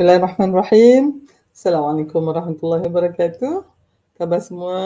Bismillahirrahmanirrahim. 0.00 1.28
Assalamualaikum 1.52 2.24
warahmatullahi 2.24 2.88
wabarakatuh. 2.88 3.68
Khabar 4.16 4.40
semua. 4.40 4.80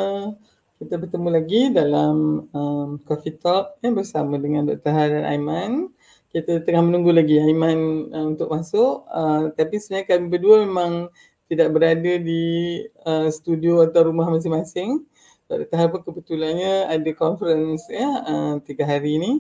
Kita 0.83 0.99
bertemu 0.99 1.29
lagi 1.31 1.71
dalam 1.71 2.51
um, 2.51 2.99
Coffee 3.07 3.39
Talk 3.39 3.79
eh, 3.87 3.95
bersama 3.95 4.43
dengan 4.43 4.67
Dr. 4.67 4.91
Har 4.91 5.15
dan 5.15 5.23
Aiman. 5.23 5.95
Kita 6.35 6.59
tengah 6.67 6.91
menunggu 6.91 7.15
lagi 7.15 7.39
Aiman 7.39 8.11
uh, 8.11 8.27
untuk 8.35 8.51
masuk. 8.51 9.07
Uh, 9.07 9.55
tapi 9.55 9.79
sebenarnya 9.79 10.19
kami 10.19 10.25
berdua 10.35 10.67
memang 10.67 11.07
tidak 11.47 11.71
berada 11.71 12.13
di 12.19 12.83
uh, 13.07 13.31
studio 13.31 13.87
atau 13.87 14.11
rumah 14.11 14.27
masing-masing. 14.35 14.99
Dr. 15.47 15.79
Har 15.79 15.95
pun 15.95 16.03
kebetulannya 16.03 16.91
ada 16.91 17.11
conference 17.15 17.87
ya, 17.87 18.11
uh, 18.27 18.59
tiga 18.67 18.83
hari 18.83 19.23
ini. 19.23 19.33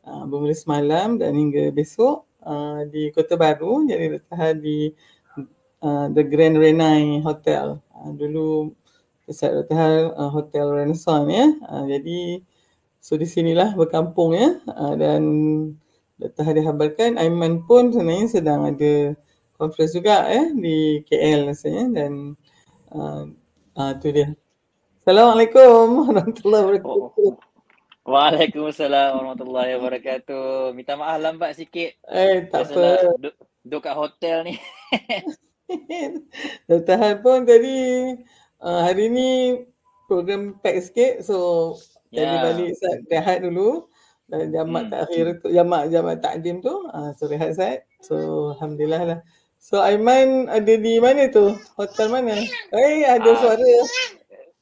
Uh, 0.00 0.24
bermula 0.24 0.56
semalam 0.56 1.20
dan 1.20 1.36
hingga 1.36 1.68
besok 1.76 2.24
uh, 2.44 2.88
di 2.88 3.12
Kota 3.12 3.36
Baru. 3.36 3.84
Jadi 3.84 4.16
Dr. 4.16 4.36
Har 4.36 4.54
di 4.56 4.92
uh, 5.82 6.06
The 6.12 6.22
Grand 6.24 6.56
Renai 6.56 7.20
Hotel. 7.24 7.80
Uh, 7.92 8.10
dulu 8.16 8.72
Ustaz 9.30 9.54
Dr. 9.54 9.76
Har 9.76 9.94
uh, 10.16 10.30
Hotel 10.32 10.66
Renaissance 10.66 11.30
ya. 11.30 11.46
Uh, 11.70 11.84
jadi 11.86 12.42
so 12.98 13.14
di 13.16 13.26
sinilah 13.28 13.76
berkampung 13.78 14.34
ya. 14.34 14.58
Uh, 14.66 14.94
dan 14.96 15.22
Dr. 16.18 16.42
Har 16.44 16.54
dihabarkan 16.56 17.16
Aiman 17.16 17.64
pun 17.64 17.94
sebenarnya 17.94 18.26
sedang 18.28 18.66
ada 18.66 19.14
conference 19.54 19.92
juga 19.94 20.26
ya 20.26 20.50
di 20.56 21.04
KL 21.04 21.52
rasanya 21.52 21.84
dan 21.94 22.34
uh, 22.90 23.28
uh, 23.76 23.92
tu 24.00 24.10
dia. 24.10 24.32
Assalamualaikum 25.00 25.84
warahmatullahi 26.10 26.62
wabarakatuh. 26.66 27.32
Waalaikumsalam 28.08 29.08
warahmatullahi 29.14 29.70
wabarakatuh. 29.78 30.74
Minta 30.74 30.96
maaf 30.96 31.20
lambat 31.20 31.54
sikit. 31.54 31.94
Eh 32.08 32.48
tak 32.48 32.72
Biasalah 32.72 33.14
apa. 33.14 33.30
Duduk 33.60 33.80
kat 33.84 33.94
hotel 33.94 34.36
ni. 34.48 34.54
Dr. 36.68 36.96
Han 36.98 37.14
pun 37.20 37.38
tadi 37.44 37.76
uh, 38.58 38.80
hari 38.82 39.06
ni 39.08 39.30
program 40.06 40.58
pack 40.58 40.82
sikit 40.82 41.22
so 41.22 41.72
tadi 42.10 42.34
Ya. 42.34 42.42
balik 42.42 42.74
Ustaz 42.74 42.98
rehat 43.06 43.38
dulu 43.42 43.86
dan 44.26 44.50
jamak 44.50 44.84
Hmm. 44.86 44.92
takhir 44.92 45.24
tu 45.38 45.48
jamak 45.50 45.82
jamak 45.88 46.16
takdim 46.18 46.58
tu 46.58 46.74
uh, 46.90 47.10
so 47.14 47.30
rehat 47.30 47.54
Ustaz 47.54 47.86
so 48.02 48.16
alhamdulillah 48.54 49.02
lah 49.06 49.20
so 49.56 49.78
Aiman 49.78 50.50
ada 50.50 50.74
di 50.74 50.98
mana 50.98 51.30
tu 51.30 51.54
hotel 51.78 52.10
mana 52.10 52.34
eh 52.74 53.06
ada 53.06 53.30
Ah. 53.30 53.38
suara 53.38 53.70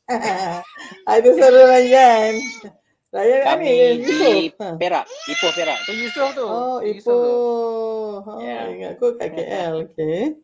ada 1.17 1.29
suara 1.33 1.61
Ryan 1.73 2.33
Ryan 3.09 3.41
Kami 3.41 3.65
ni 3.65 4.05
di 4.05 4.53
ha. 4.61 4.77
Perak. 4.77 5.09
Ipoh 5.09 5.53
Perak. 5.57 5.81
Tu 5.89 5.97
Yusof 5.97 6.29
tu. 6.37 6.45
Oh, 6.45 6.77
Tu 6.85 6.93
Yusof 6.93 7.09
tu. 7.09 7.33
Ipoh. 7.33 8.13
Ha, 8.21 8.33
Ya. 8.37 8.59
ingat 8.69 8.91
aku 9.01 9.17
kat 9.17 9.29
KL. 9.33 9.75
Okay. 9.89 10.37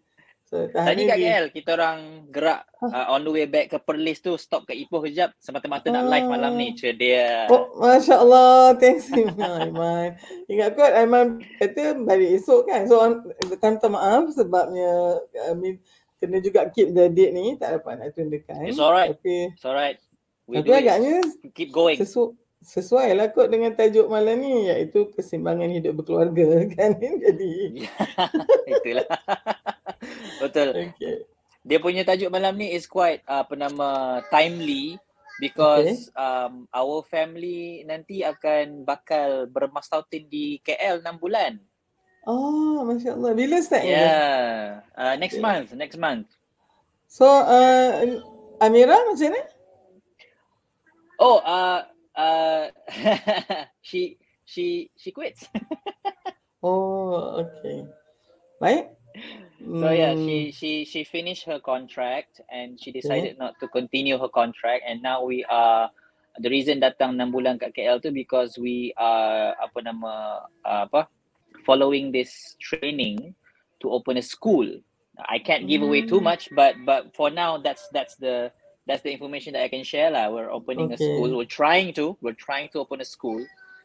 So, 0.55 0.71
Tadi 0.71 1.03
kat 1.03 1.19
KL 1.19 1.45
kita 1.51 1.75
orang 1.75 2.31
gerak 2.31 2.63
uh, 2.79 3.11
on 3.11 3.27
the 3.27 3.33
way 3.33 3.43
back 3.45 3.67
ke 3.67 3.79
Perlis 3.83 4.23
tu 4.23 4.39
stop 4.39 4.63
kat 4.63 4.79
Ipoh 4.79 5.03
kejap 5.03 5.35
semata-mata 5.37 5.91
nak 5.91 6.07
live 6.07 6.31
malam 6.31 6.55
ni. 6.55 6.79
Cedia. 6.79 7.51
Oh, 7.51 7.75
Masya 7.75 8.23
Allah. 8.23 8.79
Thanks 8.79 9.11
Aiman. 9.59 10.15
Ingat 10.47 10.79
kot 10.79 10.95
Aiman 10.95 11.43
kata 11.59 11.99
balik 11.99 12.39
esok 12.39 12.71
kan. 12.71 12.87
So, 12.87 13.03
on- 13.03 13.27
minta 13.51 13.91
maaf 13.91 14.31
sebabnya 14.31 15.19
I 15.43 15.59
mean, 15.59 15.83
kena 16.23 16.39
juga 16.39 16.71
keep 16.71 16.95
the 16.95 17.11
date 17.11 17.35
ni. 17.35 17.59
Tak 17.59 17.83
dapat 17.83 17.99
nak 17.99 18.15
tunjukkan. 18.15 18.63
It's 18.63 18.79
alright. 18.79 19.11
Tapi, 19.11 19.51
It's 19.51 19.67
alright. 19.67 19.99
We 20.47 20.63
tapi 20.63 20.71
agaknya 20.71 21.19
Keep 21.51 21.75
going. 21.75 21.99
sesu, 21.99 22.39
sesuai 22.61 23.11
lah 23.13 23.29
kot 23.29 23.49
dengan 23.49 23.75
tajuk 23.75 24.07
malam 24.07 24.39
ni 24.39 24.69
iaitu 24.69 25.11
keseimbangan 25.11 25.67
hidup 25.67 25.99
berkeluarga 25.99 26.63
kan. 26.79 26.95
Jadi, 26.95 27.83
Itulah. 28.71 29.09
Betul. 30.43 30.69
okay. 30.95 31.17
Dia 31.65 31.79
punya 31.81 32.05
tajuk 32.05 32.29
malam 32.29 32.55
ni 32.61 32.77
is 32.77 32.85
quite 32.85 33.25
uh, 33.25 33.41
apa 33.41 33.55
nama 33.57 34.21
timely 34.29 35.01
because 35.41 36.13
um, 36.15 36.69
our 36.71 37.03
family 37.09 37.83
nanti 37.89 38.21
akan 38.23 38.85
bakal 38.85 39.49
bermastautin 39.49 40.29
di 40.29 40.61
KL 40.61 41.01
6 41.01 41.19
bulan. 41.19 41.57
Oh, 42.25 42.85
Masya 42.89 43.17
Allah. 43.17 43.33
Bila 43.37 43.61
start 43.61 43.85
ni? 43.85 43.93
Yeah. 43.93 44.81
Uh, 44.97 45.15
next 45.21 45.41
Okay. 45.41 45.45
month, 45.45 45.69
next 45.77 45.99
month. 46.01 46.29
So, 47.09 47.29
uh, 47.29 48.21
Amira 48.65 48.97
macam 49.05 49.29
mana? 49.29 49.45
Oh, 51.21 51.39
uh, 51.45 51.85
uh, 52.17 52.65
she 53.89 54.19
she 54.45 54.91
she 54.97 55.11
quits. 55.13 55.49
Oh, 56.65 57.45
okay. 57.45 57.85
Baik. 58.57 58.89
So 59.73 59.91
yeah, 59.91 60.15
Hmm, 60.15 60.17
she 60.17 60.53
she 60.53 60.85
she 60.85 61.05
finished 61.05 61.45
her 61.47 61.59
contract 61.61 62.41
and 62.53 62.79
she 62.81 62.93
decided 62.93 63.39
not 63.39 63.57
to 63.61 63.69
continue 63.69 64.19
her 64.19 64.29
contract 64.29 64.85
and 64.87 65.03
now 65.03 65.25
we 65.25 65.45
are 65.51 65.91
the 66.39 66.51
reason 66.51 66.81
datang 66.83 67.17
6 67.19 67.33
bulan 67.35 67.59
kat 67.59 67.75
KL 67.75 67.99
tu 68.03 68.11
because 68.15 68.59
we 68.61 68.93
are 69.01 69.57
apa 69.59 69.79
nama 69.83 70.45
uh, 70.67 70.87
apa 70.87 71.09
following 71.67 72.13
this 72.13 72.57
training 72.61 73.35
to 73.81 73.91
open 73.91 74.19
a 74.19 74.25
school. 74.25 74.67
I 75.31 75.39
can't 75.39 75.67
give 75.67 75.83
away 75.83 76.03
too 76.03 76.19
Hmm. 76.19 76.25
much 76.25 76.51
but 76.55 76.77
but 76.85 77.11
for 77.17 77.31
now 77.31 77.59
that's 77.59 77.87
that's 77.91 78.15
the 78.21 78.51
that's 78.87 79.03
the 79.03 79.11
information 79.15 79.55
that 79.55 79.65
I 79.65 79.71
can 79.73 79.83
share 79.87 80.11
lah. 80.13 80.31
We're 80.31 80.53
opening 80.53 80.93
a 80.93 80.99
Okay. 80.99 81.01
school. 81.01 81.35
We're 81.35 81.51
trying 81.51 81.95
to. 81.99 82.19
We're 82.23 82.39
trying 82.39 82.69
to 82.75 82.83
open 82.85 83.01
a 83.01 83.09
school. 83.09 83.43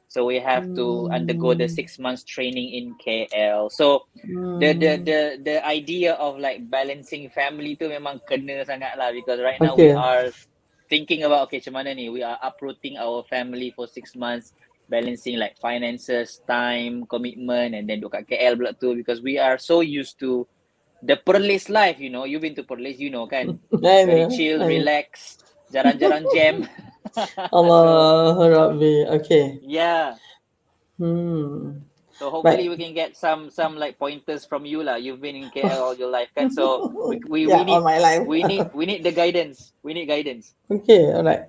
So 0.09 0.25
we 0.25 0.41
have 0.41 0.73
to 0.75 1.07
undergo 1.13 1.53
the 1.53 1.69
Hmm. 1.69 1.73
six 1.73 1.99
months 2.01 2.25
training 2.25 2.73
in 2.73 2.97
KL. 2.97 3.71
So 3.71 4.09
the 4.57 4.73
the 4.73 4.91
hmm. 4.97 5.03
the 5.05 5.19
the 5.39 5.57
idea 5.65 6.13
of 6.19 6.37
like 6.41 6.65
balancing 6.69 7.29
family 7.31 7.77
tu 7.79 7.87
memang 7.87 8.19
kena 8.27 8.65
sangat 8.67 8.97
lah 8.97 9.13
because 9.13 9.39
right 9.39 9.61
now 9.61 9.77
we 9.77 9.87
Okay. 9.87 9.93
are 9.93 10.33
thinking 10.89 11.23
about 11.23 11.47
okay 11.47 11.61
macam 11.61 11.73
mana 11.79 11.93
ni 11.95 12.09
we 12.09 12.25
are 12.25 12.35
uprooting 12.41 12.97
our 12.97 13.23
family 13.29 13.71
for 13.77 13.85
six 13.87 14.17
months 14.17 14.51
balancing 14.89 15.37
like 15.37 15.53
finances 15.61 16.41
time 16.49 17.05
commitment 17.05 17.77
and 17.77 17.85
then 17.85 18.01
duduk 18.01 18.19
kat 18.19 18.25
KL 18.25 18.57
pula 18.57 18.73
tu 18.73 18.97
because 18.97 19.21
we 19.21 19.37
are 19.37 19.61
so 19.61 19.85
used 19.85 20.17
to 20.17 20.49
the 21.05 21.15
Perlis 21.21 21.69
life 21.69 22.01
you 22.01 22.09
know 22.09 22.25
you've 22.25 22.41
been 22.43 22.57
to 22.57 22.65
Perlis 22.65 22.97
you 22.97 23.13
know 23.13 23.29
kan 23.29 23.53
very 24.03 24.25
chill 24.27 24.65
relax 24.65 25.37
jalan-jalan 25.69 26.25
jam 26.33 26.65
Allah 27.55 28.35
Rabbi. 28.37 29.07
Okay. 29.21 29.59
yeah 29.63 30.19
Hmm. 30.99 31.79
So 32.19 32.27
hopefully 32.27 32.67
Baik. 32.67 32.75
we 32.75 32.77
can 32.83 32.91
get 32.91 33.15
some 33.15 33.47
some 33.47 33.79
like 33.79 33.95
pointers 33.95 34.43
from 34.43 34.67
you 34.67 34.83
lah. 34.83 34.99
You've 34.99 35.23
been 35.23 35.39
in 35.39 35.47
KL 35.55 35.79
all 35.79 35.95
your 35.95 36.11
life 36.11 36.27
kan. 36.35 36.51
So 36.51 36.91
we 36.91 37.23
we, 37.31 37.39
yeah, 37.47 37.63
we 37.63 37.71
need 37.71 37.79
my 37.79 37.95
life. 37.95 38.27
we 38.27 38.43
need 38.43 38.67
we 38.75 38.83
need 38.83 39.07
the 39.07 39.15
guidance. 39.15 39.71
We 39.87 39.95
need 39.95 40.11
guidance. 40.11 40.51
Okay, 40.67 41.15
alright. 41.15 41.47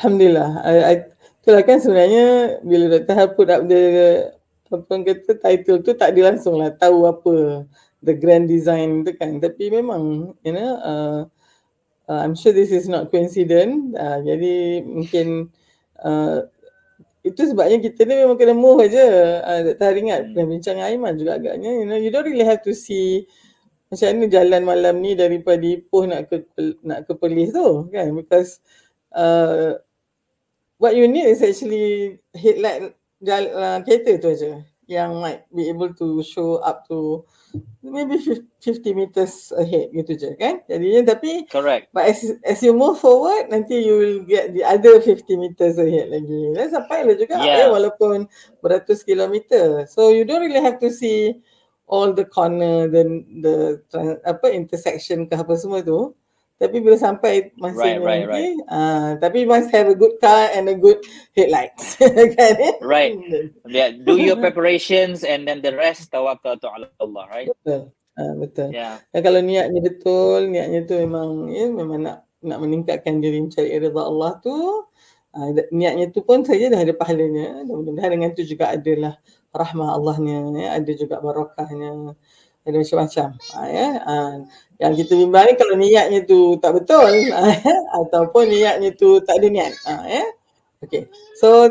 Alhamdulillah. 0.00 0.64
I, 0.64 0.72
I, 0.80 0.94
itulah 1.44 1.62
kan 1.68 1.84
sebenarnya 1.84 2.56
bila 2.64 2.96
Dr. 2.96 3.12
Har 3.12 3.28
put 3.36 3.52
up 3.52 3.68
the 3.68 3.82
apa 4.72 4.94
kata 5.04 5.36
title 5.36 5.84
tu 5.84 5.92
tak 5.92 6.16
dia 6.16 6.32
langsung 6.32 6.56
lah 6.56 6.72
tahu 6.72 7.04
apa 7.04 7.68
the 8.00 8.16
grand 8.16 8.48
design 8.48 9.04
tu 9.04 9.12
kan. 9.12 9.36
Tapi 9.36 9.68
memang 9.68 10.32
you 10.40 10.52
know 10.56 10.80
uh, 10.80 11.20
uh, 12.10 12.20
I'm 12.26 12.34
sure 12.34 12.50
this 12.50 12.74
is 12.74 12.90
not 12.90 13.14
coincident. 13.14 13.94
Uh, 13.94 14.18
jadi 14.26 14.82
mungkin 14.82 15.54
uh, 16.02 16.50
itu 17.22 17.46
sebabnya 17.46 17.78
kita 17.78 18.02
ni 18.02 18.18
memang 18.18 18.34
kena 18.34 18.56
move 18.56 18.82
aja. 18.82 19.06
Uh, 19.46 19.60
Dr. 19.70 19.84
Har 19.86 19.96
ingat 19.96 20.20
Hmm. 20.26 20.30
pernah 20.34 20.46
bincang 20.50 20.74
dengan 20.82 20.88
Aiman 20.90 21.14
juga 21.14 21.32
agaknya. 21.38 21.70
You 21.70 21.86
know, 21.86 21.98
you 22.00 22.10
don't 22.10 22.26
really 22.26 22.48
have 22.48 22.66
to 22.66 22.74
see 22.74 23.30
macam 23.90 24.06
mana 24.22 24.26
jalan 24.30 24.62
malam 24.62 24.94
ni 25.02 25.18
daripada 25.18 25.62
Ipoh 25.66 26.06
nak 26.06 26.30
ke 26.30 26.46
nak 26.86 27.10
ke 27.10 27.12
Perlis 27.18 27.50
tu 27.50 27.90
kan 27.90 28.14
because 28.14 28.62
uh, 29.10 29.82
what 30.78 30.94
you 30.94 31.10
need 31.10 31.26
is 31.26 31.42
actually 31.42 32.22
headlight 32.30 32.94
jal, 33.18 33.42
uh, 33.50 33.82
kereta 33.82 34.14
tu 34.22 34.30
aja 34.30 34.62
yang 34.90 35.22
might 35.22 35.46
be 35.54 35.70
able 35.70 35.94
to 35.94 36.18
show 36.26 36.58
up 36.66 36.82
to 36.90 37.22
maybe 37.86 38.18
50 38.18 38.50
meters 38.90 39.54
ahead 39.54 39.94
gitu 39.94 40.18
je 40.18 40.34
kan 40.34 40.58
jadinya 40.66 41.14
tapi 41.14 41.46
Correct. 41.46 41.94
but 41.94 42.10
as 42.10 42.18
as 42.42 42.58
you 42.58 42.74
move 42.74 42.98
forward 42.98 43.46
nanti 43.54 43.78
you 43.78 43.94
will 43.94 44.18
get 44.26 44.50
the 44.50 44.66
other 44.66 44.98
50 44.98 45.22
meters 45.38 45.78
ahead 45.78 46.10
lagi 46.10 46.50
dan 46.58 46.74
sampai 46.74 47.06
lah 47.06 47.14
juga 47.14 47.38
Yeah. 47.38 47.64
eh, 47.64 47.68
walaupun 47.70 48.26
beratus 48.58 49.06
kilometer 49.06 49.86
so 49.86 50.10
you 50.10 50.26
don't 50.26 50.42
really 50.42 50.60
have 50.60 50.82
to 50.82 50.90
see 50.90 51.38
all 51.86 52.10
the 52.10 52.26
corner 52.26 52.90
then 52.90 53.22
the 53.42 53.78
apa 54.26 54.50
intersection 54.50 55.30
ke 55.30 55.38
apa 55.38 55.54
semua 55.54 55.86
tu 55.86 56.10
tapi 56.60 56.84
bila 56.84 57.00
sampai 57.00 57.56
masanya 57.56 58.04
Right, 58.04 58.28
right, 58.28 58.28
nanti 58.28 58.68
ah 58.68 59.16
tapi 59.16 59.48
must 59.48 59.72
have 59.72 59.88
a 59.88 59.96
good 59.96 60.20
car 60.20 60.52
and 60.52 60.68
a 60.68 60.76
good 60.76 61.00
headlights 61.32 61.96
kan 62.36 62.54
eh? 62.60 62.76
Right. 62.84 63.16
Yeah. 63.64 63.96
Do 63.96 64.20
your 64.20 64.36
preparations 64.44 65.24
and 65.24 65.48
then 65.48 65.64
the 65.64 65.72
rest 65.72 66.12
tawakkal 66.12 66.60
tu 66.60 66.68
ala 66.68 66.92
Allah. 67.00 67.24
Right. 67.32 67.48
betul 67.48 67.88
ah, 68.20 68.32
betul 68.36 68.68
Yeah. 68.70 69.00
Dan 69.10 69.20
kalau 69.24 69.40
niatnya 69.40 69.80
betul, 69.80 70.52
niatnya 70.52 70.84
tu 70.84 70.94
memang 71.00 71.48
ya 71.48 71.64
memang 71.72 71.98
nak 72.04 72.18
nak 72.44 72.58
meningkatkan 72.60 73.20
diri 73.20 73.40
mencari 73.40 73.68
redha 73.80 74.00
Allah 74.00 74.32
tu, 74.40 74.56
da- 75.32 75.70
niatnya 75.72 76.08
tu 76.08 76.24
pun 76.24 76.40
saja 76.44 76.72
dah 76.72 76.80
ada 76.80 76.92
pahalanya. 76.96 77.64
Dan 77.68 77.72
mudah-mudahan 77.72 78.12
dengan 78.16 78.30
tu 78.32 78.42
juga 78.48 78.72
adalah 78.72 79.16
rahmah 79.52 79.88
Allahnya, 79.96 80.38
ya, 80.56 80.68
ada 80.80 80.92
juga 80.96 81.20
barakahnya. 81.20 82.16
Ada 82.70 82.78
macam-macam 82.80 83.28
ha, 83.36 83.60
ya 83.66 83.88
ha, 84.06 84.14
yang 84.80 84.92
kita 84.96 85.12
bimbang 85.18 85.44
ni 85.50 85.54
kalau 85.58 85.74
niatnya 85.76 86.20
tu 86.24 86.56
tak 86.62 86.72
betul 86.78 87.10
ha, 87.34 87.40
ya? 87.66 87.76
ataupun 88.00 88.44
niatnya 88.48 88.90
tu 88.94 89.18
tak 89.22 89.42
ada 89.42 89.46
niat 89.50 89.72
ha, 89.86 89.94
ya 90.06 90.24
okey 90.86 91.10
so 91.36 91.68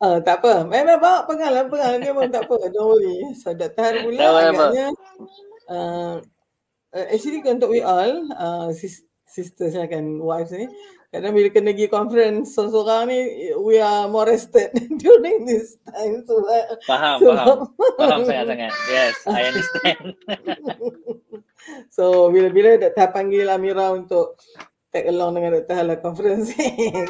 uh, 0.00 0.18
tak 0.22 0.40
apa 0.42 0.64
memang 0.64 1.02
bawa 1.02 1.26
pegang 1.28 1.52
lah 1.52 1.64
pegang 1.68 2.00
dia 2.00 2.14
pun 2.14 2.30
tak 2.30 2.46
apa 2.48 2.56
don't 2.70 2.96
worry 2.96 3.16
so 3.36 3.52
Dr. 3.52 4.06
pula 4.06 4.26
agaknya 4.50 4.86
uh, 5.68 6.16
actually 6.94 7.44
untuk 7.44 7.68
we 7.68 7.84
all 7.84 8.24
uh, 8.38 8.68
sisters 9.26 9.74
kan 9.90 10.22
wives 10.22 10.54
ni 10.54 10.70
kadang 11.16 11.32
bila 11.32 11.48
kena 11.48 11.72
pergi 11.72 11.88
conference 11.88 12.52
seorang-seorang 12.52 13.02
ni 13.08 13.18
we 13.64 13.80
are 13.80 14.04
more 14.04 14.28
rested 14.28 14.68
during 15.02 15.48
this 15.48 15.80
time 15.88 16.20
so 16.28 16.44
faham 16.84 17.16
so, 17.24 17.32
faham 17.32 17.58
faham 18.00 18.20
saya 18.28 18.44
sangat 18.44 18.72
yes 18.92 19.16
i 19.24 19.40
understand 19.48 20.04
so 21.96 22.28
bila-bila 22.28 22.76
Dr. 22.76 23.08
panggil 23.16 23.48
Amira 23.48 23.96
untuk 23.96 24.36
tag 24.92 25.08
along 25.08 25.40
dengan 25.40 25.56
Dr. 25.56 25.72
Hala 25.72 25.96
conference 26.04 26.52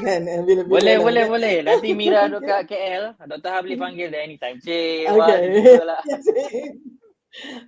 kan 0.07 0.23
bila 0.47 0.63
-bila 0.63 0.71
boleh 0.71 0.97
boleh 1.03 1.25
kan. 1.27 1.33
boleh 1.35 1.55
nanti 1.67 1.89
Mira 1.91 2.31
duduk 2.31 2.47
kat 2.47 2.71
KL 2.71 3.19
Dr. 3.27 3.51
Hala 3.51 3.63
boleh 3.67 3.79
panggil 3.83 4.07
dia 4.15 4.23
anytime 4.23 4.63
cik 4.63 5.11
okay. 5.11 6.79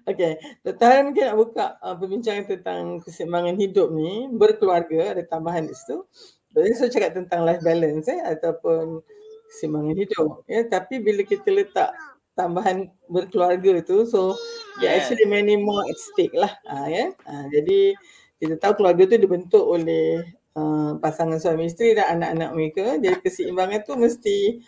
Okay, 0.09 0.41
Dr. 0.65 1.05
mungkin 1.05 1.25
nak 1.29 1.37
buka 1.37 1.67
uh, 1.85 1.95
perbincangan 1.97 2.45
tentang 2.49 3.05
keseimbangan 3.05 3.57
hidup 3.61 3.93
ni 3.93 4.29
berkeluarga, 4.33 5.13
ada 5.13 5.23
tambahan 5.29 5.69
di 5.69 5.75
situ. 5.77 6.09
Jadi 6.57 6.73
saya 6.75 6.91
cakap 6.91 7.11
tentang 7.13 7.45
life 7.45 7.61
balance 7.61 8.09
eh, 8.09 8.21
ataupun 8.25 9.05
keseimbangan 9.53 9.97
hidup. 9.97 10.43
Ya, 10.49 10.65
tapi 10.65 11.05
bila 11.05 11.21
kita 11.25 11.53
letak 11.53 11.93
tambahan 12.33 12.89
berkeluarga 13.11 13.85
tu, 13.85 14.09
so 14.09 14.33
yeah. 14.81 14.97
actually 14.97 15.29
many 15.29 15.59
more 15.61 15.85
at 15.85 15.99
stake 16.01 16.33
lah. 16.33 16.53
Ha, 16.65 16.89
ya? 16.89 17.13
ha, 17.29 17.45
jadi 17.53 17.93
kita 18.39 18.55
tahu 18.63 18.83
keluarga 18.83 19.03
tu 19.11 19.19
dibentuk 19.19 19.65
oleh 19.67 20.23
uh, 20.55 20.95
pasangan 21.03 21.43
suami 21.43 21.67
isteri 21.67 21.99
dan 21.99 22.19
anak-anak 22.19 22.51
mereka. 22.55 22.85
Jadi 22.97 23.19
keseimbangan 23.21 23.83
tu 23.85 23.93
mesti 23.99 24.63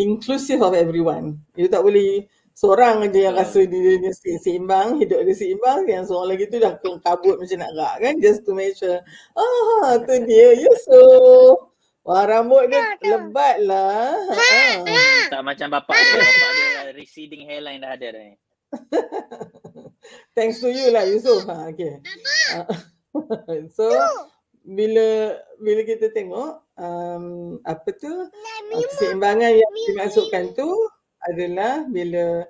inclusive 0.00 0.64
of 0.64 0.72
everyone. 0.72 1.38
You 1.54 1.68
tak 1.68 1.84
boleh 1.84 2.26
seorang 2.54 3.06
je 3.10 3.20
yang 3.24 3.36
rasa 3.36 3.64
dia 3.64 3.98
ni 4.00 4.10
seimbang, 4.40 5.00
hidup 5.00 5.24
dia 5.24 5.34
seimbang, 5.34 5.86
yang 5.88 6.04
seorang 6.04 6.36
lagi 6.36 6.50
tu 6.50 6.56
dah 6.60 6.76
kabut 6.80 7.36
macam 7.40 7.58
nak 7.58 7.72
gerak 7.74 7.96
kan, 8.02 8.14
just 8.20 8.44
to 8.46 8.52
make 8.52 8.76
sure, 8.76 9.00
ah 9.36 9.96
tu 10.02 10.14
dia, 10.24 10.56
Yusuf. 10.56 11.70
Wah 12.00 12.24
rambut 12.24 12.72
dia 12.72 12.96
lebat 13.04 13.60
lah. 13.60 14.16
Ha. 14.32 14.96
Tak 15.28 15.42
macam 15.44 15.68
bapak 15.68 15.94
dia, 16.00 16.16
bapak 16.16 16.50
dia 16.56 16.70
receding 16.96 17.44
hairline 17.44 17.84
dah 17.84 17.92
ada 17.94 18.08
dah 18.16 18.22
ni. 18.24 18.36
Thanks 20.36 20.64
to 20.64 20.72
you 20.72 20.90
lah 20.90 21.04
Yusuf. 21.04 21.44
Ha, 21.46 21.70
okay. 21.70 22.00
So, 23.76 23.90
bila 24.62 25.34
bila 25.58 25.82
kita 25.82 26.14
tengok 26.14 26.62
um, 26.78 27.58
apa 27.66 27.90
tu 27.98 28.10
keseimbangan 28.70 29.50
yang 29.50 29.72
dimasukkan 29.90 30.54
tu 30.54 30.68
adalah 31.28 31.84
bila 31.88 32.44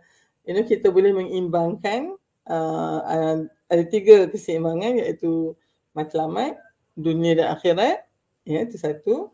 you 0.47 0.53
know, 0.55 0.65
kita 0.67 0.91
boleh 0.91 1.15
mengimbangkan 1.15 2.15
uh, 2.47 2.99
uh, 3.03 3.37
ada 3.71 3.85
tiga 3.87 4.27
keseimbangan 4.27 4.99
iaitu 4.99 5.55
matlamat, 5.95 6.59
dunia 6.99 7.39
dan 7.39 7.55
akhirat. 7.55 8.07
Ya, 8.47 8.67
itu 8.67 8.77
satu. 8.79 9.31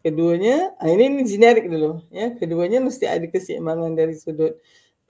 Keduanya, 0.00 0.72
uh, 0.80 0.88
ini, 0.88 1.20
ini 1.20 1.22
generik 1.26 1.66
dulu. 1.68 2.00
Ya, 2.14 2.32
keduanya 2.34 2.80
mesti 2.80 3.04
ada 3.04 3.26
keseimbangan 3.26 3.98
dari 3.98 4.16
sudut 4.16 4.56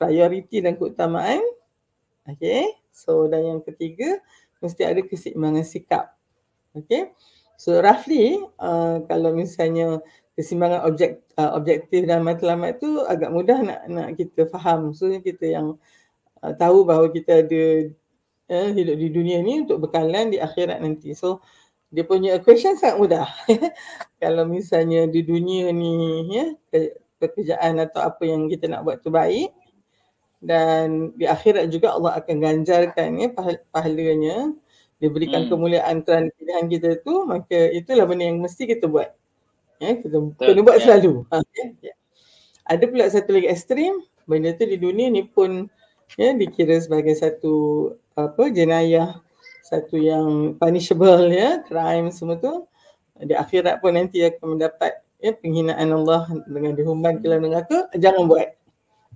prioriti 0.00 0.64
dan 0.64 0.80
keutamaan. 0.80 1.44
Okay. 2.24 2.72
So 2.90 3.28
dan 3.28 3.44
yang 3.44 3.60
ketiga 3.60 4.20
mesti 4.64 4.84
ada 4.84 5.04
keseimbangan 5.04 5.64
sikap. 5.64 6.16
Okay. 6.72 7.12
So 7.60 7.76
roughly 7.84 8.40
uh, 8.56 9.04
kalau 9.04 9.36
misalnya 9.36 10.00
kesimbangan 10.40 10.88
objek 10.88 11.20
uh, 11.36 11.52
objektif 11.52 12.08
dan 12.08 12.24
matlamat 12.24 12.80
tu 12.80 13.04
agak 13.04 13.28
mudah 13.28 13.60
nak 13.60 13.80
nak 13.92 14.08
kita 14.16 14.48
faham. 14.48 14.96
So 14.96 15.12
kita 15.20 15.44
yang 15.44 15.76
uh, 16.40 16.52
tahu 16.56 16.88
bahawa 16.88 17.12
kita 17.12 17.44
ada 17.44 17.92
uh, 18.48 18.68
hidup 18.72 18.96
di 18.96 19.08
dunia 19.12 19.44
ni 19.44 19.68
untuk 19.68 19.84
bekalan 19.84 20.32
di 20.32 20.40
akhirat 20.40 20.80
nanti. 20.80 21.12
So 21.12 21.44
dia 21.92 22.08
punya 22.08 22.40
equation 22.40 22.80
sangat 22.80 22.96
mudah. 22.96 23.28
Kalau 24.22 24.48
misalnya 24.48 25.04
di 25.04 25.20
dunia 25.20 25.68
ni 25.76 26.24
ya 26.32 26.56
pekerjaan 27.20 27.76
atau 27.84 28.00
apa 28.00 28.24
yang 28.24 28.48
kita 28.48 28.64
nak 28.72 28.88
buat 28.88 29.04
tu 29.04 29.12
baik 29.12 29.52
dan 30.40 31.12
di 31.20 31.28
akhirat 31.28 31.68
juga 31.68 31.92
Allah 31.92 32.16
akan 32.16 32.36
ganjarkan 32.40 33.20
ya 33.20 33.28
pahalanya 33.76 34.56
diberikan 34.96 35.44
hmm. 35.44 35.50
kemuliaan 35.52 35.96
kerana 36.00 36.32
pilihan 36.32 36.66
kita 36.72 36.88
tu 37.04 37.28
maka 37.28 37.68
itulah 37.76 38.08
benda 38.08 38.24
yang 38.24 38.40
mesti 38.40 38.64
kita 38.64 38.88
buat 38.88 39.12
Ya, 39.80 39.96
kita 39.96 40.16
Betul, 40.20 40.46
kena 40.52 40.60
buat 40.60 40.76
ya. 40.76 40.84
selalu. 40.84 41.12
Ha, 41.32 41.36
ya. 41.80 41.94
Ada 42.68 42.84
pula 42.84 43.08
satu 43.08 43.32
lagi 43.32 43.48
ekstrim, 43.48 44.04
benda 44.28 44.52
tu 44.52 44.68
di 44.68 44.76
dunia 44.76 45.08
ni 45.08 45.24
pun 45.24 45.66
ya, 46.20 46.36
dikira 46.36 46.76
sebagai 46.78 47.16
satu 47.16 47.88
apa 48.12 48.52
jenayah, 48.52 49.24
satu 49.64 49.96
yang 49.96 50.54
punishable 50.60 51.32
ya, 51.32 51.64
crime 51.64 52.12
semua 52.12 52.36
tu. 52.36 52.68
Di 53.20 53.32
akhirat 53.32 53.80
pun 53.80 53.96
nanti 53.96 54.20
akan 54.20 54.60
mendapat 54.60 55.00
ya, 55.24 55.32
penghinaan 55.32 55.88
Allah 55.96 56.28
dengan 56.44 56.76
dihumban 56.76 57.18
ke 57.18 57.26
dalam 57.26 57.48
neraka, 57.48 57.88
jangan 57.96 58.28
buat. 58.28 58.52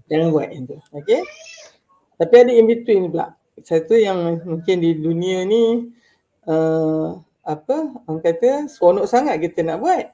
Jangan 0.09 0.29
buat 0.33 0.49
itu. 0.49 0.77
Okay? 0.97 1.21
Tapi 2.17 2.35
ada 2.41 2.53
in 2.57 2.65
between 2.65 3.13
pula. 3.13 3.37
Satu 3.61 3.95
yang 4.01 4.41
mungkin 4.49 4.81
di 4.81 4.97
dunia 4.97 5.45
ni 5.45 5.93
uh, 6.49 7.21
apa 7.45 7.77
orang 8.09 8.25
kata 8.25 8.67
seronok 8.73 9.05
sangat 9.05 9.37
kita 9.45 9.61
nak 9.61 9.85
buat 9.85 10.09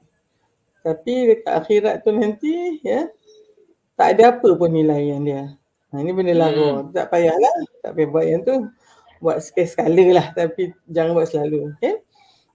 tapi 0.81 1.13
dekat 1.33 1.53
akhirat 1.53 1.95
tu 2.01 2.09
nanti 2.13 2.81
ya 2.81 3.09
tak 4.01 4.17
ada 4.17 4.23
apa 4.33 4.49
pun 4.57 4.73
nilai 4.73 5.13
yang 5.13 5.21
dia. 5.21 5.53
Ha, 5.93 6.01
ini 6.01 6.09
benda 6.09 6.33
lagu. 6.33 6.57
Hmm. 6.57 6.89
Tak 6.89 7.13
payahlah. 7.13 7.55
Tak 7.85 7.91
payah 7.93 8.09
buat 8.09 8.25
yang 8.25 8.41
tu. 8.41 8.55
Buat 9.21 9.45
sekali-sekala 9.45 10.05
lah. 10.17 10.27
Tapi 10.33 10.73
jangan 10.89 11.11
buat 11.13 11.29
selalu. 11.29 11.75
Okay? 11.77 12.01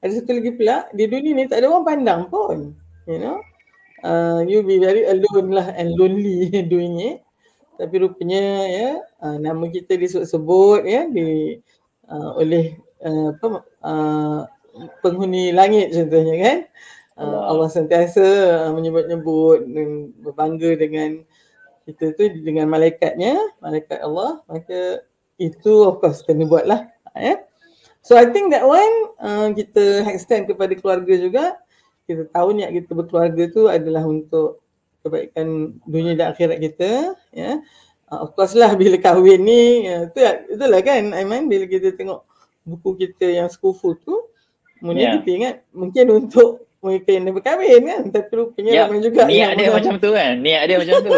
Ada 0.03 0.19
satu 0.19 0.43
lagi 0.43 0.51
pula. 0.59 0.91
Di 0.91 1.07
dunia 1.07 1.39
ni 1.39 1.47
tak 1.47 1.63
ada 1.63 1.71
orang 1.71 1.87
pandang 1.87 2.21
pun. 2.27 2.75
You 3.07 3.19
know. 3.23 3.39
Uh, 4.03 4.43
you 4.43 4.67
be 4.67 4.83
very 4.83 5.07
alone 5.07 5.55
lah 5.55 5.71
and 5.79 5.95
lonely 5.95 6.51
doing 6.73 6.99
it. 6.99 7.23
Tapi 7.79 7.95
rupanya 8.03 8.43
ya 8.67 8.91
uh, 9.23 9.37
nama 9.39 9.69
kita 9.71 10.01
disebut-sebut 10.01 10.83
ya 10.89 11.07
di 11.13 11.61
uh, 12.09 12.31
oleh 12.41 12.75
uh, 13.05 13.37
apa 13.37 13.47
uh, 13.85 14.41
penghuni 15.05 15.53
langit 15.53 15.95
contohnya 15.95 16.35
kan. 16.41 16.59
Uh, 16.65 16.96
Allah 17.25 17.69
sentiasa 17.73 18.25
uh, 18.69 18.71
menyebut-nyebut 18.77 19.65
dan 19.73 19.89
berbangga 20.21 20.77
dengan 20.77 21.25
kita 21.89 22.13
tu 22.19 22.29
dengan 22.43 22.69
malaikatnya, 22.69 23.39
malaikat 23.63 24.03
Allah, 24.03 24.43
maka 24.51 25.01
itu 25.41 25.73
of 25.87 26.03
course 26.03 26.21
kena 26.27 26.45
buat 26.45 26.69
lah. 26.69 26.85
Ya. 27.17 27.41
So 28.05 28.21
I 28.21 28.29
think 28.29 28.53
that 28.53 28.67
one 28.67 29.17
uh, 29.23 29.49
kita 29.57 30.05
extend 30.13 30.51
kepada 30.51 30.77
keluarga 30.77 31.15
juga. 31.17 31.45
Kita 32.07 32.29
tahu 32.31 32.55
niat 32.55 32.71
kita 32.71 32.95
berkeluarga 32.95 33.43
tu 33.51 33.67
adalah 33.67 34.07
untuk 34.07 34.63
kebaikan 35.03 35.79
dunia 35.89 36.15
dan 36.15 36.35
akhirat 36.35 36.59
kita. 36.61 37.17
Ya. 37.33 37.63
Uh, 38.13 38.29
of 38.29 38.37
course 38.37 38.53
lah 38.53 38.77
bila 38.81 38.99
kahwin 39.01 39.41
ni, 39.47 39.89
uh, 39.89 40.11
tu, 40.13 40.21
itulah 40.53 40.83
kan 40.85 41.17
Aiman 41.17 41.49
bila 41.49 41.65
kita 41.65 41.97
tengok 41.97 42.27
buku 42.67 43.09
kita 43.09 43.31
yang 43.31 43.49
skufu 43.49 43.95
tu, 44.03 44.27
Mungkin 44.85 45.05
yeah. 45.05 45.15
kita 45.21 45.31
ingat 45.33 45.55
mungkin 45.73 46.05
untuk 46.13 46.69
yang 46.91 47.25
dah 47.27 47.35
berkahwin 47.35 47.83
kan 47.87 48.03
tapi 48.15 48.31
rupanya 48.35 48.71
yep. 48.73 48.85
ramai 48.89 49.01
juga 49.03 49.23
niat 49.27 49.53
dia 49.59 49.69
macam 49.73 49.95
tu 49.99 50.11
kan 50.15 50.35
niat 50.41 50.63
dia 50.69 50.77
macam 50.83 50.97
tu 51.03 51.13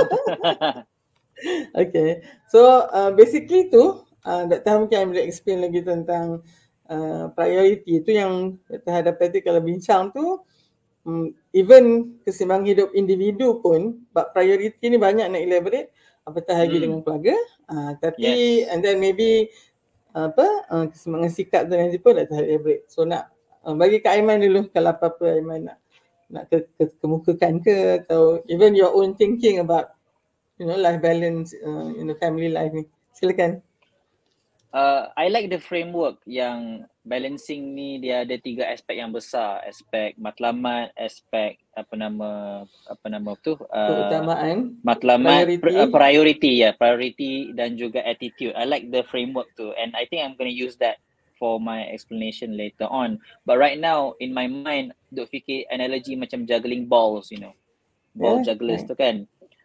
okay 1.83 2.11
so 2.51 2.89
uh, 2.91 3.11
basically 3.13 3.69
tu 3.69 4.03
uh, 4.25 4.43
Dr. 4.49 4.85
mungkin 4.85 5.13
boleh 5.15 5.25
explain 5.25 5.65
lagi 5.65 5.81
tentang 5.85 6.43
uh, 6.89 7.25
priority 7.33 8.01
tu 8.03 8.11
yang 8.13 8.57
Dr. 8.67 8.93
hadapi 8.93 9.41
kalau 9.45 9.61
bincang 9.63 10.11
tu 10.11 10.43
um, 11.09 11.33
even 11.57 12.17
keseimbangan 12.29 12.69
hidup 12.69 12.91
individu 12.93 13.63
pun 13.65 14.03
but 14.13 14.33
priority 14.37 14.85
ni 14.85 14.99
banyak 15.01 15.29
nak 15.29 15.43
elaborate 15.43 15.89
apatah 16.29 16.61
lagi 16.61 16.77
hmm. 16.77 16.85
dengan 16.85 16.99
keluarga 17.01 17.37
uh, 17.73 17.93
tapi 17.97 18.65
yes. 18.65 18.73
and 18.75 18.85
then 18.85 19.01
maybe 19.01 19.49
apa 20.13 20.45
uh, 20.69 20.85
keseimbangan 20.91 21.31
sikap 21.33 21.63
tu 21.69 21.77
nanti 21.77 21.97
pun 22.01 22.17
Dr. 22.19 22.45
elaborate 22.45 22.85
so 22.91 23.09
nak 23.09 23.33
Uh, 23.69 23.77
bagi 23.77 24.01
Kak 24.01 24.17
Aiman 24.17 24.41
dulu 24.41 24.65
kalau 24.73 24.97
apa-apa 24.97 25.37
Aiman 25.37 25.69
nak 25.69 25.77
nak 26.33 26.49
ke, 26.49 26.65
ke, 26.81 26.89
kemukakan 27.05 27.61
ke 27.61 28.01
atau 28.01 28.41
even 28.49 28.73
your 28.73 28.89
own 28.97 29.13
thinking 29.13 29.61
about 29.61 29.93
you 30.57 30.65
know 30.65 30.73
life 30.81 31.05
balance 31.05 31.53
uh, 31.61 31.93
in 31.93 32.09
the 32.09 32.17
family 32.17 32.49
life 32.49 32.73
ni. 32.73 32.89
Silakan. 33.13 33.61
Uh, 34.73 35.13
I 35.17 35.29
like 35.29 35.53
the 35.53 35.61
framework 35.61 36.17
yang 36.25 36.89
balancing 37.05 37.73
ni 37.73 38.01
dia 38.01 38.25
ada 38.25 38.37
tiga 38.37 38.69
aspek 38.69 39.01
yang 39.01 39.13
besar 39.13 39.65
aspek 39.65 40.13
matlamat 40.21 40.93
aspek 40.93 41.57
apa 41.73 41.97
nama 41.97 42.65
apa 42.85 43.07
nama 43.09 43.33
tu 43.41 43.57
uh, 43.57 43.89
keutamaan 43.89 44.77
matlamat 44.85 45.49
priority. 45.49 45.61
Pr- 45.65 45.77
uh, 45.77 45.89
priority 45.89 46.53
ya 46.53 46.63
yeah, 46.69 46.73
priority 46.77 47.33
dan 47.57 47.81
juga 47.81 48.05
attitude 48.05 48.53
i 48.61 48.69
like 48.69 48.93
the 48.93 49.01
framework 49.09 49.49
tu 49.57 49.73
and 49.81 49.97
i 49.97 50.05
think 50.05 50.21
i'm 50.21 50.37
going 50.37 50.53
to 50.53 50.55
use 50.55 50.77
that 50.77 51.01
for 51.39 51.63
my 51.63 51.87
explanation 51.89 52.59
later 52.59 52.85
on 52.91 53.19
but 53.47 53.57
right 53.57 53.79
now 53.79 54.13
in 54.21 54.35
my 54.35 54.51
mind 54.51 54.93
duk 55.15 55.31
fikir 55.31 55.65
analogy 55.71 56.19
macam 56.19 56.45
juggling 56.45 56.91
balls 56.91 57.31
you 57.31 57.41
know 57.41 57.55
ball 58.19 58.43
yeah, 58.43 58.53
jugglers 58.53 58.83
yeah. 58.85 58.91
tu 58.91 58.97
kan 58.99 59.17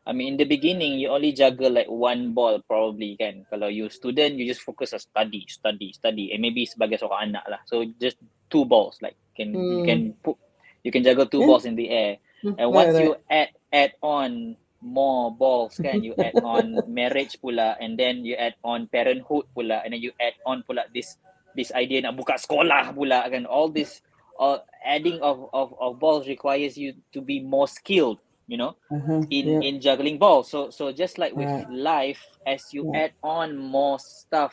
I 0.03 0.11
mean 0.11 0.35
in 0.35 0.37
the 0.37 0.43
beginning 0.43 0.99
you 0.99 1.07
only 1.07 1.31
juggle 1.31 1.71
like 1.71 1.87
one 1.87 2.35
ball 2.35 2.59
probably 2.67 3.15
kan. 3.15 3.47
Kalau 3.47 3.71
you 3.71 3.87
student 3.87 4.35
you 4.35 4.43
just 4.43 4.59
focus 4.59 4.91
on 4.91 4.99
study, 4.99 5.47
study, 5.47 5.95
study. 5.95 6.35
And 6.35 6.43
maybe 6.43 6.67
sebagai 6.67 6.99
seorang 6.99 7.31
anak 7.31 7.47
lah. 7.47 7.61
So 7.63 7.87
just 8.03 8.19
two 8.51 8.67
balls 8.67 8.99
like 8.99 9.15
can 9.31 9.55
mm. 9.55 9.63
you 9.63 9.79
can 9.87 10.11
put 10.19 10.35
you 10.83 10.91
can 10.91 11.07
juggle 11.07 11.25
two 11.25 11.47
yeah. 11.47 11.47
balls 11.47 11.63
in 11.63 11.79
the 11.79 11.87
air. 11.87 12.19
Hmm. 12.43 12.59
And 12.59 12.67
once 12.75 12.93
right, 12.99 13.03
you 13.07 13.11
add 13.31 13.51
add 13.71 13.91
on 14.03 14.59
more 14.83 15.31
balls 15.31 15.79
kan, 15.79 16.03
you 16.03 16.11
add 16.19 16.35
on 16.43 16.83
marriage 16.91 17.39
pula 17.39 17.79
and 17.79 17.95
then 17.95 18.27
you 18.27 18.35
add 18.35 18.59
on 18.67 18.91
parenthood 18.91 19.47
pula 19.55 19.79
and 19.87 19.95
then 19.95 20.03
you 20.03 20.11
add 20.19 20.35
on 20.43 20.67
pula 20.67 20.83
this 20.91 21.15
this 21.55 21.71
idea 21.73 22.01
nak 22.03 22.17
buka 22.17 22.37
sekolah 22.37 22.93
pula 22.93 23.25
kan. 23.29 23.45
All 23.45 23.69
this 23.69 24.01
all 24.37 24.65
adding 24.85 25.21
of 25.21 25.49
of 25.53 25.73
of 25.79 25.99
balls 26.01 26.27
requires 26.27 26.77
you 26.77 26.93
to 27.13 27.21
be 27.21 27.39
more 27.39 27.69
skilled 27.69 28.19
you 28.47 28.57
know 28.57 28.75
uh-huh, 28.91 29.23
in 29.29 29.47
yeah. 29.47 29.67
in 29.67 29.79
juggling 29.79 30.19
balls 30.19 30.51
so 30.51 30.69
so 30.69 30.91
just 30.91 31.17
like 31.17 31.33
with 31.35 31.47
right. 31.47 31.69
life 31.71 32.21
as 32.45 32.73
you 32.73 32.91
yeah. 32.91 33.07
add 33.07 33.11
on 33.23 33.55
more 33.55 33.97
stuff 33.99 34.51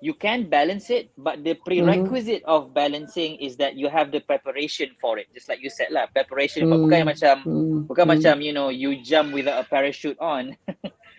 you 0.00 0.14
can 0.14 0.48
balance 0.48 0.88
it 0.88 1.10
but 1.16 1.44
the 1.44 1.54
prerequisite 1.54 2.42
mm-hmm. 2.42 2.50
of 2.50 2.74
balancing 2.74 3.36
is 3.36 3.56
that 3.56 3.76
you 3.76 3.88
have 3.88 4.10
the 4.12 4.20
preparation 4.20 4.88
for 5.00 5.18
it 5.18 5.28
just 5.32 5.48
like 5.48 5.60
you 5.60 5.68
said 5.68 5.88
lah 5.92 6.08
preparation 6.12 6.64
mm. 6.68 6.72
bukan 6.72 7.04
macam 7.04 7.34
mm. 7.44 7.78
bukan 7.84 8.06
macam 8.08 8.40
you 8.40 8.52
know 8.52 8.72
you 8.72 8.96
jump 9.04 9.32
without 9.32 9.60
a 9.60 9.66
parachute 9.68 10.16
on 10.20 10.56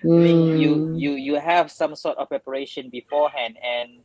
mm. 0.02 0.58
you 0.62 0.98
you 0.98 1.14
you 1.14 1.38
have 1.38 1.70
some 1.70 1.94
sort 1.94 2.18
of 2.18 2.26
preparation 2.26 2.90
beforehand 2.90 3.54
and 3.62 4.02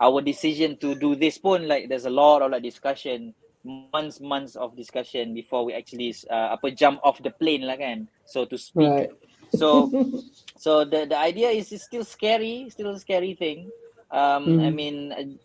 our 0.00 0.22
decision 0.22 0.76
to 0.78 0.94
do 0.94 1.14
this 1.14 1.38
pun 1.38 1.66
like 1.66 1.88
there's 1.88 2.06
a 2.06 2.12
lot 2.12 2.42
of 2.42 2.50
like 2.50 2.62
discussion 2.62 3.34
months 3.92 4.20
months 4.20 4.56
of 4.56 4.76
discussion 4.76 5.34
before 5.34 5.64
we 5.64 5.74
actually 5.74 6.14
uh, 6.30 6.54
apa 6.54 6.70
jump 6.70 7.00
off 7.02 7.20
the 7.22 7.30
plane 7.30 7.66
lah 7.66 7.76
kan 7.76 8.06
so 8.24 8.46
to 8.46 8.56
speak 8.56 8.88
right. 8.88 9.10
so 9.54 9.90
so 10.62 10.84
the 10.86 11.04
the 11.04 11.18
idea 11.18 11.50
is 11.50 11.72
it's 11.74 11.84
still 11.84 12.06
scary 12.06 12.70
still 12.70 12.94
a 12.94 12.98
scary 12.98 13.34
thing 13.34 13.66
um 14.14 14.56
mm. 14.56 14.64
i 14.64 14.70
mean 14.70 14.96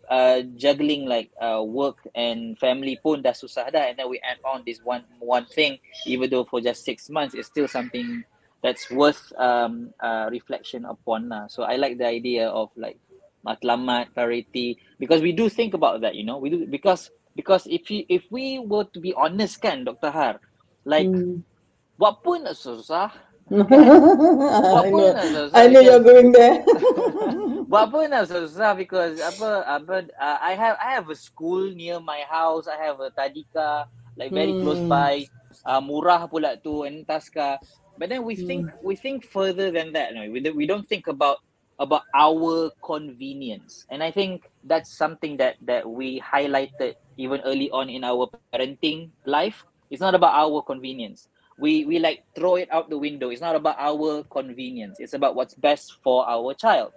uh, 0.08 0.40
juggling 0.56 1.04
like 1.04 1.28
uh, 1.36 1.60
work 1.60 2.00
and 2.14 2.56
family 2.56 2.96
pun 3.02 3.20
dah 3.20 3.36
susah 3.36 3.68
dah 3.68 3.92
and 3.92 4.00
then 4.00 4.08
we 4.08 4.16
add 4.24 4.40
on 4.46 4.64
this 4.64 4.80
one 4.80 5.04
one 5.20 5.44
thing 5.52 5.76
even 6.08 6.30
though 6.30 6.46
for 6.46 6.64
just 6.64 6.80
6 6.86 7.12
months 7.12 7.36
it's 7.36 7.50
still 7.50 7.68
something 7.68 8.24
that's 8.64 8.88
worth 8.88 9.28
um 9.36 9.92
uh, 10.00 10.32
reflection 10.32 10.88
upon 10.88 11.28
lah 11.28 11.44
so 11.52 11.68
i 11.68 11.76
like 11.76 12.00
the 12.00 12.08
idea 12.08 12.48
of 12.48 12.72
like 12.80 12.96
matlamat 13.44 14.08
clarity 14.16 14.80
because 14.98 15.20
we 15.20 15.30
do 15.30 15.48
think 15.48 15.76
about 15.76 16.00
that 16.00 16.16
you 16.16 16.24
know 16.24 16.40
we 16.40 16.48
do 16.48 16.66
because 16.66 17.12
because 17.36 17.66
if 17.68 17.90
you 17.90 18.04
if 18.08 18.24
we 18.30 18.58
were 18.58 18.88
to 18.94 18.98
be 18.98 19.12
honest 19.14 19.60
kan 19.60 19.84
Dr. 19.84 20.10
Har 20.10 20.40
like 20.88 21.06
hmm. 21.06 21.44
buat 22.00 22.24
pun 22.24 22.48
nak 22.48 22.56
susah 22.56 23.12
buat 23.52 24.84
pun 24.88 25.12
nak 25.12 25.28
susah 25.28 25.54
I 25.54 25.68
know 25.68 25.84
you're 25.84 26.02
going 26.02 26.32
there 26.32 26.64
buat 27.70 27.90
pun 27.90 28.08
nak 28.08 28.30
susah 28.30 28.72
because 28.72 29.20
apa 29.20 29.66
apa 29.66 30.08
uh, 30.16 30.38
I 30.40 30.56
have 30.56 30.80
I 30.80 30.96
have 30.96 31.10
a 31.10 31.18
school 31.18 31.68
near 31.74 32.00
my 32.00 32.24
house 32.24 32.70
I 32.70 32.80
have 32.80 33.02
a 33.02 33.12
tadika 33.12 33.90
like 34.16 34.32
very 34.32 34.54
hmm. 34.54 34.62
close 34.62 34.82
by 34.86 35.26
uh, 35.66 35.82
murah 35.82 36.30
pula 36.30 36.56
tu 36.62 36.86
and 36.86 37.04
taska 37.04 37.58
but 37.98 38.08
then 38.08 38.22
we 38.22 38.38
hmm. 38.38 38.46
think 38.46 38.62
we 38.80 38.94
think 38.94 39.26
further 39.26 39.74
than 39.74 39.90
that 39.92 40.14
no? 40.14 40.24
we, 40.30 40.40
we 40.54 40.64
don't 40.64 40.86
think 40.86 41.10
about 41.10 41.42
about 41.78 42.02
our 42.14 42.70
convenience. 42.82 43.86
And 43.90 44.02
i 44.02 44.10
think 44.10 44.50
that's 44.64 44.96
something 44.96 45.36
that 45.38 45.56
that 45.62 45.88
we 45.88 46.20
highlighted 46.20 46.94
even 47.16 47.40
early 47.44 47.70
on 47.70 47.88
in 47.90 48.04
our 48.04 48.28
parenting 48.52 49.10
life. 49.26 49.64
It's 49.90 50.00
not 50.00 50.14
about 50.14 50.34
our 50.34 50.62
convenience. 50.62 51.28
We 51.58 51.84
we 51.86 51.98
like 51.98 52.26
throw 52.34 52.56
it 52.56 52.68
out 52.72 52.90
the 52.90 52.98
window. 52.98 53.30
It's 53.30 53.42
not 53.42 53.54
about 53.54 53.78
our 53.78 54.24
convenience. 54.26 54.98
It's 54.98 55.14
about 55.14 55.34
what's 55.34 55.54
best 55.54 55.98
for 56.02 56.26
our 56.26 56.54
child. 56.54 56.90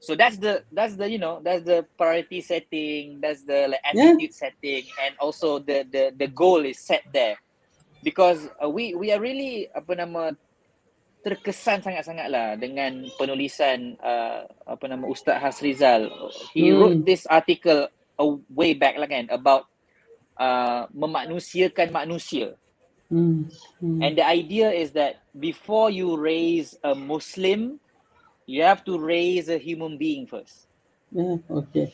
So 0.00 0.14
that's 0.14 0.36
the 0.36 0.62
that's 0.70 0.94
the 0.94 1.08
you 1.10 1.18
know 1.18 1.40
that's 1.42 1.64
the 1.64 1.86
priority 1.96 2.40
setting. 2.40 3.20
That's 3.20 3.42
the 3.42 3.72
like, 3.72 3.80
attitude 3.84 4.30
yeah. 4.30 4.36
setting. 4.36 4.84
And 5.02 5.16
also 5.18 5.58
the 5.58 5.88
the 5.90 6.12
the 6.16 6.28
goal 6.28 6.64
is 6.64 6.78
set 6.78 7.02
there. 7.12 7.36
Because 8.04 8.48
uh, 8.62 8.68
we 8.68 8.94
we 8.94 9.10
are 9.10 9.18
really 9.18 9.66
apa 9.74 9.96
nama 9.98 10.36
terkesan 11.24 11.82
sangat-sangat 11.82 12.28
lah 12.30 12.54
dengan 12.54 13.04
penulisan 13.18 13.98
uh, 13.98 14.46
apa 14.64 14.84
nama 14.86 15.04
Ustaz 15.10 15.42
Hasrizal. 15.42 16.08
He 16.54 16.70
hmm. 16.70 16.76
wrote 16.78 17.00
this 17.04 17.26
article 17.26 17.90
a 18.18 18.26
way 18.50 18.74
back 18.74 18.98
lah 18.98 19.06
kan 19.06 19.30
about 19.30 19.70
uh, 20.38 20.86
memanusiakan 20.94 21.90
manusia. 21.94 22.54
Mm. 23.08 23.48
Mm. 23.80 23.98
And 24.04 24.12
the 24.18 24.26
idea 24.26 24.70
is 24.70 24.92
that 24.92 25.24
before 25.38 25.88
you 25.88 26.16
raise 26.16 26.76
a 26.84 26.94
Muslim, 26.94 27.80
you 28.44 28.62
have 28.62 28.84
to 28.84 28.98
raise 28.98 29.48
a 29.48 29.56
human 29.56 29.96
being 29.96 30.26
first. 30.26 30.68
Yeah, 31.12 31.36
okay. 31.50 31.92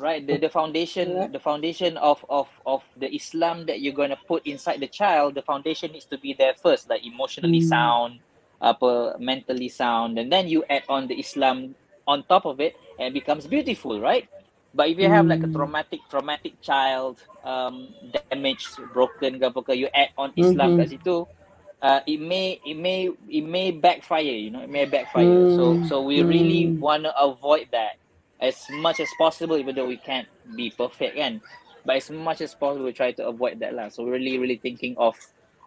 Right, 0.00 0.26
the, 0.26 0.38
the 0.38 0.48
foundation, 0.48 1.10
yeah. 1.10 1.26
the 1.26 1.38
foundation 1.38 1.96
of, 1.96 2.24
of, 2.28 2.48
of 2.66 2.82
the 2.96 3.12
Islam 3.14 3.66
that 3.66 3.80
you're 3.80 3.94
going 3.94 4.10
to 4.10 4.18
put 4.28 4.46
inside 4.46 4.80
the 4.80 4.86
child, 4.86 5.34
the 5.34 5.42
foundation 5.42 5.92
needs 5.92 6.04
to 6.06 6.18
be 6.18 6.34
there 6.34 6.54
first, 6.54 6.90
like 6.90 7.04
emotionally 7.04 7.60
mm. 7.60 7.68
sound, 7.68 8.20
apa, 8.60 9.16
mentally 9.18 9.68
sound, 9.68 10.20
and 10.20 10.30
then 10.30 10.46
you 10.46 10.62
add 10.68 10.84
on 10.88 11.08
the 11.08 11.16
Islam 11.16 11.74
on 12.06 12.22
top 12.28 12.44
of 12.44 12.60
it, 12.60 12.76
and 13.00 13.08
it 13.10 13.14
becomes 13.16 13.48
beautiful, 13.48 14.00
right? 14.00 14.28
But 14.74 14.88
if 14.88 14.98
you 14.98 15.08
have 15.08 15.26
like 15.26 15.42
a 15.42 15.50
hmm. 15.50 15.56
traumatic 15.56 16.00
traumatic 16.06 16.60
child, 16.62 17.18
um, 17.42 17.90
damaged, 18.30 18.78
broken 18.92 19.40
ke 19.40 19.74
you 19.74 19.88
add 19.90 20.14
on 20.14 20.30
Islam 20.38 20.78
mm-hmm. 20.78 20.86
situ, 20.86 21.26
uh, 21.82 22.00
it 22.06 22.20
may 22.20 22.60
it 22.64 22.78
may 22.78 23.10
it 23.28 23.42
may 23.42 23.72
backfire, 23.72 24.22
you 24.22 24.50
know, 24.50 24.62
it 24.62 24.70
may 24.70 24.84
backfire. 24.84 25.26
Mm. 25.26 25.56
So 25.56 25.64
so 25.88 26.02
we 26.02 26.20
mm. 26.20 26.28
really 26.28 26.62
want 26.78 27.04
to 27.04 27.12
avoid 27.18 27.68
that 27.72 27.98
as 28.40 28.62
much 28.70 29.00
as 29.00 29.08
possible, 29.18 29.56
even 29.56 29.74
though 29.74 29.86
we 29.88 29.96
can't 29.96 30.28
be 30.54 30.70
perfect, 30.70 31.16
kan? 31.16 31.40
But 31.84 31.96
as 31.96 32.10
much 32.10 32.40
as 32.40 32.54
possible, 32.54 32.84
we 32.84 32.92
try 32.92 33.12
to 33.12 33.26
avoid 33.26 33.58
that 33.60 33.74
lah. 33.74 33.88
So 33.88 34.04
we're 34.04 34.20
really 34.20 34.38
really 34.38 34.60
thinking 34.60 34.94
of 35.00 35.16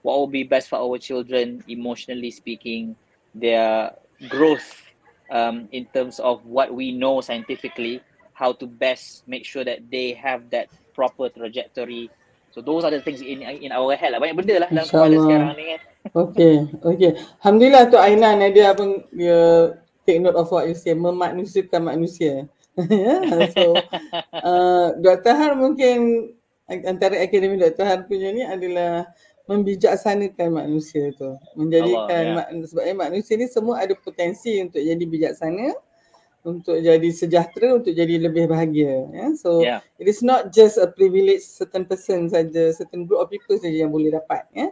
what 0.04 0.20
will 0.20 0.30
be 0.30 0.44
best 0.44 0.70
for 0.70 0.78
our 0.78 1.00
children, 1.00 1.64
emotionally 1.68 2.30
speaking, 2.30 2.96
their 3.34 3.96
growth 4.30 4.94
um, 5.32 5.68
in 5.72 5.88
terms 5.92 6.20
of 6.20 6.46
what 6.46 6.70
we 6.70 6.92
know 6.92 7.20
scientifically 7.20 8.04
how 8.34 8.52
to 8.52 8.66
best 8.66 9.24
make 9.28 9.46
sure 9.46 9.64
that 9.64 9.80
they 9.90 10.14
have 10.14 10.50
that 10.50 10.68
proper 10.94 11.30
trajectory. 11.30 12.10
So 12.52 12.62
those 12.62 12.84
are 12.84 12.92
the 12.92 13.02
things 13.02 13.22
in 13.22 13.42
in 13.42 13.72
our 13.74 13.98
head 13.98 14.14
lah. 14.14 14.22
Banyak 14.22 14.38
benda 14.38 14.56
lah 14.62 14.70
dalam 14.70 14.86
kepala 14.86 15.16
sekarang 15.18 15.50
ni 15.58 15.66
kan. 15.74 15.82
Okay, 16.14 16.56
okay. 16.86 17.12
Alhamdulillah 17.42 17.84
tu 17.90 17.98
Ainan 17.98 18.46
dia 18.54 18.74
apa 18.74 18.84
dia 19.10 19.42
take 20.06 20.20
note 20.22 20.38
of 20.38 20.52
what 20.52 20.68
you 20.68 20.76
say, 20.78 20.94
memanusiakan 20.94 21.90
manusia. 21.90 22.46
so, 23.56 23.78
uh, 24.34 24.98
Dr. 25.00 25.34
Har 25.34 25.54
mungkin 25.56 26.30
antara 26.68 27.22
akademi 27.22 27.62
Dr. 27.62 27.86
Har 27.86 28.00
punya 28.10 28.34
ni 28.34 28.44
adalah 28.44 29.08
membijaksanakan 29.50 30.50
manusia 30.56 31.12
tu. 31.16 31.36
Menjadikan 31.60 32.40
Allah, 32.40 32.48
ya. 32.48 32.66
sebabnya 32.68 32.96
manusia 33.10 33.36
ni 33.36 33.48
semua 33.52 33.84
ada 33.84 33.92
potensi 33.96 34.56
untuk 34.64 34.80
jadi 34.80 35.04
bijaksana 35.04 35.76
untuk 36.44 36.76
jadi 36.76 37.10
sejahtera 37.10 37.80
untuk 37.80 37.96
jadi 37.96 38.20
lebih 38.20 38.52
bahagia 38.52 39.08
ya 39.16 39.28
so 39.40 39.64
yeah. 39.64 39.80
it 39.96 40.12
is 40.12 40.20
not 40.20 40.52
just 40.52 40.76
a 40.76 40.88
privilege 40.92 41.40
certain 41.40 41.88
person 41.88 42.28
saja 42.28 42.76
certain 42.76 43.08
group 43.08 43.24
of 43.24 43.32
people 43.32 43.56
saja 43.56 43.88
yang 43.88 43.92
boleh 43.96 44.12
dapat 44.12 44.44
ya 44.52 44.68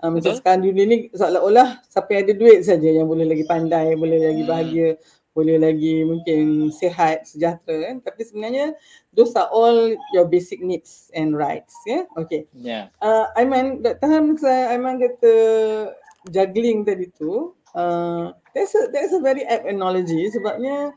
uh, 0.00 0.08
macam 0.08 0.32
sekarang 0.32 0.64
dunia 0.64 0.84
ni 0.88 0.96
seolah-olah 1.12 1.84
siapa 1.84 2.16
yang 2.16 2.22
ada 2.24 2.34
duit 2.34 2.58
saja 2.64 2.88
yang 2.88 3.04
boleh 3.04 3.28
lagi 3.28 3.44
pandai 3.44 3.92
boleh 3.92 4.18
lagi 4.24 4.42
hmm. 4.48 4.96
Boleh 5.32 5.56
lagi 5.60 6.04
mungkin 6.04 6.68
sihat 6.72 7.28
sejahtera 7.28 7.88
kan. 7.88 7.96
Tapi 8.04 8.22
sebenarnya 8.24 8.76
those 9.12 9.32
are 9.36 9.48
all 9.52 9.92
your 10.12 10.28
basic 10.28 10.60
needs 10.60 11.12
and 11.12 11.36
rights 11.36 11.76
ya? 11.84 12.04
Okay. 12.16 12.48
Yeah 12.52 12.92
uh, 13.02 13.26
Aiman 13.36 13.82
Dr. 13.82 14.08
Ham 14.08 14.38
saya 14.38 14.72
Aiman 14.72 15.02
kata 15.02 15.34
juggling 16.30 16.86
tadi 16.86 17.10
tu 17.12 17.52
uh, 17.74 18.30
that's 18.54 18.72
a 18.78 18.88
that's 18.94 19.12
a 19.12 19.20
very 19.20 19.42
apt 19.50 19.66
analogy 19.66 20.30
sebabnya 20.30 20.94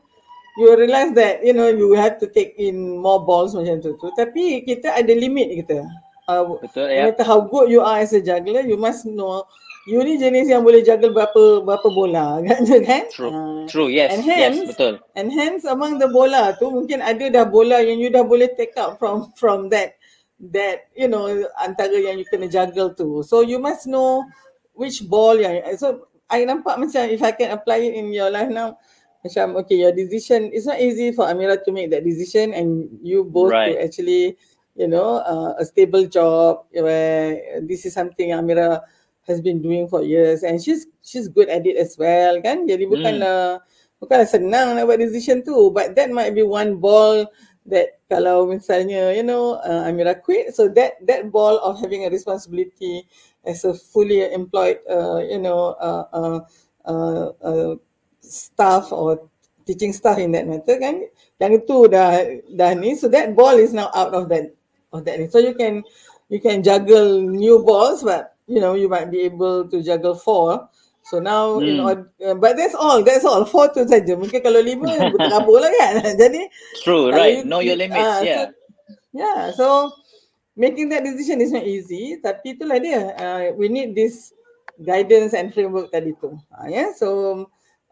you 0.56 0.70
realize 0.72 1.12
that 1.12 1.42
you 1.44 1.52
know 1.52 1.68
you 1.68 1.92
have 1.92 2.16
to 2.16 2.30
take 2.30 2.56
in 2.56 2.96
more 3.02 3.20
balls 3.20 3.52
macam 3.52 3.82
tu 3.82 3.92
tu. 3.98 4.08
Tapi 4.16 4.64
kita 4.64 4.94
ada 4.94 5.12
limit 5.12 5.52
kita. 5.52 5.84
Uh, 6.26 6.58
betul 6.58 6.90
ya. 6.90 7.06
no 7.06 7.14
matter 7.14 7.22
how 7.22 7.38
good 7.38 7.70
you 7.70 7.78
are 7.78 8.02
as 8.02 8.10
a 8.10 8.18
juggler 8.18 8.58
you 8.66 8.74
must 8.74 9.06
know 9.06 9.46
you 9.86 10.02
ni 10.02 10.18
jenis 10.18 10.50
yang 10.50 10.66
boleh 10.66 10.82
juggle 10.82 11.14
berapa 11.14 11.62
berapa 11.62 11.88
bola 11.94 12.38
kan 12.46 12.60
kan? 12.82 13.06
True. 13.14 13.30
Uh, 13.30 13.62
true 13.70 13.86
yes 13.86 14.10
and 14.10 14.26
hence, 14.26 14.58
yes 14.58 14.74
betul. 14.74 14.94
and 15.14 15.30
hence 15.30 15.62
among 15.62 16.02
the 16.02 16.10
bola 16.10 16.52
tu 16.58 16.66
mungkin 16.68 16.98
ada 16.98 17.30
dah 17.30 17.46
bola 17.46 17.78
yang 17.78 18.02
you 18.02 18.10
dah 18.10 18.26
boleh 18.26 18.50
take 18.58 18.74
out 18.74 18.98
from 18.98 19.30
from 19.38 19.70
that 19.70 19.94
that 20.42 20.90
you 20.98 21.06
know 21.06 21.30
antara 21.62 21.94
yang 21.96 22.18
you 22.18 22.26
kena 22.26 22.50
juggle 22.50 22.92
tu. 22.92 23.22
So 23.22 23.40
you 23.46 23.62
must 23.62 23.86
know 23.86 24.26
which 24.74 25.06
ball 25.06 25.38
yang 25.38 25.62
so 25.78 26.10
I 26.26 26.42
nampak 26.42 26.76
macam 26.76 27.06
if 27.06 27.22
I 27.22 27.32
can 27.32 27.54
apply 27.54 27.86
it 27.86 27.94
in 27.94 28.10
your 28.10 28.28
life 28.28 28.50
now 28.50 28.76
macam 29.22 29.58
okay 29.62 29.80
your 29.80 29.94
decision 29.94 30.50
it's 30.50 30.66
not 30.66 30.78
easy 30.78 31.10
for 31.10 31.26
Amira 31.26 31.58
to 31.62 31.70
make 31.70 31.90
that 31.94 32.02
decision 32.02 32.54
and 32.54 32.90
you 33.02 33.26
both 33.26 33.54
right. 33.54 33.74
to 33.74 33.82
actually 33.82 34.36
you 34.74 34.86
know 34.86 35.22
uh, 35.22 35.54
a 35.58 35.64
stable 35.64 36.04
job 36.06 36.66
where 36.70 37.62
this 37.64 37.86
is 37.86 37.94
something 37.94 38.34
Amira 38.34 38.82
has 39.26 39.40
been 39.40 39.62
doing 39.62 39.88
for 39.90 40.02
years 40.02 40.42
and 40.42 40.62
she's 40.62 40.86
she's 41.02 41.28
good 41.28 41.48
at 41.48 41.66
it 41.66 41.76
as 41.76 41.98
well 41.98 42.38
kan? 42.40 42.64
Jadi 42.64 42.86
bukanlah 42.86 43.60
mm. 43.60 43.98
bukanlah 44.02 44.28
senang 44.28 44.74
nak 44.74 44.86
buat 44.86 45.02
decision 45.02 45.42
tu. 45.42 45.70
But 45.74 45.98
that 45.98 46.10
might 46.10 46.32
be 46.32 46.46
one 46.46 46.78
ball 46.78 47.26
that 47.66 47.98
kalau 48.06 48.46
misalnya 48.46 49.10
you 49.12 49.26
know 49.26 49.58
uh, 49.66 49.86
Amira 49.86 50.14
quit. 50.14 50.54
So 50.54 50.70
that 50.78 50.98
that 51.04 51.30
ball 51.34 51.58
of 51.60 51.78
having 51.82 52.06
a 52.06 52.10
responsibility 52.10 53.06
as 53.42 53.66
a 53.66 53.74
fully 53.74 54.22
employed 54.22 54.78
uh, 54.86 55.22
you 55.22 55.42
know 55.42 55.74
uh, 55.78 56.04
uh, 56.14 56.38
uh, 56.86 57.26
uh, 57.42 57.72
staff 58.22 58.94
or 58.94 59.26
teaching 59.66 59.90
staff 59.90 60.22
in 60.22 60.30
that 60.32 60.46
matter 60.46 60.78
kan? 60.78 61.06
Yang 61.42 61.66
itu 61.66 61.78
dah 61.90 62.22
dah 62.54 62.70
ni. 62.78 62.94
So 62.94 63.10
that 63.10 63.34
ball 63.34 63.58
is 63.58 63.74
now 63.74 63.90
out 63.90 64.14
of 64.14 64.30
that 64.30 64.56
of 64.92 65.04
that 65.04 65.20
so 65.32 65.38
you 65.38 65.54
can 65.54 65.82
you 66.28 66.40
can 66.40 66.62
juggle 66.62 67.20
new 67.20 67.62
balls 67.62 68.02
but 68.02 68.35
you 68.46 68.62
know 68.62 68.74
you 68.74 68.88
might 68.88 69.10
be 69.10 69.22
able 69.26 69.68
to 69.68 69.82
juggle 69.82 70.14
four. 70.14 70.70
So 71.06 71.22
now 71.22 71.58
hmm. 71.58 71.66
you 71.66 71.74
know 71.78 71.90
uh, 72.22 72.34
but 72.34 72.56
that's 72.58 72.74
all 72.74 73.02
that's 73.02 73.26
all. 73.26 73.46
Four 73.46 73.70
tu 73.70 73.86
saja. 73.86 74.18
Mungkin 74.18 74.42
kalau 74.42 74.58
lima 74.58 74.90
berterabur 75.14 75.62
lah 75.62 75.70
kan. 75.70 75.94
Jadi 76.18 76.50
true 76.82 77.14
right. 77.14 77.42
you, 77.42 77.44
know 77.46 77.62
your 77.62 77.78
limits 77.78 77.98
uh, 77.98 78.22
yeah 78.22 78.50
so, 78.50 78.54
yeah. 79.14 79.40
so 79.54 79.66
making 80.58 80.90
that 80.90 81.06
decision 81.06 81.38
is 81.38 81.54
not 81.54 81.66
easy. 81.66 82.18
Tapi 82.18 82.58
itulah 82.58 82.78
dia 82.82 83.14
uh, 83.14 83.54
we 83.54 83.70
need 83.70 83.94
this 83.94 84.34
guidance 84.82 85.34
and 85.34 85.54
framework 85.54 85.90
tadi 85.94 86.14
tu. 86.18 86.34
Uh, 86.50 86.66
yeah 86.66 86.90
so 86.94 87.44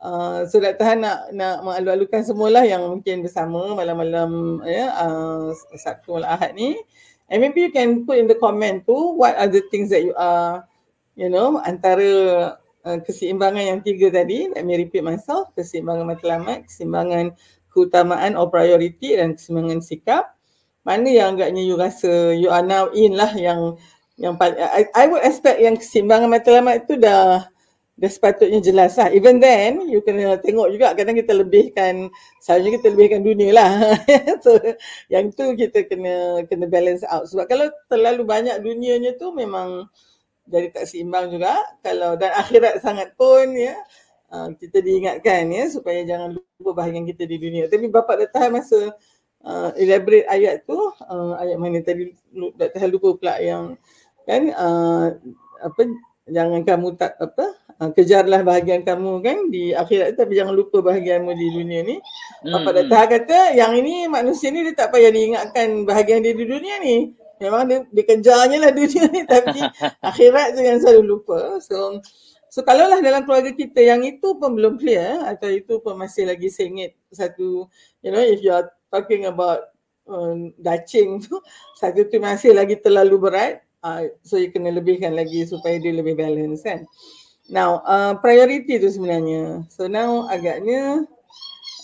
Uh, 0.05 0.45
so 0.45 0.61
Dr. 0.61 0.85
Han 0.85 1.01
nak, 1.01 1.33
nak 1.33 1.65
mengalu-alukan 1.65 2.21
semualah 2.29 2.61
yang 2.69 2.85
mungkin 2.85 3.25
bersama 3.25 3.73
malam-malam 3.73 4.61
ya, 4.69 4.93
uh, 5.01 5.49
Sabtu 5.81 6.21
malam 6.21 6.29
Ahad 6.29 6.53
ni. 6.53 6.77
And 7.33 7.41
maybe 7.41 7.65
you 7.65 7.73
can 7.73 8.05
put 8.05 8.21
in 8.21 8.29
the 8.29 8.37
comment 8.37 8.85
tu 8.85 9.17
what 9.17 9.35
are 9.41 9.49
the 9.49 9.65
things 9.73 9.89
that 9.91 10.05
you 10.05 10.13
are, 10.15 10.65
you 11.17 11.33
know, 11.33 11.57
antara 11.65 12.61
uh, 12.85 12.99
keseimbangan 13.01 13.65
yang 13.65 13.81
tiga 13.81 14.13
tadi. 14.13 14.53
Let 14.53 14.63
me 14.69 14.77
repeat 14.77 15.03
myself. 15.03 15.51
Keseimbangan 15.57 16.05
matlamat, 16.05 16.69
keseimbangan 16.69 17.33
keutamaan 17.73 18.37
or 18.37 18.53
priority 18.53 19.17
dan 19.17 19.35
keseimbangan 19.35 19.81
sikap. 19.81 20.37
Mana 20.85 21.09
yang 21.09 21.41
agaknya 21.41 21.65
you 21.65 21.81
rasa 21.81 22.37
you 22.37 22.53
are 22.53 22.63
now 22.63 22.93
in 22.93 23.17
lah 23.17 23.33
yang 23.33 23.81
yang 24.21 24.37
I, 24.39 24.85
I 24.95 25.05
would 25.09 25.25
expect 25.25 25.59
yang 25.59 25.81
keseimbangan 25.81 26.29
matlamat 26.29 26.87
tu 26.87 27.01
dah 27.01 27.49
dah 27.95 28.11
sepatutnya 28.11 28.59
jelas 28.59 28.99
lah. 28.99 29.09
Even 29.15 29.39
then, 29.39 29.87
you 29.87 30.03
kena 30.03 30.35
tengok 30.43 30.67
juga 30.75 30.99
kadang 30.99 31.15
kita 31.15 31.31
lebihkan, 31.31 32.11
selalunya 32.43 32.83
kita 32.83 32.89
lebihkan 32.91 33.23
dunia 33.23 33.51
lah. 33.55 33.71
so, 34.45 34.59
yang 35.07 35.31
tu 35.31 35.55
kita 35.55 35.87
kena 35.87 36.43
kena 36.51 36.67
balance 36.67 37.07
out. 37.07 37.31
Sebab 37.31 37.47
kalau 37.47 37.71
terlalu 37.87 38.23
banyak 38.27 38.59
dunianya 38.59 39.15
tu 39.15 39.31
memang 39.31 39.87
jadi 40.51 40.75
tak 40.75 40.91
seimbang 40.91 41.31
juga. 41.31 41.55
Kalau 41.87 42.19
dan 42.19 42.35
akhirat 42.35 42.83
sangat 42.83 43.15
pun 43.15 43.55
ya, 43.55 43.79
uh, 44.35 44.51
kita 44.59 44.83
diingatkan 44.83 45.47
ya 45.55 45.71
supaya 45.71 46.03
jangan 46.03 46.35
lupa 46.35 46.71
bahagian 46.75 47.07
kita 47.07 47.31
di 47.31 47.39
dunia. 47.39 47.71
Tapi 47.71 47.87
bapa 47.95 48.19
dah 48.19 48.29
tahan 48.29 48.59
masa 48.59 48.91
uh, 49.47 49.71
elaborate 49.79 50.27
ayat 50.27 50.67
tu, 50.67 50.75
uh, 51.07 51.39
ayat 51.39 51.57
mana 51.63 51.79
tadi 51.79 52.11
dah 52.59 52.69
tahan 52.75 52.91
lupa 52.91 53.15
pula 53.15 53.39
yang 53.39 53.79
kan 54.25 54.51
uh, 54.57 55.15
apa 55.61 55.81
jangan 56.25 56.65
kamu 56.65 56.97
tak 56.97 57.13
apa 57.21 57.64
uh, 57.81 57.91
kejarlah 57.91 58.43
bahagian 58.47 58.87
kamu 58.87 59.23
kan 59.25 59.39
di 59.51 59.75
akhirat 59.75 60.15
tapi 60.15 60.39
jangan 60.39 60.55
lupa 60.55 60.83
bahagianmu 60.85 61.33
di 61.35 61.47
dunia 61.51 61.81
ni. 61.83 61.97
Hmm. 62.45 62.61
Apa 62.61 62.69
Dr. 62.83 63.05
kata 63.19 63.39
yang 63.57 63.75
ini 63.75 64.07
manusia 64.07 64.51
ni 64.53 64.63
dia 64.63 64.75
tak 64.75 64.95
payah 64.95 65.11
diingatkan 65.11 65.89
bahagian 65.89 66.23
dia 66.23 66.35
di 66.35 66.45
dunia 66.45 66.77
ni. 66.83 66.97
Memang 67.43 67.67
dia 67.67 67.79
dikejarnya 67.91 68.59
lah 68.63 68.73
dunia 68.79 69.05
ni 69.11 69.21
tapi 69.27 69.61
akhirat 70.11 70.55
tu 70.55 70.61
yang 70.63 70.79
selalu 70.79 71.03
lupa. 71.19 71.59
So 71.63 71.99
so 72.55 72.63
kalau 72.63 72.87
lah 72.87 73.03
dalam 73.03 73.27
keluarga 73.27 73.51
kita 73.51 73.83
yang 73.83 74.07
itu 74.07 74.39
pun 74.39 74.55
belum 74.55 74.79
clear 74.79 75.27
atau 75.27 75.51
itu 75.51 75.83
pun 75.83 75.99
masih 75.99 76.31
lagi 76.31 76.47
sengit 76.47 76.95
satu 77.11 77.67
you 77.99 78.11
know 78.15 78.23
if 78.23 78.39
you 78.39 78.55
are 78.55 78.71
talking 78.95 79.27
about 79.27 79.75
um, 80.07 80.55
dacing 80.63 81.19
tu 81.19 81.43
satu 81.83 82.07
tu 82.07 82.23
masih 82.23 82.55
lagi 82.55 82.79
terlalu 82.79 83.19
berat 83.19 83.67
uh, 83.83 84.07
so 84.23 84.39
you 84.39 84.55
kena 84.55 84.71
lebihkan 84.71 85.13
lagi 85.19 85.43
supaya 85.45 85.83
dia 85.83 85.93
lebih 85.93 86.15
balance 86.15 86.63
kan. 86.63 86.87
Now, 87.53 87.85
uh, 87.85 88.17
priority 88.25 88.81
tu 88.81 88.89
sebenarnya. 88.89 89.69
So 89.69 89.85
now 89.85 90.25
agaknya 90.33 91.05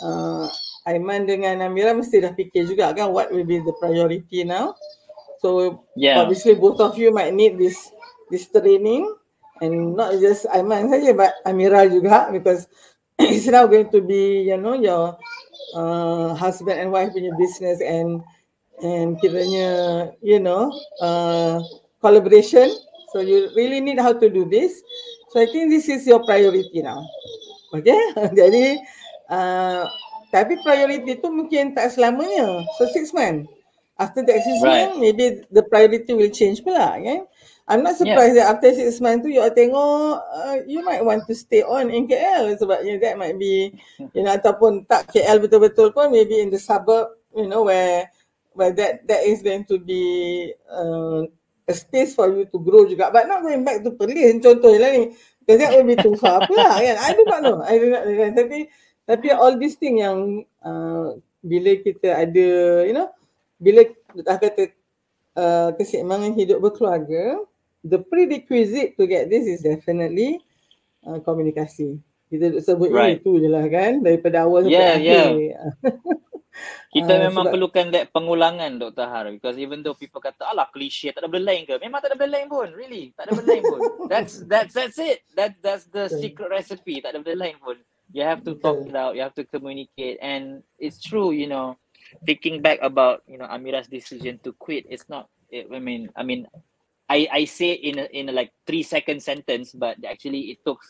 uh, 0.00 0.48
Aiman 0.88 1.28
dengan 1.28 1.60
Amira 1.60 1.92
mesti 1.92 2.24
dah 2.24 2.32
fikir 2.32 2.64
juga 2.64 2.96
kan 2.96 3.12
what 3.12 3.28
will 3.28 3.44
be 3.44 3.60
the 3.60 3.74
priority 3.76 4.42
now. 4.48 4.72
So 5.44 5.84
yeah. 5.96 6.20
obviously 6.20 6.56
both 6.56 6.80
of 6.80 6.96
you 6.96 7.12
might 7.12 7.36
need 7.36 7.60
this 7.60 7.76
this 8.32 8.48
training 8.48 9.04
and 9.60 9.92
not 9.96 10.16
just 10.16 10.48
Aiman 10.48 10.88
saja 10.88 11.12
but 11.12 11.36
Amira 11.44 11.84
juga 11.92 12.32
because 12.32 12.64
it's 13.20 13.48
now 13.48 13.68
going 13.68 13.92
to 13.92 14.00
be 14.00 14.48
you 14.48 14.56
know 14.56 14.72
your 14.72 15.20
uh, 15.76 16.32
husband 16.32 16.80
and 16.80 16.88
wife 16.88 17.12
punya 17.12 17.36
business 17.36 17.84
and 17.84 18.24
and 18.80 19.20
kiranya 19.20 20.08
you 20.24 20.40
know 20.40 20.72
uh, 21.04 21.60
collaboration. 22.00 22.72
So 23.12 23.20
you 23.20 23.52
really 23.52 23.84
need 23.84 24.00
how 24.00 24.16
to 24.16 24.28
do 24.32 24.48
this. 24.48 24.80
So 25.30 25.38
I 25.38 25.46
think 25.46 25.70
this 25.70 25.86
is 25.86 26.06
your 26.06 26.22
priority 26.26 26.82
now. 26.82 27.06
Okay, 27.70 27.98
jadi 28.40 28.82
uh, 29.30 29.86
tapi 30.34 30.58
priority 30.62 31.18
tu 31.22 31.30
mungkin 31.30 31.74
tak 31.74 31.94
selamanya. 31.94 32.66
So 32.78 32.90
six 32.90 33.14
months. 33.14 33.46
After 34.00 34.24
the 34.24 34.32
six 34.32 34.64
right. 34.64 34.88
months, 34.88 34.96
maybe 34.96 35.44
the 35.52 35.60
priority 35.68 36.16
will 36.16 36.32
change 36.32 36.64
pula. 36.64 36.96
Okay? 36.96 37.20
I'm 37.70 37.86
not 37.86 37.94
surprised 37.94 38.34
yeah. 38.34 38.50
that 38.50 38.58
after 38.58 38.74
six 38.74 38.98
months 38.98 39.22
tu 39.22 39.30
you 39.30 39.46
tengok 39.54 40.18
uh, 40.18 40.58
you 40.66 40.82
might 40.82 41.06
want 41.06 41.22
to 41.30 41.38
stay 41.38 41.62
on 41.62 41.86
in 41.86 42.10
KL 42.10 42.58
sebabnya 42.58 42.98
that 42.98 43.14
might 43.14 43.38
be 43.38 43.70
you 44.10 44.26
know 44.26 44.34
ataupun 44.34 44.90
tak 44.90 45.06
KL 45.14 45.38
betul-betul 45.38 45.94
pun 45.94 46.10
maybe 46.10 46.42
in 46.42 46.50
the 46.50 46.58
suburb 46.58 47.14
you 47.30 47.46
know 47.46 47.62
where 47.62 48.10
where 48.58 48.74
that 48.74 49.06
that 49.06 49.22
is 49.22 49.38
going 49.38 49.62
to 49.70 49.78
be 49.78 50.50
uh, 50.66 51.30
a 51.70 51.74
space 51.74 52.18
for 52.18 52.26
you 52.34 52.42
to 52.50 52.58
grow 52.58 52.82
juga. 52.82 53.14
But 53.14 53.30
not 53.30 53.46
going 53.46 53.62
back 53.62 53.86
to 53.86 53.94
Perlis 53.94 54.42
contoh 54.42 54.74
lah 54.74 54.90
ni. 54.90 55.14
Because 55.40 55.58
that 55.62 55.70
will 55.78 55.86
be 55.86 55.96
too 55.96 56.18
far 56.18 56.42
pula 56.50 56.82
kan. 56.82 56.96
I 56.98 57.10
do 57.14 57.22
not 57.22 57.40
know. 57.40 57.56
I 57.62 57.74
do 57.78 57.86
not 57.86 58.02
know. 58.04 58.30
Tapi, 58.34 58.58
tapi 59.06 59.26
all 59.30 59.54
these 59.56 59.78
thing 59.78 60.02
yang 60.02 60.42
uh, 60.60 61.14
bila 61.40 61.70
kita 61.80 62.26
ada, 62.26 62.48
you 62.84 62.94
know, 62.94 63.08
bila 63.62 63.86
dah 64.26 64.36
kata 64.36 64.74
uh, 65.38 65.70
keseimbangan 65.78 66.34
hidup 66.34 66.58
berkeluarga, 66.60 67.40
the 67.86 67.98
prerequisite 67.98 68.98
to 68.98 69.08
get 69.08 69.30
this 69.30 69.46
is 69.46 69.64
definitely 69.64 70.42
uh, 71.06 71.22
komunikasi. 71.22 71.96
Kita 72.30 72.62
sebut 72.62 72.94
right. 72.94 73.18
itu 73.18 73.42
je 73.42 73.48
lah 73.50 73.66
kan 73.66 74.06
daripada 74.06 74.46
awal 74.46 74.62
sampai 74.66 75.02
yeah, 75.02 75.26
akhir. 75.34 75.50
Kita 76.90 77.12
uh, 77.14 77.20
memang 77.30 77.46
sebab... 77.46 77.54
perlukan 77.54 77.86
that 77.94 78.06
pengulangan 78.10 78.70
Dr. 78.82 79.06
Har 79.06 79.26
because 79.30 79.56
even 79.56 79.86
though 79.86 79.94
people 79.94 80.18
kata 80.18 80.50
alah 80.50 80.66
klise 80.74 81.14
tak 81.14 81.22
ada 81.22 81.30
benda 81.30 81.46
lain 81.54 81.62
ke? 81.62 81.78
Memang 81.78 82.02
tak 82.02 82.10
ada 82.12 82.18
benda 82.18 82.34
lain 82.34 82.46
pun 82.50 82.68
really 82.74 83.14
tak 83.14 83.30
ada 83.30 83.32
benda 83.38 83.50
lain 83.54 83.62
pun. 83.62 83.80
That's 84.12 84.42
that's 84.50 84.74
that's 84.74 84.98
it. 84.98 85.22
That 85.38 85.54
that's 85.62 85.86
the 85.86 86.10
secret 86.10 86.50
recipe 86.50 86.98
tak 86.98 87.14
ada 87.14 87.22
benda 87.22 87.38
lain 87.38 87.56
pun. 87.62 87.78
You 88.10 88.26
have 88.26 88.42
to 88.42 88.58
talk 88.58 88.82
it 88.90 88.96
out 88.98 89.14
you 89.14 89.22
have 89.22 89.38
to 89.38 89.46
communicate 89.46 90.18
and 90.18 90.66
it's 90.82 90.98
true 90.98 91.30
you 91.30 91.46
know 91.46 91.78
thinking 92.26 92.58
back 92.58 92.82
about 92.82 93.22
you 93.30 93.38
know 93.38 93.46
Amira's 93.46 93.86
decision 93.86 94.42
to 94.42 94.50
quit 94.58 94.82
it's 94.90 95.06
not 95.06 95.30
it, 95.54 95.70
I 95.70 95.78
mean 95.78 96.10
I 96.18 96.26
mean 96.26 96.50
I 97.06 97.30
I 97.30 97.42
say 97.46 97.78
in 97.78 98.02
a, 98.02 98.06
in 98.10 98.26
a 98.26 98.34
like 98.34 98.50
3 98.66 98.82
second 98.82 99.22
sentence 99.22 99.70
but 99.70 100.02
actually 100.02 100.50
it 100.50 100.66
took 100.66 100.82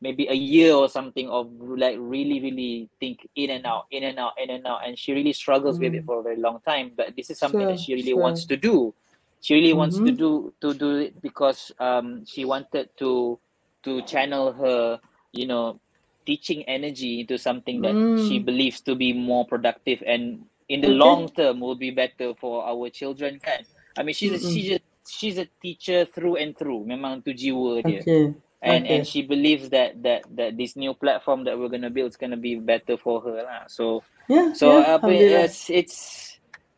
maybe 0.00 0.26
a 0.28 0.34
year 0.34 0.72
or 0.72 0.88
something 0.88 1.28
of 1.28 1.50
like 1.60 1.96
really 1.98 2.40
really 2.40 2.88
think 2.98 3.28
in 3.36 3.50
and 3.50 3.66
out 3.66 3.86
in 3.90 4.04
and 4.04 4.18
out 4.18 4.32
in 4.42 4.50
and 4.50 4.66
out 4.66 4.80
and 4.86 4.98
she 4.98 5.12
really 5.12 5.32
struggles 5.32 5.78
mm. 5.78 5.82
with 5.84 5.94
it 5.94 6.02
mm. 6.02 6.06
for 6.06 6.20
a 6.20 6.22
very 6.22 6.36
long 6.36 6.60
time 6.66 6.90
but 6.96 7.14
this 7.16 7.30
is 7.30 7.38
something 7.38 7.60
sure, 7.60 7.72
that 7.72 7.80
she 7.80 7.94
really 7.94 8.16
sure. 8.16 8.20
wants 8.20 8.44
to 8.46 8.56
do 8.56 8.94
she 9.40 9.54
really 9.54 9.70
mm-hmm. 9.70 9.78
wants 9.78 9.96
to 9.96 10.02
mm-hmm. 10.02 10.16
do 10.16 10.52
to 10.60 10.74
do 10.74 10.96
it 10.96 11.20
because 11.22 11.72
um 11.80 12.24
she 12.24 12.44
wanted 12.44 12.88
to 12.96 13.38
to 13.82 14.00
channel 14.02 14.52
her 14.52 14.98
you 15.32 15.46
know 15.46 15.78
teaching 16.26 16.62
energy 16.64 17.20
into 17.20 17.38
something 17.38 17.80
that 17.80 17.92
mm. 17.92 18.28
she 18.28 18.38
believes 18.38 18.80
to 18.80 18.94
be 18.94 19.12
more 19.12 19.44
productive 19.46 20.02
and 20.06 20.44
in 20.68 20.80
the 20.80 20.88
okay. 20.88 20.96
long 20.96 21.28
term 21.28 21.60
will 21.60 21.74
be 21.74 21.90
better 21.90 22.32
for 22.40 22.64
our 22.64 22.88
children 22.88 23.40
kan 23.40 23.64
i 23.98 24.02
mean 24.02 24.14
she's 24.14 24.32
a, 24.32 24.38
she's 24.38 24.70
a, 24.76 24.80
she's 25.08 25.38
a 25.38 25.48
teacher 25.60 26.04
through 26.04 26.36
and 26.36 26.56
through 26.56 26.84
memang 26.84 27.24
tu 27.24 27.32
jiwa 27.32 27.82
dia 27.82 28.00
okay. 28.00 28.24
And 28.62 28.84
Okay. 28.84 28.96
and 28.96 29.02
she 29.06 29.22
believes 29.22 29.70
that 29.70 30.02
that 30.02 30.24
that 30.36 30.56
this 30.56 30.76
new 30.76 30.94
platform 30.94 31.44
that 31.44 31.58
we're 31.58 31.68
gonna 31.72 31.90
build 31.90 32.10
is 32.10 32.16
gonna 32.20 32.36
be 32.40 32.56
better 32.56 32.96
for 32.96 33.20
her 33.22 33.42
lah. 33.44 33.64
So 33.68 34.02
Yeah, 34.28 34.52
so 34.54 34.78
yeah, 34.78 34.96
apa 35.00 35.10
it's 35.12 35.70
it's 35.70 35.96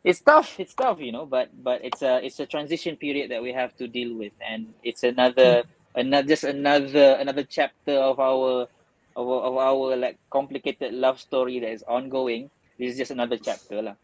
it's 0.04 0.20
tough 0.22 0.58
it's 0.58 0.74
tough 0.74 0.98
you 1.00 1.12
know 1.12 1.26
but 1.26 1.50
but 1.52 1.84
it's 1.84 2.02
a 2.02 2.24
it's 2.24 2.40
a 2.40 2.46
transition 2.46 2.96
period 2.96 3.30
that 3.30 3.42
we 3.42 3.52
have 3.52 3.74
to 3.78 3.86
deal 3.88 4.16
with 4.18 4.32
and 4.42 4.74
it's 4.82 5.02
another 5.04 5.64
another 5.94 6.28
just 6.28 6.44
another 6.44 7.18
another 7.20 7.44
chapter 7.44 7.96
of 7.98 8.18
our 8.20 8.66
of, 9.16 9.24
our- 9.28 9.44
of 9.46 9.54
our 9.58 9.96
like 9.96 10.18
complicated 10.32 10.94
love 10.94 11.20
story 11.20 11.60
that 11.60 11.70
is 11.70 11.84
ongoing 11.86 12.50
this 12.78 12.92
is 12.92 12.98
just 12.98 13.12
another 13.12 13.38
chapter 13.38 13.82
lah 13.82 13.96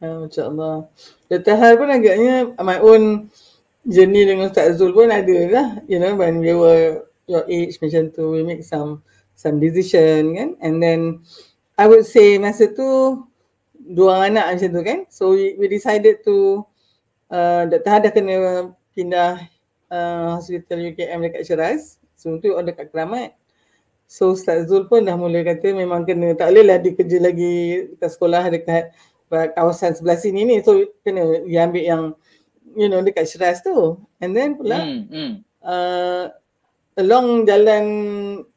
Ya, 0.00 0.16
Masya 0.16 0.48
Allah. 0.48 0.88
Dr. 1.28 1.56
Har 1.60 1.76
pun 1.76 1.92
agaknya 1.92 2.56
my 2.64 2.80
own 2.80 3.28
journey 3.86 4.28
dengan 4.28 4.52
Ustaz 4.52 4.76
Zul 4.76 4.92
pun 4.92 5.08
ada 5.08 5.36
lah. 5.48 5.68
You 5.88 6.00
know, 6.02 6.16
when 6.16 6.40
we 6.44 6.52
were 6.52 7.08
your 7.30 7.46
age 7.48 7.78
macam 7.80 8.12
tu, 8.12 8.34
we 8.34 8.44
make 8.44 8.66
some 8.66 9.00
some 9.38 9.56
decision 9.56 10.36
kan. 10.36 10.50
And 10.60 10.82
then 10.82 11.24
I 11.80 11.88
would 11.88 12.04
say 12.04 12.36
masa 12.36 12.68
tu 12.76 13.16
dua 13.72 14.20
orang 14.20 14.36
anak 14.36 14.46
macam 14.56 14.68
tu 14.68 14.82
kan. 14.84 15.00
So 15.08 15.32
we, 15.32 15.56
we 15.56 15.66
decided 15.70 16.20
to 16.28 16.66
uh, 17.32 17.64
Dr. 17.70 17.88
Har 17.88 18.00
dah 18.04 18.12
kena 18.12 18.34
pindah 18.92 19.40
uh, 19.88 20.36
hospital 20.36 20.92
UKM 20.92 21.24
dekat 21.24 21.42
Shiraz. 21.48 21.96
So 22.20 22.36
tu 22.36 22.52
on 22.52 22.68
dekat 22.68 22.92
Keramat. 22.92 23.32
So 24.10 24.34
Ustaz 24.36 24.68
Zul 24.68 24.90
pun 24.90 25.06
dah 25.06 25.16
mula 25.16 25.40
kata 25.40 25.72
memang 25.72 26.04
kena 26.04 26.34
tak 26.36 26.50
boleh 26.52 26.66
lah 26.66 26.78
dia 26.82 26.92
kerja 26.92 27.18
lagi 27.22 27.86
dekat 27.94 28.10
sekolah 28.10 28.42
dekat 28.50 28.90
kawasan 29.30 29.94
sebelah 29.94 30.18
sini 30.18 30.44
ni. 30.44 30.56
So 30.60 30.84
kena 31.06 31.46
dia 31.46 31.64
ambil 31.64 31.84
yang 31.86 32.04
you 32.76 32.88
know 32.90 33.02
dekat 33.02 33.26
Shiraz 33.30 33.62
tu. 33.64 33.98
And 34.20 34.36
then 34.36 34.58
pula 34.58 34.78
hmm, 34.82 35.02
hmm. 35.10 35.32
uh, 35.64 36.30
along 37.00 37.48
jalan 37.48 37.84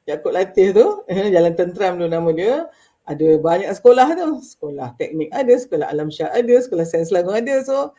Yaakob 0.04 0.36
Latih 0.36 0.76
tu, 0.76 0.88
jalan 1.36 1.54
tenteram 1.56 1.96
tu 1.96 2.08
nama 2.12 2.30
dia, 2.36 2.68
ada 3.08 3.28
banyak 3.40 3.72
sekolah 3.72 4.08
tu. 4.16 4.30
Sekolah 4.44 4.96
teknik 5.00 5.32
ada, 5.32 5.54
sekolah 5.56 5.88
alam 5.88 6.12
syah 6.12 6.32
ada, 6.36 6.56
sekolah 6.60 6.84
sains 6.84 7.12
lagu 7.14 7.32
ada. 7.32 7.64
So 7.64 7.96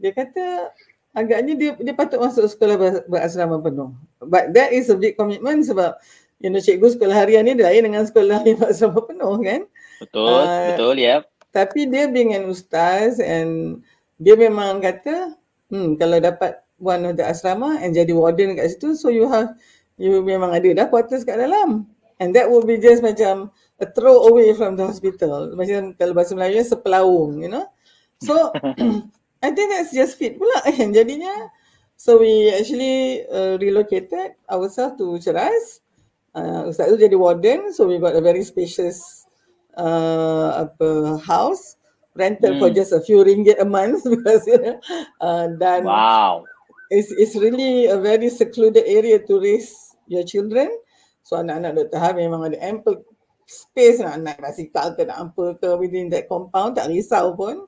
dia 0.00 0.12
kata 0.12 0.72
agaknya 1.16 1.52
dia 1.56 1.70
dia 1.76 1.94
patut 1.96 2.20
masuk 2.20 2.48
sekolah 2.48 2.76
ber- 2.76 3.06
berasrama 3.08 3.60
penuh. 3.60 3.92
But 4.20 4.52
that 4.56 4.72
is 4.72 4.92
a 4.92 4.96
big 4.96 5.16
commitment 5.16 5.64
sebab 5.64 5.96
you 6.40 6.48
know 6.52 6.60
cikgu 6.60 6.96
sekolah 6.96 7.16
harian 7.26 7.44
ni 7.44 7.56
dia 7.56 7.68
lain 7.68 7.92
dengan 7.92 8.04
sekolah 8.04 8.44
yang 8.44 8.58
berasrama 8.60 9.00
penuh 9.04 9.34
kan. 9.44 9.60
betul 10.00 10.28
Uh, 10.28 10.66
betul 10.72 10.96
yep 10.96 11.22
Tapi 11.50 11.90
dia 11.90 12.06
being 12.06 12.30
an 12.30 12.46
ustaz 12.46 13.18
and 13.18 13.82
dia 14.22 14.38
memang 14.38 14.78
kata 14.78 15.39
hmm, 15.70 15.96
kalau 15.96 16.18
dapat 16.18 16.60
one 16.80 17.06
of 17.06 17.14
the 17.14 17.24
asrama 17.24 17.78
and 17.78 17.94
jadi 17.94 18.10
warden 18.10 18.56
kat 18.56 18.74
situ 18.74 18.96
so 18.96 19.12
you 19.12 19.28
have 19.28 19.54
you 20.00 20.24
memang 20.24 20.56
ada 20.56 20.72
dah 20.72 20.86
quarters 20.88 21.28
kat 21.28 21.36
dalam. 21.36 21.84
And 22.20 22.36
that 22.36 22.48
would 22.52 22.68
be 22.68 22.76
just 22.76 23.00
macam 23.00 23.48
a 23.80 23.86
throw 23.88 24.28
away 24.28 24.52
from 24.52 24.76
the 24.76 24.84
hospital. 24.84 25.52
Macam 25.56 25.96
kalau 25.96 26.12
bahasa 26.12 26.32
Melayu 26.36 26.64
sepelaung 26.64 27.40
you 27.40 27.48
know. 27.52 27.68
So 28.20 28.52
I 29.44 29.48
think 29.52 29.72
that's 29.72 29.92
just 29.92 30.16
fit 30.20 30.40
pula. 30.40 30.64
Kan 30.76 30.96
jadinya 30.96 31.52
so 31.96 32.20
we 32.20 32.48
actually 32.52 33.24
uh, 33.28 33.60
relocated 33.60 34.36
ourselves 34.48 34.96
to 35.00 35.20
Ceras. 35.20 35.84
Uh, 36.30 36.68
Ustaz 36.70 36.86
tu 36.92 36.96
jadi 37.00 37.16
warden 37.18 37.74
so 37.74 37.90
we 37.90 37.98
got 37.98 38.14
a 38.14 38.22
very 38.22 38.46
spacious 38.46 39.26
uh, 39.74 40.62
apa 40.62 41.18
house 41.26 41.79
rental 42.18 42.58
for 42.58 42.68
Hmm. 42.68 42.76
just 42.76 42.90
a 42.92 43.00
few 43.00 43.22
ringgit 43.22 43.60
a 43.60 43.66
month 43.68 44.02
because 44.12 44.42
you 44.46 44.58
know 44.58 44.76
uh, 45.22 45.46
dan 45.60 45.86
wow 45.86 46.42
it's 46.90 47.14
it's 47.14 47.38
really 47.38 47.86
a 47.86 47.94
very 47.96 48.26
secluded 48.28 48.82
area 48.82 49.22
to 49.22 49.38
raise 49.38 49.70
your 50.10 50.26
children. 50.26 50.66
So 51.22 51.38
anak-anak 51.38 51.86
Dr. 51.86 51.98
Har 52.02 52.12
memang 52.18 52.50
ada 52.50 52.58
ample 52.58 53.06
space 53.46 54.02
nak 54.02 54.18
naik 54.18 54.42
basikal 54.42 54.98
ke 54.98 55.06
nak 55.06 55.30
apa 55.30 55.54
ke 55.62 55.68
within 55.78 56.10
that 56.10 56.26
compound 56.26 56.74
tak 56.74 56.90
risau 56.90 57.38
pun. 57.38 57.62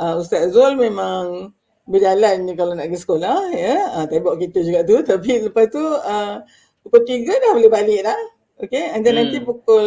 Uh, 0.00 0.16
Ustaz 0.20 0.56
Zul 0.56 0.80
memang 0.80 1.52
berjalan 1.84 2.48
je 2.48 2.52
kalau 2.56 2.72
nak 2.72 2.88
pergi 2.88 3.04
sekolah 3.04 3.38
ya. 3.52 3.76
Uh, 3.92 4.04
tembok 4.08 4.40
kita 4.40 4.64
juga 4.64 4.80
tu 4.88 4.96
tapi 5.12 5.44
lepas 5.52 5.68
tu 5.68 5.84
uh, 5.84 6.40
pukul 6.80 7.04
3 7.04 7.28
dah 7.28 7.52
boleh 7.52 7.68
balik 7.68 8.00
dah. 8.08 8.20
Okay 8.56 8.88
and 8.96 9.04
then 9.04 9.20
Hmm. 9.20 9.28
nanti 9.28 9.44
pukul 9.44 9.84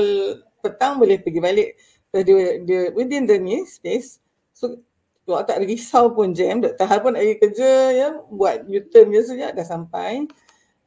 petang 0.61 1.01
boleh 1.01 1.17
pergi 1.17 1.41
balik. 1.41 1.69
So, 2.09 2.25
dia, 2.25 2.61
dia 2.65 2.81
within 2.93 3.29
the 3.29 3.37
ni 3.37 3.65
space. 3.69 4.17
So 4.53 4.81
Awak 5.29 5.45
tak 5.45 5.61
risau 5.61 6.09
pun 6.09 6.33
jam, 6.33 6.57
Dr. 6.57 6.89
Har 6.89 7.05
pun 7.05 7.13
pergi 7.13 7.37
kerja 7.37 7.71
ya, 7.93 8.09
buat 8.33 8.65
U-turn 8.65 9.13
je 9.13 9.21
saja 9.29 9.53
dah 9.53 9.61
sampai. 9.61 10.25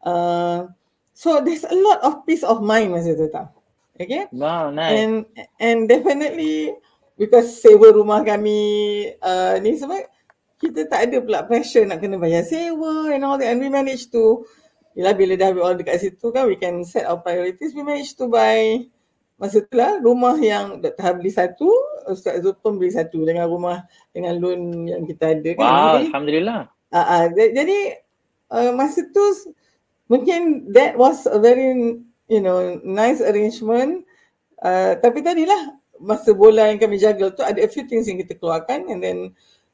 Uh, 0.03 0.67
so 1.15 1.39
there's 1.39 1.63
a 1.63 1.79
lot 1.79 2.03
of 2.03 2.27
peace 2.27 2.43
of 2.43 2.59
mind 2.59 2.91
masa 2.91 3.15
tu 3.15 3.31
tau. 3.31 3.47
Okay? 3.95 4.27
wow 4.35 4.75
nice 4.75 4.99
And 4.99 5.15
and 5.63 5.87
definitely 5.87 6.75
because 7.15 7.55
sewa 7.63 7.95
rumah 7.95 8.27
kami 8.27 8.59
uh, 9.23 9.63
ni 9.63 9.79
sebab 9.79 10.11
kita 10.59 10.91
tak 10.91 11.07
ada 11.07 11.23
pula 11.23 11.47
pressure 11.47 11.87
nak 11.87 12.03
kena 12.03 12.19
bayar 12.19 12.43
sewa 12.43 13.15
and 13.15 13.23
all 13.23 13.39
that 13.39 13.47
and 13.47 13.63
we 13.63 13.71
manage 13.71 14.11
to 14.11 14.43
Yelah 14.93 15.17
bila 15.17 15.39
dah 15.41 15.55
all 15.57 15.79
dekat 15.79 16.05
situ 16.05 16.35
kan 16.35 16.45
we 16.45 16.59
can 16.59 16.85
set 16.85 17.09
our 17.09 17.17
priorities 17.17 17.73
we 17.73 17.81
manage 17.81 18.13
to 18.19 18.29
buy 18.29 18.85
masa 19.43 19.59
tu 19.67 19.75
lah 19.75 19.99
rumah 19.99 20.39
yang 20.39 20.79
Dr. 20.79 21.03
Har 21.03 21.19
beli 21.19 21.35
satu 21.35 21.67
Ustaz 22.07 22.39
Zul 22.47 22.55
pun 22.63 22.79
beli 22.79 22.95
satu 22.95 23.19
dengan 23.27 23.51
rumah 23.51 23.83
dengan 24.15 24.39
loan 24.39 24.87
yang 24.87 25.03
kita 25.03 25.35
ada 25.35 25.51
kan 25.59 25.67
wow 25.67 25.99
Jadi, 25.99 26.07
alhamdulillah 26.15 26.61
Uh, 26.93 27.01
uh, 27.01 27.25
jadi 27.33 28.05
uh, 28.53 28.71
masa 28.77 29.01
tu 29.17 29.25
mungkin 30.13 30.69
that 30.77 30.93
was 30.93 31.25
a 31.25 31.41
very 31.41 31.97
you 32.29 32.41
know 32.45 32.77
nice 32.85 33.25
arrangement. 33.25 34.05
Uh, 34.61 34.95
tapi 35.01 35.25
tadilah 35.25 35.73
masa 35.97 36.37
bola 36.37 36.69
yang 36.69 36.79
kami 36.79 37.01
jaga 37.01 37.33
tu 37.33 37.41
ada 37.41 37.65
a 37.65 37.67
few 37.67 37.89
things 37.89 38.05
yang 38.07 38.21
kita 38.21 38.37
keluarkan 38.37 38.93
and 38.93 39.01
then 39.01 39.19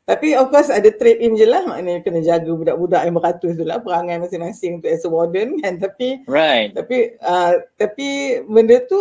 tapi 0.09 0.33
of 0.33 0.49
course 0.49 0.73
ada 0.73 0.89
trade 0.89 1.21
in 1.21 1.37
je 1.37 1.45
lah. 1.45 1.69
Maknanya 1.69 2.01
kena 2.01 2.25
jaga 2.25 2.49
budak-budak 2.49 3.05
yang 3.05 3.17
beratus 3.21 3.53
tu 3.61 3.65
lah 3.69 3.77
perangai 3.77 4.17
masing-masing 4.17 4.81
tu 4.81 4.89
as 4.89 5.05
a 5.05 5.11
warden 5.13 5.61
kan? 5.61 5.77
Tapi 5.85 6.25
right. 6.25 6.73
tapi 6.73 7.13
uh, 7.21 7.61
tapi 7.77 8.41
benda 8.49 8.81
tu 8.89 8.97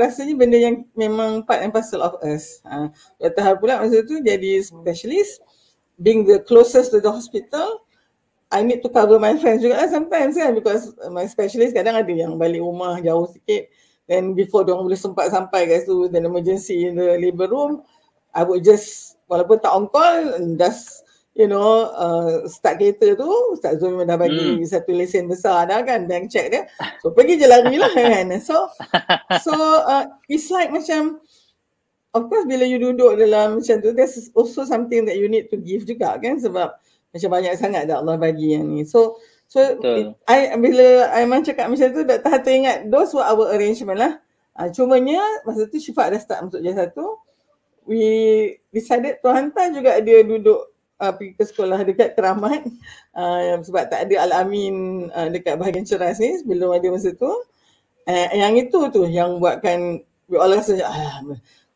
rasanya 0.00 0.32
benda 0.40 0.56
yang 0.56 0.88
memang 0.96 1.44
part 1.44 1.60
and 1.60 1.68
parcel 1.68 2.00
of 2.00 2.16
us. 2.24 2.64
Uh, 2.64 2.88
Dr. 3.20 3.44
Har 3.44 3.60
pula 3.60 3.76
masa 3.76 4.00
tu 4.08 4.24
jadi 4.24 4.64
specialist. 4.64 5.44
Being 6.00 6.24
the 6.24 6.40
closest 6.40 6.96
to 6.96 7.04
the 7.04 7.12
hospital 7.12 7.84
I 8.48 8.64
need 8.64 8.80
to 8.80 8.88
cover 8.88 9.20
my 9.20 9.36
friends 9.36 9.60
juga 9.60 9.84
lah 9.84 9.92
sometimes 9.92 10.32
kan? 10.32 10.56
Because 10.56 10.96
my 11.12 11.28
specialist 11.28 11.76
kadang 11.76 12.00
ada 12.00 12.08
yang 12.08 12.40
balik 12.40 12.64
rumah 12.64 12.96
jauh 13.04 13.28
sikit. 13.28 13.68
Then 14.08 14.32
before 14.32 14.64
dia 14.64 14.72
boleh 14.72 14.96
sempat 14.96 15.28
sampai 15.28 15.68
kat 15.68 15.84
situ 15.84 16.08
then 16.08 16.24
emergency 16.24 16.88
in 16.88 16.96
the 16.96 17.20
labor 17.20 17.52
room 17.52 17.84
I 18.38 18.46
would 18.46 18.62
just 18.62 19.18
walaupun 19.26 19.58
tak 19.58 19.74
on 19.74 19.90
call 19.90 20.38
just 20.54 21.02
you 21.34 21.46
know 21.46 21.90
uh, 21.94 22.46
start 22.46 22.78
kereta 22.78 23.18
tu 23.18 23.26
Ustaz 23.50 23.78
Zul 23.78 23.94
memang 23.94 24.10
dah 24.10 24.18
bagi 24.18 24.58
Hmm. 24.58 24.62
satu 24.62 24.94
lesen 24.94 25.26
besar 25.26 25.66
dah 25.66 25.82
kan 25.82 26.06
bank 26.06 26.30
check 26.30 26.50
dia 26.50 26.66
so 27.02 27.10
pergi 27.10 27.38
je 27.38 27.46
lari 27.46 27.78
lah 27.78 27.90
kan 27.90 28.30
so 28.48 28.70
so 29.42 29.54
uh, 29.86 30.06
it's 30.26 30.50
like 30.50 30.70
macam 30.70 31.18
of 32.10 32.26
course 32.26 32.42
bila 32.42 32.66
you 32.66 32.78
duduk 32.78 33.14
dalam 33.14 33.62
macam 33.62 33.76
tu 33.78 33.90
there's 33.94 34.30
also 34.34 34.66
something 34.66 35.06
that 35.06 35.14
you 35.14 35.26
need 35.26 35.46
to 35.46 35.58
give 35.58 35.86
juga 35.86 36.18
kan 36.18 36.38
sebab 36.42 36.74
macam 37.14 37.28
banyak 37.30 37.54
sangat 37.54 37.86
dah 37.86 38.02
Allah 38.02 38.18
bagi 38.18 38.58
yang 38.58 38.66
ni 38.66 38.82
so 38.82 39.18
so 39.46 39.62
Betul. 39.78 40.18
I 40.26 40.52
bila 40.58 41.12
Aiman 41.14 41.46
cakap 41.46 41.70
macam 41.70 41.86
tu 41.88 42.02
Dr. 42.02 42.28
Hatta 42.28 42.50
ingat 42.50 42.78
those 42.90 43.14
were 43.14 43.22
our 43.22 43.54
arrangement 43.54 43.96
lah 44.00 44.12
uh, 44.58 44.68
cumanya 44.74 45.22
masa 45.46 45.70
tu 45.70 45.78
Syifa 45.78 46.10
dah 46.10 46.18
start 46.18 46.50
masuk 46.50 46.60
jas 46.66 46.74
satu 46.74 47.14
we 47.88 48.04
decided 48.68 49.18
to 49.24 49.28
hantar 49.32 49.72
juga 49.72 49.96
dia 50.04 50.20
duduk 50.20 50.68
uh, 51.00 51.12
pergi 51.16 51.32
ke 51.34 51.44
sekolah 51.48 51.80
dekat 51.88 52.12
Keramat. 52.12 52.68
Uh, 53.16 53.58
sebab 53.64 53.88
tak 53.88 54.06
ada 54.06 54.28
Al-Amin 54.28 55.08
uh, 55.10 55.32
dekat 55.32 55.56
bahagian 55.56 55.88
ceras 55.88 56.20
ni 56.20 56.44
belum 56.44 56.76
ada 56.76 56.86
masa 56.92 57.16
tu. 57.16 57.32
Uh, 58.04 58.28
yang 58.36 58.54
itu 58.60 58.78
tu 58.92 59.08
yang 59.08 59.40
buatkan 59.40 60.04
we 60.28 60.36
all 60.36 60.52
rasa 60.52 60.76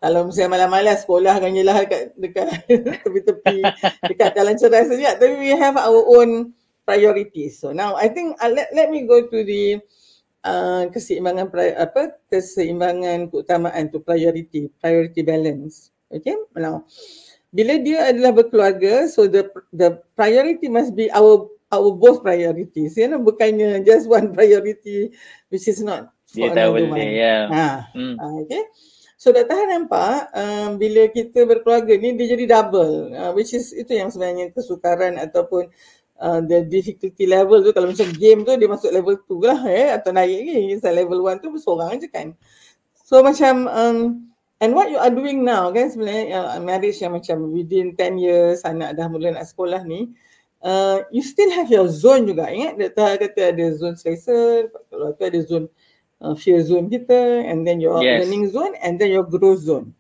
kalau 0.03 0.29
misalnya 0.29 0.51
malam-malam 0.66 0.96
sekolah 0.98 1.35
kan 1.38 1.55
je 1.55 1.62
lah 1.62 1.77
dekat, 1.87 2.11
dekat 2.18 2.46
tepi-tepi 3.07 3.59
dekat 4.11 4.31
jalan 4.35 4.57
ceras 4.59 4.90
saja 4.90 5.14
tapi 5.14 5.38
we 5.38 5.55
have 5.55 5.79
our 5.79 6.03
own 6.18 6.53
priorities. 6.83 7.62
So 7.62 7.70
now 7.70 7.94
I 7.94 8.11
think 8.11 8.35
uh, 8.42 8.51
let, 8.51 8.75
let 8.75 8.90
me 8.90 9.07
go 9.07 9.22
to 9.22 9.38
the 9.46 9.79
uh, 10.42 10.90
keseimbangan 10.90 11.48
apa 11.79 12.18
keseimbangan 12.27 13.31
keutamaan 13.31 13.88
tu 13.94 14.03
priority 14.03 14.68
priority 14.83 15.22
balance 15.22 15.91
okay 16.12 16.37
now 16.55 16.85
bila 17.53 17.77
dia 17.81 18.09
adalah 18.09 18.33
berkeluarga 18.33 19.09
so 19.09 19.29
the 19.29 19.44
the 19.77 20.01
priority 20.16 20.72
must 20.72 20.96
be 20.96 21.12
our 21.12 21.48
our 21.72 21.92
both 21.92 22.20
priorities 22.20 22.96
you 22.96 23.09
know 23.09 23.20
bukannya 23.20 23.85
just 23.85 24.09
one 24.09 24.33
priority 24.33 25.12
which 25.48 25.68
is 25.68 25.81
not 25.81 26.12
for 26.29 26.48
dia 26.48 26.53
tahu 26.53 26.81
another 26.81 26.92
one 26.92 27.12
ya 27.12 27.37
ha 27.48 27.68
hmm. 27.92 28.16
Ah, 28.20 28.33
okay. 28.40 28.64
So 29.22 29.31
Dr. 29.31 29.55
Han 29.55 29.70
nampak 29.70 30.35
um, 30.35 30.83
bila 30.83 31.07
kita 31.07 31.46
berkeluarga 31.46 31.94
ni 31.94 32.18
dia 32.18 32.35
jadi 32.35 32.59
double 32.59 33.14
uh, 33.14 33.31
which 33.31 33.55
is 33.55 33.70
itu 33.70 33.94
yang 33.94 34.11
sebenarnya 34.11 34.51
kesukaran 34.51 35.14
ataupun 35.14 35.70
uh, 36.18 36.42
the 36.42 36.66
difficulty 36.66 37.31
level 37.31 37.62
tu 37.62 37.70
kalau 37.70 37.94
macam 37.94 38.11
game 38.18 38.42
tu 38.42 38.51
dia 38.59 38.66
masuk 38.66 38.90
level 38.90 39.14
2 39.14 39.46
lah 39.46 39.61
eh 39.70 39.88
atau 39.94 40.11
naik 40.11 40.42
lagi 40.42 40.75
so 40.83 40.90
level 40.90 41.22
1 41.22 41.38
tu 41.38 41.55
seorang 41.55 42.03
je 42.03 42.11
kan 42.11 42.35
so 42.98 43.22
macam 43.22 43.70
um, 43.70 43.98
and 44.62 44.70
what 44.72 44.87
you 44.87 44.96
are 44.96 45.11
doing 45.11 45.42
now 45.42 45.75
kan 45.75 45.90
sebenarnya 45.90 46.38
uh, 46.38 46.62
marriage 46.62 47.03
yang 47.03 47.18
macam 47.18 47.51
within 47.51 47.98
10 47.98 48.22
years 48.22 48.62
anak 48.62 48.94
dah 48.94 49.11
mula 49.11 49.35
nak 49.35 49.51
sekolah 49.51 49.83
ni 49.83 50.14
uh, 50.62 51.03
you 51.11 51.20
still 51.20 51.51
have 51.51 51.66
your 51.66 51.90
zone 51.90 52.31
juga 52.31 52.46
ingat 52.46 52.79
dia 52.79 52.88
kata 52.94 53.51
ada 53.51 53.66
zone 53.75 53.98
selesa 53.98 54.70
kalau 54.87 55.11
tu 55.18 55.22
ada 55.27 55.40
zone 55.42 55.66
uh, 56.22 56.38
fear 56.38 56.62
zone 56.62 56.87
kita 56.87 57.42
and 57.42 57.66
then 57.66 57.83
your 57.83 57.98
yes. 57.98 58.22
learning 58.22 58.46
zone 58.46 58.79
and 58.81 59.03
then 59.03 59.11
your 59.11 59.27
growth 59.27 59.66
zone 59.66 59.90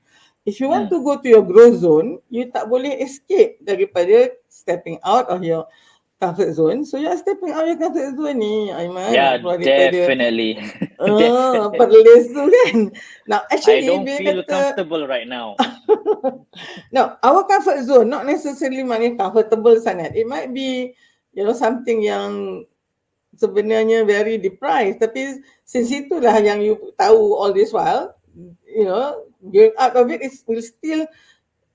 If 0.42 0.58
you 0.58 0.68
want 0.68 0.90
hmm. 0.90 0.98
to 0.98 1.04
go 1.06 1.22
to 1.22 1.28
your 1.28 1.46
growth 1.46 1.86
zone, 1.86 2.18
you 2.26 2.50
tak 2.50 2.66
boleh 2.66 2.98
escape 2.98 3.62
daripada 3.62 4.34
stepping 4.50 4.98
out 5.06 5.30
of 5.30 5.46
your 5.46 5.70
comfort 6.22 6.54
zone. 6.54 6.86
So 6.86 7.02
you're 7.02 7.18
stepping 7.18 7.50
out 7.50 7.66
your 7.66 7.74
comfort 7.74 8.14
zone 8.14 8.38
ni, 8.38 8.70
Aiman. 8.70 9.10
Yeah, 9.10 9.42
definitely. 9.42 10.62
Ah, 11.02 11.66
perlis 11.74 12.30
tu 12.30 12.46
kan. 12.46 12.94
Now, 13.26 13.42
actually, 13.50 13.90
I 13.90 13.90
don't 13.90 14.06
feel 14.06 14.38
kata, 14.46 14.46
comfortable 14.46 15.02
right 15.10 15.26
now. 15.26 15.58
no, 16.94 17.18
our 17.18 17.42
comfort 17.50 17.82
zone 17.82 18.06
not 18.06 18.22
necessarily 18.22 18.86
maknanya 18.86 19.18
comfortable 19.18 19.74
sangat. 19.82 20.14
It 20.14 20.30
might 20.30 20.54
be, 20.54 20.94
you 21.34 21.42
know, 21.42 21.58
something 21.58 22.06
yang 22.06 22.62
sebenarnya 23.34 24.06
very 24.06 24.38
deprived. 24.38 25.02
Tapi 25.02 25.42
since 25.66 25.90
itulah 25.90 26.38
yang 26.38 26.62
you 26.62 26.78
tahu 26.94 27.34
all 27.34 27.50
this 27.50 27.74
while, 27.74 28.14
you 28.62 28.86
know, 28.86 29.26
going 29.42 29.74
out 29.82 29.98
of 29.98 30.06
it 30.06 30.22
is 30.22 30.46
will 30.46 30.62
still 30.62 31.02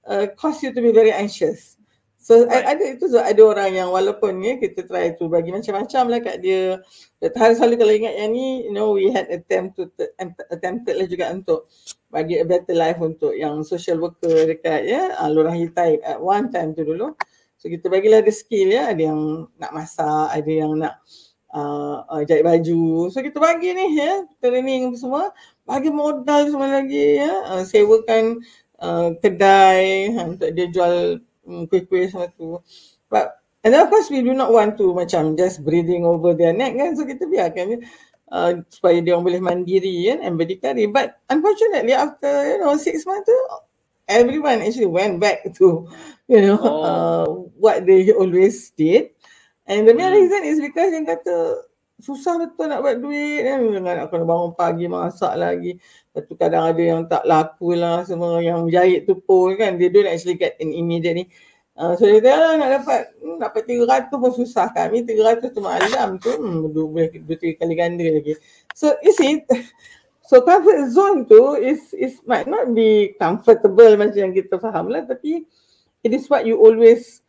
uh, 0.07 0.31
cause 0.39 0.63
you 0.63 0.71
to 0.71 0.79
be 0.79 0.95
very 0.95 1.11
anxious. 1.11 1.76
So 2.27 2.43
right. 2.43 2.75
ada 2.75 2.83
itu 2.83 3.07
ada 3.15 3.39
orang 3.39 3.71
yang 3.71 3.87
walaupun 3.87 4.43
ya 4.43 4.59
kita 4.59 4.83
try 4.83 5.15
to 5.15 5.31
bagi 5.31 5.55
macam-macam 5.55 6.11
lah 6.11 6.19
kat 6.19 6.43
dia. 6.43 6.75
Tapi 7.23 7.55
selalu 7.55 7.79
kalau 7.79 7.93
ingat 7.95 8.19
yang 8.19 8.35
ni, 8.35 8.67
you 8.67 8.75
know, 8.75 8.91
we 8.99 9.07
had 9.07 9.31
attempt 9.31 9.79
to 9.79 9.87
attempted 10.51 10.99
lah 10.99 11.07
juga 11.07 11.31
untuk 11.31 11.71
bagi 12.11 12.35
a 12.35 12.43
better 12.43 12.75
life 12.75 12.99
untuk 12.99 13.31
yang 13.31 13.63
social 13.63 14.03
worker 14.03 14.43
dekat 14.43 14.91
ya 14.91 15.15
uh, 15.23 15.31
Lorah 15.31 15.55
Hitai 15.55 16.03
at 16.03 16.19
one 16.19 16.51
time 16.51 16.75
tu 16.75 16.83
dulu. 16.83 17.15
So 17.55 17.71
kita 17.71 17.87
bagilah 17.87 18.19
ada 18.19 18.33
skill 18.35 18.75
ya, 18.75 18.91
ada 18.91 19.07
yang 19.07 19.47
nak 19.55 19.71
masak, 19.71 20.27
ada 20.27 20.51
yang 20.51 20.75
nak 20.75 20.99
uh, 21.55 22.03
uh, 22.11 22.21
jahit 22.27 22.43
baju. 22.43 23.07
So 23.07 23.23
kita 23.23 23.39
bagi 23.39 23.71
ni 23.71 24.03
ya, 24.03 24.27
training 24.43 24.99
semua, 24.99 25.31
bagi 25.63 25.95
modal 25.95 26.51
semua 26.51 26.75
lagi 26.75 27.23
ya, 27.23 27.55
uh, 27.55 27.63
sewakan 27.63 28.43
uh, 28.83 29.15
kedai 29.15 30.11
uh, 30.11 30.35
untuk 30.35 30.51
dia 30.51 30.67
jual 30.67 31.23
um, 31.47 31.63
kuih-kuih 31.65 32.11
semua 32.11 32.27
tu. 32.35 32.59
But 33.07 33.39
and 33.63 33.73
of 33.73 33.87
course 33.87 34.11
we 34.11 34.19
do 34.21 34.35
not 34.35 34.51
want 34.51 34.75
to 34.77 34.91
macam 34.91 35.39
just 35.39 35.63
breathing 35.63 36.03
over 36.03 36.35
their 36.35 36.51
neck 36.51 36.75
kan. 36.75 36.93
So 36.99 37.07
kita 37.07 37.25
biarkan 37.25 37.87
uh, 38.29 38.51
supaya 38.67 38.99
dia 38.99 39.15
orang 39.15 39.25
boleh 39.25 39.41
mandiri 39.41 40.11
kan 40.11 40.19
and 40.21 40.35
berdikari. 40.35 40.85
But 40.91 41.17
unfortunately 41.31 41.95
after 41.95 42.29
you 42.51 42.59
know 42.59 42.75
six 42.75 43.07
months 43.07 43.25
tu 43.25 43.39
everyone 44.11 44.63
actually 44.63 44.91
went 44.91 45.19
back 45.23 45.47
to 45.59 45.87
you 46.27 46.41
know 46.43 46.59
oh. 46.59 46.83
uh, 46.83 47.25
what 47.55 47.87
they 47.87 48.11
always 48.11 48.71
did. 48.75 49.15
And 49.67 49.83
the 49.83 49.91
main 49.91 50.15
hmm. 50.15 50.19
reason 50.23 50.41
is 50.47 50.63
because 50.63 50.95
yang 50.95 51.03
kata 51.03 51.66
susah 51.97 52.37
betul 52.37 52.69
nak 52.69 52.85
buat 52.85 52.97
duit 53.01 53.41
kan. 53.45 53.59
Nak 53.81 54.09
kena 54.13 54.25
bangun 54.25 54.53
pagi 54.53 54.85
masak 54.85 55.33
lagi. 55.37 55.81
Lepas 55.81 56.21
tu 56.29 56.33
kadang 56.37 56.63
ada 56.69 56.81
yang 56.81 57.01
tak 57.09 57.25
laku 57.25 57.73
lah 57.73 58.05
semua 58.05 58.41
yang 58.41 58.69
jahit 58.69 59.09
tu 59.09 59.17
pun 59.17 59.57
kan. 59.57 59.75
They 59.75 59.89
don't 59.89 60.09
actually 60.09 60.37
get 60.37 60.57
in 60.61 60.73
immediate 60.73 61.17
ni. 61.17 61.25
Uh, 61.77 61.93
so 61.93 62.09
dia 62.09 62.17
kata 62.17 62.57
nak 62.57 62.81
dapat 62.81 63.01
hmm, 63.21 63.37
dapat 63.37 63.61
300 64.09 64.09
pun 64.09 64.33
susah 64.33 64.65
kami 64.73 65.05
300 65.05 65.53
tu 65.53 65.61
malam 65.61 66.17
tu 66.17 66.33
hmm, 66.33 66.73
boleh 66.73 67.21
dua 67.21 67.37
tiga 67.37 67.53
kali 67.61 67.77
ganda 67.77 68.01
lagi. 68.01 68.33
So 68.73 68.97
you 69.05 69.13
see 69.13 69.45
so 70.29 70.41
comfort 70.41 70.89
zone 70.89 71.29
tu 71.29 71.53
is 71.53 71.93
is 71.93 72.17
might 72.25 72.49
not 72.49 72.73
be 72.73 73.13
comfortable 73.21 73.93
macam 73.93 74.17
yang 74.17 74.33
kita 74.33 74.57
faham 74.57 74.89
lah 74.89 75.05
tapi 75.05 75.45
it 76.01 76.11
is 76.17 76.25
what 76.33 76.49
you 76.49 76.57
always 76.57 77.21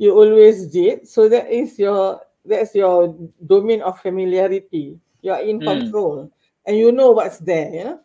you 0.00 0.16
always 0.16 0.72
did. 0.72 1.04
So 1.04 1.28
that 1.28 1.52
is 1.52 1.76
your 1.76 2.24
that's 2.44 2.74
your 2.74 3.14
domain 3.38 3.82
of 3.82 4.00
familiarity. 4.00 4.98
You 5.22 5.32
are 5.32 5.42
in 5.42 5.60
mm. 5.60 5.66
control 5.66 6.30
and 6.66 6.76
you 6.76 6.92
know 6.92 7.10
what's 7.12 7.38
there. 7.38 7.70
You 7.70 7.84
know? 7.84 7.98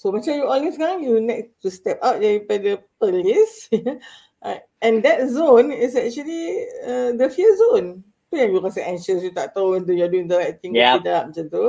So 0.00 0.08
macam 0.08 0.32
you 0.32 0.46
always 0.48 0.80
kan, 0.80 1.04
you 1.04 1.20
need 1.20 1.52
to 1.60 1.68
step 1.68 2.00
out 2.00 2.24
daripada 2.24 2.80
police. 2.96 3.68
uh, 4.42 4.58
and 4.80 5.04
that 5.04 5.28
zone 5.28 5.68
is 5.72 5.92
actually 5.92 6.64
uh, 6.80 7.12
the 7.20 7.28
fear 7.28 7.52
zone. 7.52 8.00
Tu 8.32 8.40
yang 8.40 8.54
you 8.54 8.64
rasa 8.64 8.80
anxious, 8.86 9.20
you 9.20 9.34
tak 9.34 9.52
tahu 9.52 9.76
whether 9.76 9.92
you're 9.92 10.08
doing 10.08 10.30
the 10.30 10.38
right 10.38 10.56
thing 10.62 10.72
yep. 10.72 11.02
tidak 11.02 11.34
macam 11.34 11.44
tu. 11.50 11.64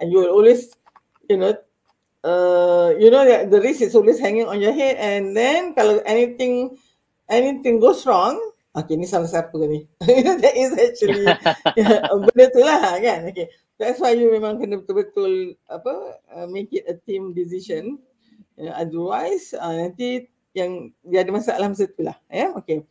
And 0.00 0.10
you 0.10 0.24
will 0.24 0.32
always, 0.32 0.72
you 1.28 1.38
know, 1.38 1.54
uh, 2.24 2.96
you 2.98 3.12
know 3.12 3.22
that 3.22 3.52
the 3.52 3.60
risk 3.60 3.84
is 3.84 3.94
always 3.94 4.18
hanging 4.18 4.48
on 4.48 4.58
your 4.58 4.72
head 4.72 4.96
and 4.96 5.36
then 5.36 5.76
kalau 5.76 6.00
anything 6.08 6.74
anything 7.30 7.78
goes 7.78 8.02
wrong, 8.02 8.34
Okay, 8.70 8.94
ni 8.94 9.02
salah 9.02 9.26
siapa 9.26 9.58
ni? 9.66 9.82
that 10.42 10.54
is 10.54 10.70
actually 10.78 11.26
yeah, 11.74 12.06
benda 12.30 12.46
tu 12.54 12.62
lah 12.62 13.02
kan. 13.02 13.26
Okay, 13.26 13.50
that's 13.74 13.98
why 13.98 14.14
you 14.14 14.30
memang 14.30 14.62
kena 14.62 14.78
betul-betul 14.78 15.58
apa 15.66 16.22
uh, 16.30 16.46
make 16.46 16.70
it 16.70 16.86
a 16.86 16.94
team 17.02 17.34
decision. 17.34 17.98
Uh, 18.54 18.70
otherwise, 18.78 19.50
uh, 19.58 19.74
nanti 19.74 20.30
yang 20.54 20.94
dia 21.02 21.26
ada 21.26 21.34
masalah 21.34 21.66
masa 21.66 21.90
tu 21.90 22.06
lah. 22.06 22.14
Yeah, 22.30 22.54
okay. 22.54 22.86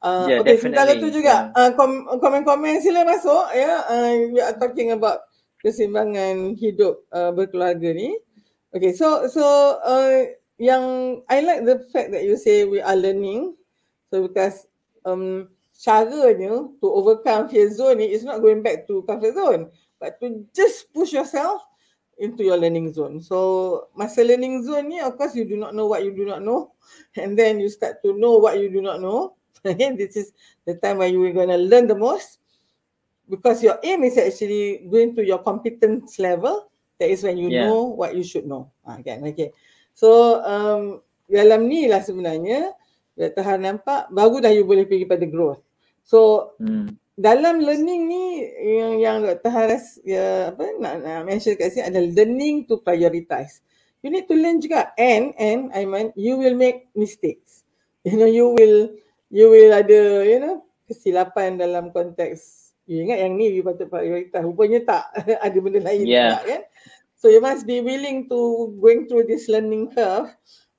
Uh, 0.00 0.24
yeah, 0.32 0.40
okay, 0.40 0.56
sementara 0.56 0.96
tu 0.96 1.12
juga 1.12 1.52
uh, 1.52 1.76
kom- 1.76 2.08
komen-komen 2.16 2.80
sila 2.80 3.04
masuk. 3.04 3.52
Ya, 3.52 3.60
yeah, 3.60 3.78
uh, 3.92 4.12
we 4.32 4.40
are 4.40 4.56
talking 4.56 4.96
about 4.96 5.28
keseimbangan 5.60 6.56
hidup 6.56 7.04
uh, 7.12 7.28
berkeluarga 7.36 7.92
ni. 7.92 8.16
Okay, 8.72 8.96
so 8.96 9.28
so 9.28 9.44
uh, 9.84 10.24
yang 10.56 11.20
I 11.28 11.44
like 11.44 11.68
the 11.68 11.84
fact 11.92 12.16
that 12.16 12.24
you 12.24 12.40
say 12.40 12.64
we 12.64 12.80
are 12.80 12.96
learning. 12.96 13.52
So 14.08 14.24
because 14.24 14.69
um, 15.04 15.48
caranya 15.76 16.68
to 16.80 16.86
overcome 16.86 17.48
fear 17.48 17.72
zone 17.72 17.98
ni 17.98 18.12
is 18.12 18.24
not 18.24 18.44
going 18.44 18.60
back 18.60 18.84
to 18.84 19.00
comfort 19.08 19.32
zone 19.32 19.72
but 19.96 20.20
to 20.20 20.44
just 20.52 20.92
push 20.92 21.12
yourself 21.12 21.64
into 22.20 22.44
your 22.44 22.60
learning 22.60 22.92
zone. 22.92 23.20
So 23.24 23.88
masa 23.96 24.20
learning 24.20 24.68
zone 24.68 24.92
ni 24.92 25.00
of 25.00 25.16
course 25.16 25.32
you 25.32 25.48
do 25.48 25.56
not 25.56 25.72
know 25.72 25.88
what 25.88 26.04
you 26.04 26.12
do 26.12 26.28
not 26.28 26.44
know 26.44 26.76
and 27.20 27.32
then 27.32 27.60
you 27.60 27.72
start 27.72 28.04
to 28.04 28.12
know 28.16 28.36
what 28.36 28.60
you 28.60 28.68
do 28.68 28.84
not 28.84 29.00
know. 29.00 29.36
Again 29.64 29.96
this 29.96 30.16
is 30.16 30.32
the 30.68 30.76
time 30.76 31.00
when 31.00 31.12
you 31.12 31.24
are 31.24 31.32
going 31.32 31.52
to 31.52 31.60
learn 31.60 31.88
the 31.88 31.96
most 31.96 32.40
because 33.28 33.62
your 33.64 33.80
aim 33.84 34.04
is 34.04 34.18
actually 34.18 34.84
going 34.90 35.16
to 35.16 35.24
your 35.24 35.40
competence 35.40 36.18
level 36.18 36.68
that 37.00 37.08
is 37.08 37.24
when 37.24 37.38
you 37.40 37.48
yeah. 37.48 37.64
know 37.64 37.88
what 37.88 38.12
you 38.12 38.22
should 38.22 38.44
know. 38.44 38.68
Ah, 38.84 39.00
kan? 39.00 39.24
Okay. 39.24 39.56
So 39.96 40.40
um, 40.44 41.00
dalam 41.24 41.68
ni 41.70 41.88
lah 41.88 42.04
sebenarnya 42.04 42.76
Dr. 43.20 43.44
Han 43.44 43.60
nampak 43.60 44.08
baru 44.08 44.40
dah 44.40 44.48
you 44.48 44.64
boleh 44.64 44.88
pergi 44.88 45.04
pada 45.04 45.28
growth. 45.28 45.60
So 46.00 46.50
hmm. 46.56 46.96
dalam 47.20 47.60
learning 47.60 48.08
ni 48.08 48.24
yang 48.80 48.96
yang 48.96 49.16
Dr. 49.20 49.52
Han 49.52 49.76
ya, 50.08 50.48
apa 50.48 50.64
nak, 50.80 50.94
nak 51.04 51.28
mention 51.28 51.52
kat 51.60 51.76
sini 51.76 51.92
adalah 51.92 52.24
learning 52.24 52.64
to 52.64 52.80
prioritize. 52.80 53.60
You 54.00 54.08
need 54.08 54.24
to 54.32 54.36
learn 54.40 54.64
juga 54.64 54.96
and 54.96 55.36
and 55.36 55.68
I 55.76 55.84
mean 55.84 56.16
you 56.16 56.40
will 56.40 56.56
make 56.56 56.88
mistakes. 56.96 57.68
You 58.00 58.16
know 58.16 58.24
you 58.24 58.56
will 58.56 58.96
you 59.28 59.52
will 59.52 59.76
ada 59.76 60.24
you 60.24 60.40
know 60.40 60.64
kesilapan 60.88 61.60
dalam 61.60 61.92
konteks 61.92 62.72
you 62.88 63.04
ingat 63.04 63.20
yang 63.20 63.36
ni 63.36 63.52
you 63.52 63.60
patut 63.60 63.92
prioritize. 63.92 64.40
Rupanya 64.40 64.80
tak 64.88 65.04
ada 65.44 65.58
benda 65.60 65.84
lain 65.84 66.08
yeah. 66.08 66.40
juga 66.40 66.40
kan. 66.48 66.62
So 67.20 67.28
you 67.28 67.44
must 67.44 67.68
be 67.68 67.84
willing 67.84 68.32
to 68.32 68.72
going 68.80 69.04
through 69.04 69.28
this 69.28 69.44
learning 69.44 69.92
curve 69.92 70.32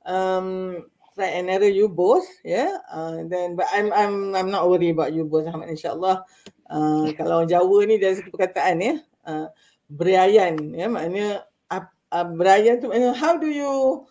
um, 0.06 0.82
try 1.16 1.30
and 1.38 1.52
error 1.52 1.70
you 1.70 1.92
both 1.92 2.26
yeah? 2.44 2.80
Uh, 2.88 3.24
then 3.28 3.56
but 3.56 3.68
i'm 3.76 3.92
i'm 3.94 4.36
i'm 4.36 4.50
not 4.50 4.68
worried 4.68 4.96
about 4.96 5.12
you 5.12 5.28
both 5.28 5.48
Ahmad 5.48 5.70
insyaallah. 5.72 6.24
Uh, 6.72 7.12
kalau 7.20 7.44
orang 7.44 7.52
Jawa 7.52 7.78
ni 7.84 8.00
dia 8.00 8.16
satu 8.16 8.32
perkataan 8.32 8.80
ya 8.80 8.94
uh, 9.28 9.52
berayan 9.92 10.56
ya 10.72 10.88
maknanya 10.88 11.44
uh, 11.68 11.84
uh, 12.16 12.26
berayan 12.32 12.80
tu 12.80 12.88
maknanya 12.88 13.12
how 13.12 13.36
do 13.36 13.52
you 13.52 14.04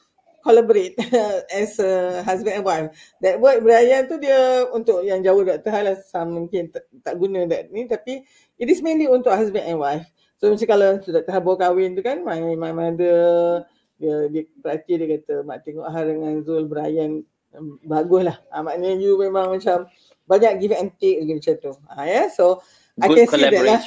collaborate 0.45 0.97
as 1.53 1.77
a 1.81 2.23
husband 2.25 2.61
and 2.61 2.65
wife? 2.65 2.89
That 3.21 3.41
word 3.41 3.65
berayan 3.65 4.09
tu 4.09 4.17
dia 4.21 4.69
untuk 4.73 5.05
yang 5.05 5.21
Jawa 5.21 5.57
Dr. 5.57 5.71
Hal 5.73 5.97
mungkin 6.29 6.73
tak, 6.73 6.89
tak 7.05 7.15
guna 7.21 7.45
that 7.49 7.69
ni 7.73 7.85
tapi 7.89 8.25
it 8.57 8.69
is 8.69 8.81
mainly 8.81 9.09
untuk 9.09 9.33
husband 9.33 9.65
and 9.65 9.81
wife. 9.81 10.09
So 10.41 10.49
macam 10.49 10.69
kalau 10.69 10.89
sudah 11.05 11.21
Hal 11.29 11.45
kahwin 11.45 11.93
tu 11.97 12.01
kan 12.01 12.25
my 12.25 12.41
my 12.57 12.73
mother 12.73 13.65
dia 14.01 14.17
dia 14.33 14.43
perhati 14.65 14.93
dia 14.97 15.07
kata 15.21 15.35
mak 15.45 15.61
tengok 15.63 15.87
hal 15.93 16.05
dengan 16.09 16.41
Zul 16.41 16.65
Brian 16.65 17.21
um, 17.53 17.77
baguslah. 17.85 18.41
Ha, 18.49 18.65
maknanya 18.65 18.97
you 18.97 19.21
memang 19.21 19.61
macam 19.61 19.85
banyak 20.25 20.57
give 20.57 20.73
and 20.73 20.91
take 20.97 21.21
lagi 21.21 21.37
macam 21.37 21.55
tu. 21.61 21.73
Ha, 21.93 22.09
yeah? 22.09 22.27
So 22.33 22.65
Good 22.97 23.05
I 23.05 23.07
can 23.13 23.27
see 23.29 23.45
that 23.45 23.65
lah. 23.69 23.81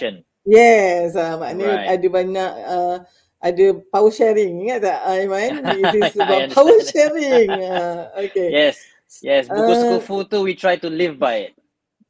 Yes, 0.45 1.17
ha, 1.17 1.39
maknanya 1.41 1.73
right. 1.73 1.89
ada 1.97 2.07
banyak 2.07 2.51
uh, 2.69 2.95
ada 3.41 3.65
power 3.89 4.11
sharing. 4.13 4.69
Ingat 4.69 4.79
tak 4.85 4.97
Aiman? 5.03 5.51
This 5.97 6.13
is 6.13 6.19
about 6.21 6.53
power 6.53 6.77
sharing. 6.85 7.49
Uh, 7.49 8.13
okay. 8.21 8.53
Yes. 8.53 8.77
Yes, 9.21 9.45
buku 9.45 9.71
uh, 9.73 9.77
skufu 9.77 10.25
tu 10.25 10.41
we 10.41 10.57
try 10.57 10.73
to 10.73 10.89
live 10.89 11.21
by 11.21 11.49
it. 11.49 11.53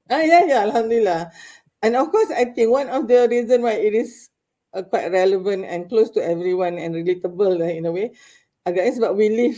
Ah, 0.08 0.24
yeah, 0.24 0.48
yeah, 0.48 0.62
Alhamdulillah. 0.64 1.36
And 1.84 2.00
of 2.00 2.08
course, 2.16 2.32
I 2.32 2.48
think 2.48 2.72
one 2.72 2.88
of 2.88 3.12
the 3.12 3.28
reason 3.28 3.60
why 3.60 3.76
it 3.76 3.92
is 3.92 4.32
uh, 4.74 4.84
quite 4.84 5.10
relevant 5.14 5.64
and 5.66 5.88
close 5.88 6.10
to 6.18 6.22
everyone 6.22 6.82
and 6.82 6.98
relatable 6.98 7.62
lah 7.62 7.70
in 7.70 7.86
a 7.86 7.94
way, 7.94 8.12
agaknya 8.66 8.98
sebab 9.00 9.14
we 9.14 9.30
live 9.30 9.58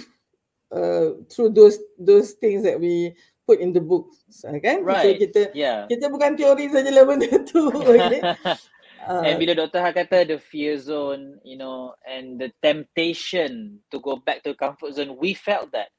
uh, 0.75 1.15
through 1.32 1.51
those 1.56 1.80
those 1.97 2.36
things 2.38 2.62
that 2.63 2.78
we 2.78 3.15
put 3.47 3.62
in 3.62 3.71
the 3.71 3.82
books, 3.82 4.25
kan? 4.62 4.84
Right. 4.84 5.06
So 5.06 5.10
kita 5.15 5.41
Yeah. 5.54 5.86
kita 5.88 6.10
bukan 6.10 6.36
teori 6.36 6.67
saja 6.69 6.89
lah 6.91 7.06
benda 7.06 7.30
tu. 7.49 7.71
okay? 7.71 8.19
and 9.06 9.38
Uh, 9.38 9.38
bila 9.38 9.54
Dr. 9.54 9.82
Ha 9.86 9.93
kata 9.93 10.25
the 10.25 10.41
fear 10.41 10.82
zone, 10.82 11.38
you 11.45 11.62
know, 11.62 11.93
and 12.10 12.41
the 12.41 12.49
temptation 12.65 13.78
to 13.93 14.01
go 14.01 14.17
back 14.17 14.41
to 14.41 14.58
comfort 14.58 14.97
zone, 14.97 15.13
we 15.21 15.38
felt 15.38 15.69
that. 15.78 15.93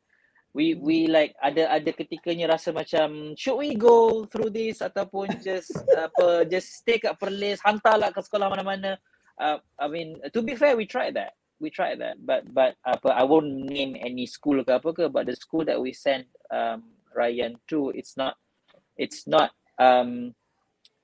We 0.56 0.72
we 0.80 1.04
like 1.04 1.36
ada 1.44 1.68
ada 1.68 1.90
ketikanya 1.92 2.48
rasa 2.48 2.72
macam 2.72 3.36
should 3.36 3.60
we 3.60 3.76
go 3.76 4.24
through 4.24 4.48
this 4.48 4.80
ataupun 4.80 5.28
just 5.44 5.68
apa 6.08 6.48
just 6.48 6.80
stay 6.80 6.96
kat 6.96 7.12
Perlis 7.20 7.60
hantarlah 7.60 8.08
ke 8.08 8.24
sekolah 8.24 8.48
mana-mana. 8.48 8.96
Uh, 9.36 9.60
I 9.76 9.92
mean 9.92 10.16
to 10.32 10.40
be 10.40 10.56
fair 10.56 10.72
we 10.72 10.88
tried 10.88 11.12
that. 11.20 11.36
We 11.60 11.68
tried 11.68 12.00
that 12.00 12.24
but 12.24 12.48
but 12.56 12.80
apa 12.88 13.12
I 13.12 13.28
won't 13.28 13.68
name 13.68 14.00
any 14.00 14.24
school 14.24 14.64
ke 14.64 14.72
apa 14.72 14.96
ke 14.96 15.04
but 15.12 15.28
the 15.28 15.36
school 15.36 15.68
that 15.68 15.76
we 15.76 15.92
sent 15.92 16.24
um 16.48 16.88
Ryan 17.12 17.60
to 17.68 17.92
it's 17.92 18.16
not 18.16 18.40
it's 18.96 19.28
not 19.28 19.52
um 19.76 20.32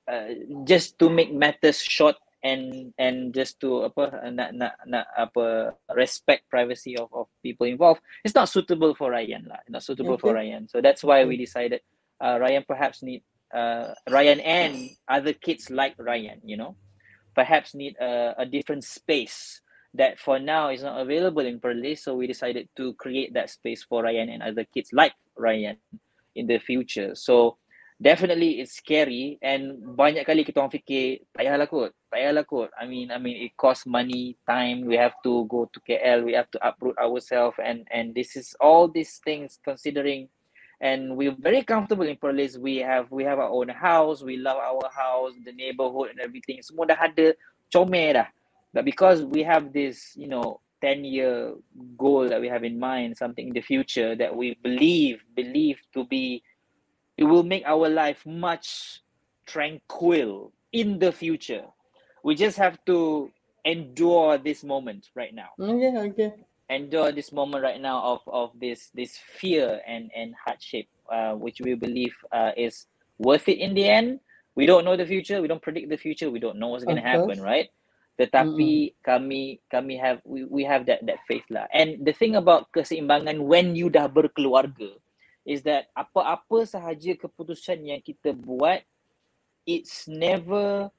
uh, 0.08 0.32
just 0.64 0.96
to 0.96 1.12
make 1.12 1.28
matters 1.28 1.84
short 1.84 2.16
and 2.42 2.92
and 2.98 3.30
just 3.34 3.60
to 3.62 3.86
apa 3.86 4.30
nak 4.34 4.50
nak 4.54 4.74
nak 4.86 5.06
apa 5.14 5.74
respect 5.94 6.50
privacy 6.50 6.98
of 6.98 7.06
of 7.14 7.30
people 7.42 7.66
involved 7.66 8.02
it's 8.26 8.34
not 8.34 8.50
suitable 8.50 8.94
for 8.94 9.10
Ryan 9.10 9.46
lah. 9.46 9.62
Not 9.70 9.86
suitable 9.86 10.18
for 10.18 10.34
Ryan. 10.34 10.66
So 10.66 10.82
that's 10.82 11.06
why 11.06 11.24
we 11.24 11.38
decided 11.38 11.80
uh, 12.18 12.38
Ryan 12.42 12.64
perhaps 12.66 13.02
need 13.02 13.22
uh, 13.54 13.94
Ryan 14.10 14.40
and 14.40 14.90
other 15.06 15.32
kids 15.32 15.70
like 15.70 15.94
Ryan 15.98 16.42
you 16.42 16.56
know? 16.56 16.74
Perhaps 17.34 17.74
need 17.74 17.96
a, 17.96 18.34
a 18.42 18.46
different 18.46 18.84
space 18.84 19.62
that 19.94 20.18
for 20.18 20.38
now 20.38 20.68
is 20.68 20.82
not 20.82 21.00
available 21.00 21.44
in 21.46 21.60
Perlis 21.60 22.04
so 22.04 22.16
we 22.16 22.26
decided 22.26 22.68
to 22.76 22.92
create 22.94 23.32
that 23.34 23.50
space 23.50 23.84
for 23.84 24.02
Ryan 24.02 24.28
and 24.28 24.42
other 24.42 24.64
kids 24.64 24.90
like 24.92 25.14
Ryan 25.38 25.78
in 26.34 26.46
the 26.46 26.58
future. 26.58 27.14
So 27.14 27.58
definitely 28.02 28.58
it's 28.58 28.74
scary 28.74 29.38
and 29.38 29.78
banyak 29.94 30.26
kali 30.26 30.42
kita 30.42 30.58
orang 30.58 30.74
fikir 30.74 31.22
tak 31.30 31.46
payahlah 31.46 31.70
kot 31.70 31.94
tak 31.94 32.10
payahlah 32.10 32.42
kot. 32.42 32.68
I 32.74 32.84
mean 32.90 33.14
I 33.14 33.22
mean 33.22 33.38
it 33.38 33.54
costs 33.54 33.86
money 33.86 34.34
time 34.42 34.82
we 34.82 34.98
have 34.98 35.14
to 35.22 35.46
go 35.46 35.70
to 35.70 35.78
KL 35.86 36.26
we 36.26 36.34
have 36.34 36.50
to 36.50 36.58
uproot 36.66 36.98
ourselves 36.98 37.56
and 37.62 37.86
and 37.94 38.10
this 38.10 38.34
is 38.34 38.58
all 38.58 38.90
these 38.90 39.22
things 39.22 39.62
considering. 39.62 40.26
And 40.82 41.14
we're 41.14 41.38
very 41.38 41.62
comfortable 41.62 42.10
in 42.10 42.18
Perlis. 42.18 42.58
We 42.58 42.82
have 42.82 43.06
we 43.14 43.22
have 43.22 43.38
our 43.38 43.54
own 43.54 43.70
house 43.70 44.26
we 44.26 44.34
love 44.34 44.58
our 44.58 44.82
house 44.90 45.38
the 45.46 45.54
neighborhood 45.54 46.10
and 46.10 46.18
everything. 46.18 46.58
Semua 46.58 46.90
dah 46.90 46.98
ada 46.98 47.38
comel 47.70 48.18
dah. 48.18 48.28
But 48.74 48.82
because 48.82 49.22
we 49.22 49.46
have 49.46 49.70
this 49.70 50.18
you 50.18 50.26
know 50.26 50.58
10 50.82 51.06
year 51.06 51.54
goal 51.94 52.26
that 52.26 52.42
we 52.42 52.50
have 52.50 52.66
in 52.66 52.74
mind 52.74 53.14
something 53.14 53.46
in 53.46 53.54
the 53.54 53.62
future 53.62 54.18
that 54.18 54.34
we 54.34 54.58
believe 54.58 55.22
believe 55.38 55.78
to 55.94 56.02
be 56.10 56.42
it 57.16 57.24
will 57.24 57.42
make 57.42 57.64
our 57.66 57.88
life 57.88 58.24
much 58.26 59.00
tranquil 59.46 60.52
in 60.72 60.98
the 60.98 61.12
future. 61.12 61.64
We 62.24 62.34
just 62.34 62.56
have 62.56 62.78
to 62.86 63.30
endure 63.64 64.38
this 64.38 64.64
moment 64.64 65.10
right 65.14 65.34
now. 65.34 65.54
okay, 65.60 65.92
okay. 66.10 66.30
Endure 66.70 67.12
this 67.12 67.32
moment 67.32 67.62
right 67.62 67.80
now 67.80 68.00
of 68.00 68.20
of 68.26 68.50
this 68.56 68.88
this 68.94 69.18
fear 69.18 69.82
and 69.84 70.08
and 70.16 70.32
hardship, 70.40 70.86
uh, 71.10 71.34
which 71.36 71.60
we 71.60 71.74
believe 71.74 72.14
uh, 72.32 72.56
is 72.56 72.86
worth 73.18 73.48
it 73.48 73.58
in 73.60 73.74
the 73.74 73.84
end. 73.84 74.20
We 74.56 74.64
don't 74.64 74.84
know 74.84 74.96
the 74.96 75.04
future. 75.04 75.42
We 75.42 75.48
don't 75.48 75.60
predict 75.60 75.90
the 75.90 76.00
future. 76.00 76.30
We 76.30 76.40
don't 76.40 76.56
know 76.56 76.68
what's 76.68 76.84
going 76.84 77.00
to 77.00 77.04
happen, 77.04 77.40
right? 77.44 77.68
Tetapi 78.16 79.00
kami 79.04 79.60
kami 79.68 79.94
have 80.00 80.20
we, 80.24 80.44
we 80.44 80.62
have 80.64 80.86
that 80.88 81.04
that 81.04 81.20
faith 81.28 81.44
lah. 81.52 81.68
And 81.72 82.04
the 82.04 82.12
thing 82.16 82.36
about 82.36 82.72
keseimbangan 82.72 83.44
when 83.44 83.76
you 83.76 83.92
dah 83.92 84.08
berkeluarga 84.08 84.96
is 85.46 85.62
that 85.66 85.90
apa-apa 85.96 86.64
sahaja 86.68 87.14
keputusan 87.18 87.82
yang 87.84 88.00
kita 88.02 88.32
buat 88.36 88.82
it's 89.66 90.06
never 90.10 90.90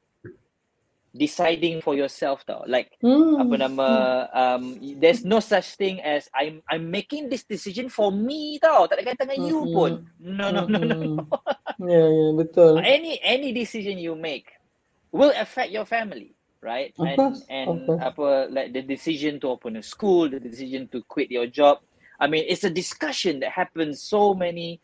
deciding 1.16 1.82
for 1.82 1.96
yourself 1.96 2.44
tau. 2.48 2.64
Like 2.68 2.96
Hmm. 3.04 3.36
apa 3.40 3.56
nama 3.58 3.90
um 4.36 4.78
there's 5.00 5.24
no 5.26 5.40
such 5.42 5.76
thing 5.80 6.04
as 6.04 6.30
I'm 6.36 6.62
I'm 6.70 6.92
making 6.92 7.30
this 7.32 7.46
decision 7.48 7.90
for 7.90 8.12
me 8.12 8.60
tau. 8.62 8.88
Tak 8.90 9.00
ada 9.00 9.04
kaitan 9.08 9.28
dengan 9.32 9.44
you 9.46 9.60
Mm-mm. 9.66 9.72
pun. 9.72 10.08
No 10.20 10.52
no 10.52 10.68
no 10.70 10.82
no. 10.84 10.96
no. 11.00 11.10
Ya, 11.80 12.04
ya, 12.10 12.28
betul. 12.38 12.76
any 12.84 13.20
any 13.24 13.54
decision 13.54 13.98
you 14.00 14.16
make 14.16 14.52
will 15.12 15.34
affect 15.38 15.72
your 15.72 15.86
family 15.86 16.36
right 16.62 16.94
Of 17.00 17.10
and 17.10 17.20
course, 17.20 17.50
and 17.50 17.94
apa 18.02 18.48
like 18.52 18.74
the 18.74 18.82
decision 18.84 19.40
to 19.40 19.50
open 19.50 19.78
a 19.78 19.84
school 19.84 20.30
the 20.30 20.40
decision 20.40 20.90
to 20.92 21.04
quit 21.08 21.32
your 21.32 21.48
job 21.48 21.80
i 22.20 22.28
mean 22.28 22.46
it's 22.48 22.64
a 22.64 22.70
discussion 22.70 23.40
that 23.40 23.52
happens 23.52 24.02
so 24.02 24.34
many 24.34 24.82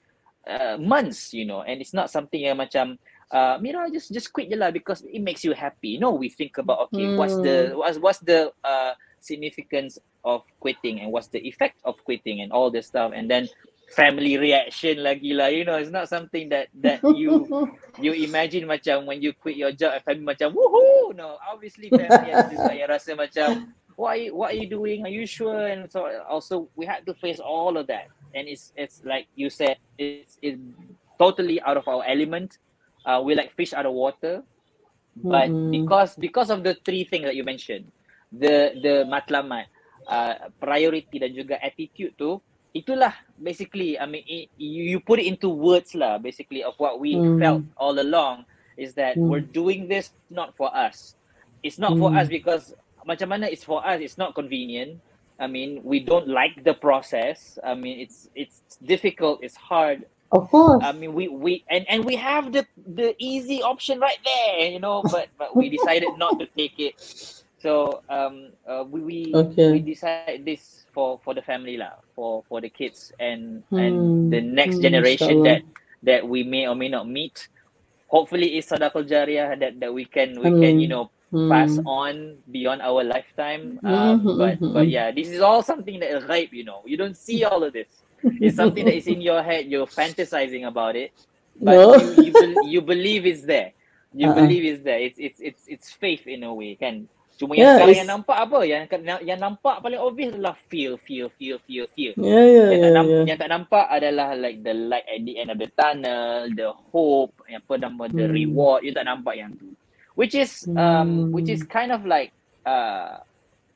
uh, 0.47 0.77
months 0.79 1.33
you 1.33 1.45
know 1.45 1.61
and 1.61 1.81
it's 1.81 1.93
not 1.93 2.09
something 2.09 2.41
yang 2.41 2.57
macam 2.57 2.97
uh, 3.31 3.57
Mira 3.61 3.89
just 3.89 4.11
just 4.11 4.33
quit 4.33 4.49
je 4.49 4.57
lah 4.57 4.71
because 4.73 5.05
it 5.05 5.21
makes 5.21 5.45
you 5.45 5.53
happy. 5.53 5.97
No 5.97 6.13
we 6.13 6.29
think 6.29 6.57
about 6.57 6.89
okay 6.89 7.13
what's 7.15 7.37
the 7.37 7.73
what's 7.77 7.97
what's 8.01 8.21
the 8.25 8.51
uh, 8.65 8.93
significance 9.21 9.97
of 10.25 10.43
quitting 10.59 10.99
and 10.99 11.13
what's 11.13 11.29
the 11.29 11.39
effect 11.45 11.79
of 11.85 11.95
quitting 12.03 12.41
and 12.41 12.51
all 12.51 12.73
this 12.73 12.89
stuff. 12.89 13.13
And 13.13 13.29
then 13.29 13.47
family 13.89 14.37
reaction 14.37 15.01
lagi 15.01 15.33
lah 15.33 15.49
you 15.49 15.65
know 15.65 15.73
it's 15.73 15.89
not 15.89 16.05
something 16.05 16.45
that 16.53 16.69
that 16.77 17.01
you 17.17 17.41
you 18.03 18.13
imagine 18.13 18.69
macam 18.69 19.09
when 19.09 19.17
you 19.17 19.33
quit 19.33 19.57
your 19.57 19.73
job 19.73 19.97
family 20.05 20.25
macam 20.25 20.53
woohoo! 20.53 21.13
No 21.17 21.41
obviously 21.49 21.89
family 21.89 22.29
ada 22.29 22.53
juga 22.53 22.73
yang 22.73 22.89
rasa 22.89 23.17
macam 23.17 23.73
what 23.99 24.15
are 24.15 24.21
you, 24.23 24.31
what 24.31 24.55
are 24.55 24.55
you 24.55 24.69
doing 24.71 25.03
are 25.03 25.12
you 25.12 25.27
sure 25.27 25.67
and 25.67 25.91
so 25.91 26.07
also 26.31 26.71
we 26.79 26.88
had 26.88 27.03
to 27.03 27.13
face 27.19 27.39
all 27.43 27.75
of 27.75 27.83
that 27.91 28.07
and 28.33 28.47
it's 28.47 28.71
it's 28.79 29.03
like 29.03 29.27
you 29.35 29.51
said 29.51 29.75
it's 29.99 30.39
it's 30.39 30.62
totally 31.19 31.59
out 31.67 31.75
of 31.75 31.83
our 31.88 32.03
element 32.07 32.55
uh, 33.03 33.19
we 33.19 33.35
like 33.35 33.51
fish 33.59 33.73
out 33.75 33.85
of 33.85 33.91
water 33.91 34.41
but 35.15 35.51
Mm-mm. 35.51 35.69
because 35.69 36.15
because 36.15 36.49
of 36.49 36.63
the 36.63 36.77
three 36.88 37.03
things 37.03 37.25
that 37.27 37.35
you 37.35 37.43
mentioned 37.43 37.91
the 38.31 38.71
the 38.79 39.03
matlamat 39.12 39.67
uh, 40.07 40.47
priority 40.63 41.19
dan 41.19 41.35
juga 41.35 41.59
attitude 41.59 42.15
tu 42.15 42.39
itulah 42.71 43.12
basically 43.35 43.99
I 43.99 44.07
mean 44.07 44.23
it, 44.23 44.47
you, 44.55 44.95
you 44.95 44.99
put 45.03 45.19
it 45.19 45.27
into 45.27 45.51
words 45.51 45.91
lah 45.91 46.15
basically 46.23 46.63
of 46.63 46.79
what 46.79 47.03
we 47.03 47.19
Mm. 47.19 47.35
felt 47.35 47.67
all 47.75 47.99
along 47.99 48.47
is 48.79 48.95
that 48.95 49.19
Mm. 49.19 49.27
we're 49.27 49.43
doing 49.43 49.91
this 49.91 50.15
not 50.31 50.55
for 50.55 50.71
us 50.71 51.19
it's 51.65 51.75
not 51.81 51.99
for 51.99 52.13
Mm. 52.13 52.15
us 52.15 52.31
because 52.31 52.71
macam 53.10 53.34
mana 53.34 53.50
it's 53.50 53.65
for 53.65 53.82
us 53.82 54.00
it's 54.06 54.19
not 54.22 54.36
convenient 54.38 55.02
I 55.41 55.48
mean 55.50 55.82
we 55.84 56.06
don't 56.06 56.30
like 56.30 56.54
the 56.63 56.76
process 56.78 57.58
I 57.65 57.74
mean 57.76 58.00
it's 58.06 58.30
it's 58.38 58.62
difficult 58.86 59.41
it's 59.41 59.58
hard 59.58 60.06
Of 60.32 60.50
course. 60.52 60.86
I 60.86 60.93
mean, 60.93 61.13
we 61.15 61.30
we 61.30 61.65
and 61.69 61.86
and 61.89 62.06
we 62.06 62.17
have 62.17 62.54
the 62.54 62.67
the 62.78 63.15
easy 63.19 63.63
option 63.63 64.00
right 64.00 64.19
there, 64.26 64.70
you 64.70 64.80
know, 64.80 65.03
but 65.10 65.30
but 65.39 65.57
we 65.57 65.70
decided 65.70 66.18
not 66.18 66.38
to 66.39 66.47
take 66.57 66.78
it. 66.80 66.95
So 67.60 68.01
um, 68.10 68.53
uh, 68.70 68.86
we 68.88 69.01
we 69.01 69.20
Okay. 69.34 69.74
we 69.74 69.82
decided 69.82 70.45
this 70.45 70.86
for 70.93 71.20
for 71.26 71.34
the 71.34 71.41
family 71.41 71.78
lah, 71.78 71.97
for 72.16 72.43
for 72.49 72.62
the 72.62 72.70
kids 72.70 73.12
and 73.20 73.64
Hmm. 73.72 73.78
and 73.78 74.30
the 74.30 74.41
next 74.41 74.80
Hmm, 74.80 74.86
generation 74.86 75.41
insyaAllah. 75.41 75.47
that 75.49 75.64
that 76.03 76.28
we 76.30 76.43
may 76.43 76.68
or 76.70 76.76
may 76.76 76.89
not 76.89 77.10
meet. 77.10 77.49
Hopefully, 78.10 78.57
it's 78.62 78.70
sadaqah 78.70 79.05
jariyah 79.10 79.57
that 79.60 79.82
that 79.82 79.93
we 79.93 80.05
can 80.05 80.39
we 80.39 80.53
can 80.53 80.80
you 80.80 80.88
Amin. 80.88 81.01
Know 81.32 81.49
pass 81.49 81.77
Hmm. 81.77 81.88
on 81.88 82.13
beyond 82.47 82.82
our 82.82 83.03
lifetime. 83.03 83.77
Um, 83.82 84.25
but 84.38 84.57
mhm, 84.57 84.73
but 84.73 84.88
yeah, 84.88 85.11
this 85.11 85.30
is 85.30 85.39
all 85.39 85.61
something 85.61 85.99
that 85.99 86.09
is 86.09 86.25
ghaib, 86.25 86.49
you 86.51 86.63
know. 86.63 86.82
You 86.86 86.97
don't 86.97 87.15
see 87.15 87.45
all 87.45 87.61
of 87.61 87.73
this. 87.73 87.89
It's 88.41 88.57
something 88.57 88.84
that 88.84 88.95
is 88.95 89.07
in 89.07 89.21
your 89.21 89.39
head. 89.39 89.67
You're 89.67 89.88
fantasizing 89.88 90.67
about 90.67 90.97
it, 90.97 91.13
but 91.55 91.73
No. 91.77 91.95
you 91.95 92.30
you, 92.30 92.32
bel- 92.34 92.65
you 92.67 92.80
believe 92.82 93.23
it's 93.25 93.45
there. 93.45 93.71
You 94.11 94.27
Uh-uh. 94.27 94.41
believe 94.41 94.65
it's 94.65 94.82
there. 94.82 94.99
It's 94.99 95.15
it's 95.17 95.39
it's 95.39 95.63
it's 95.69 95.88
faith 95.93 96.25
in 96.25 96.43
a 96.43 96.51
way, 96.51 96.73
kan? 96.75 97.05
Cuma 97.39 97.55
yang 97.55 97.63
Yeah, 97.63 97.75
sekarang 97.80 97.88
it's- 97.88 98.01
yang 98.03 98.09
nampak 98.11 98.38
apa? 98.43 98.59
Yang 98.67 98.82
yang 99.23 99.39
nampak 99.39 99.75
paling 99.80 100.01
obvious 100.01 100.36
adalah 100.36 100.59
fear, 100.67 100.99
fear, 100.99 101.32
fear, 101.32 101.55
fear, 101.63 101.86
fear. 101.95 102.11
Ya, 102.19 102.27
ya, 102.27 102.63
Yang 102.67 102.75
ya, 102.75 102.84
tak, 102.84 102.91
nam- 102.91 103.07
ya. 103.07 103.21
yang 103.23 103.39
tak 103.39 103.49
nampak 103.55 103.86
adalah 103.88 104.30
like 104.36 104.59
the 104.59 104.73
light 104.75 105.07
at 105.07 105.21
the 105.23 105.34
end 105.39 105.47
of 105.47 105.57
the 105.61 105.69
tunnel, 105.71 106.51
the 106.51 106.67
hope, 106.91 107.32
yang 107.47 107.63
apa 107.63 107.73
nama 107.80 108.03
the 108.11 108.27
Hmm. 108.27 108.36
reward. 108.36 108.84
You 108.84 108.91
tak 108.91 109.07
nampak 109.07 109.39
yang 109.39 109.55
tu. 109.55 109.71
Which 110.20 110.36
is 110.36 110.67
um 110.76 111.32
which 111.32 111.47
is 111.47 111.63
Hmm. 111.63 111.72
kind 111.72 111.91
of 111.95 112.03
like 112.03 112.36
uh 112.67 113.24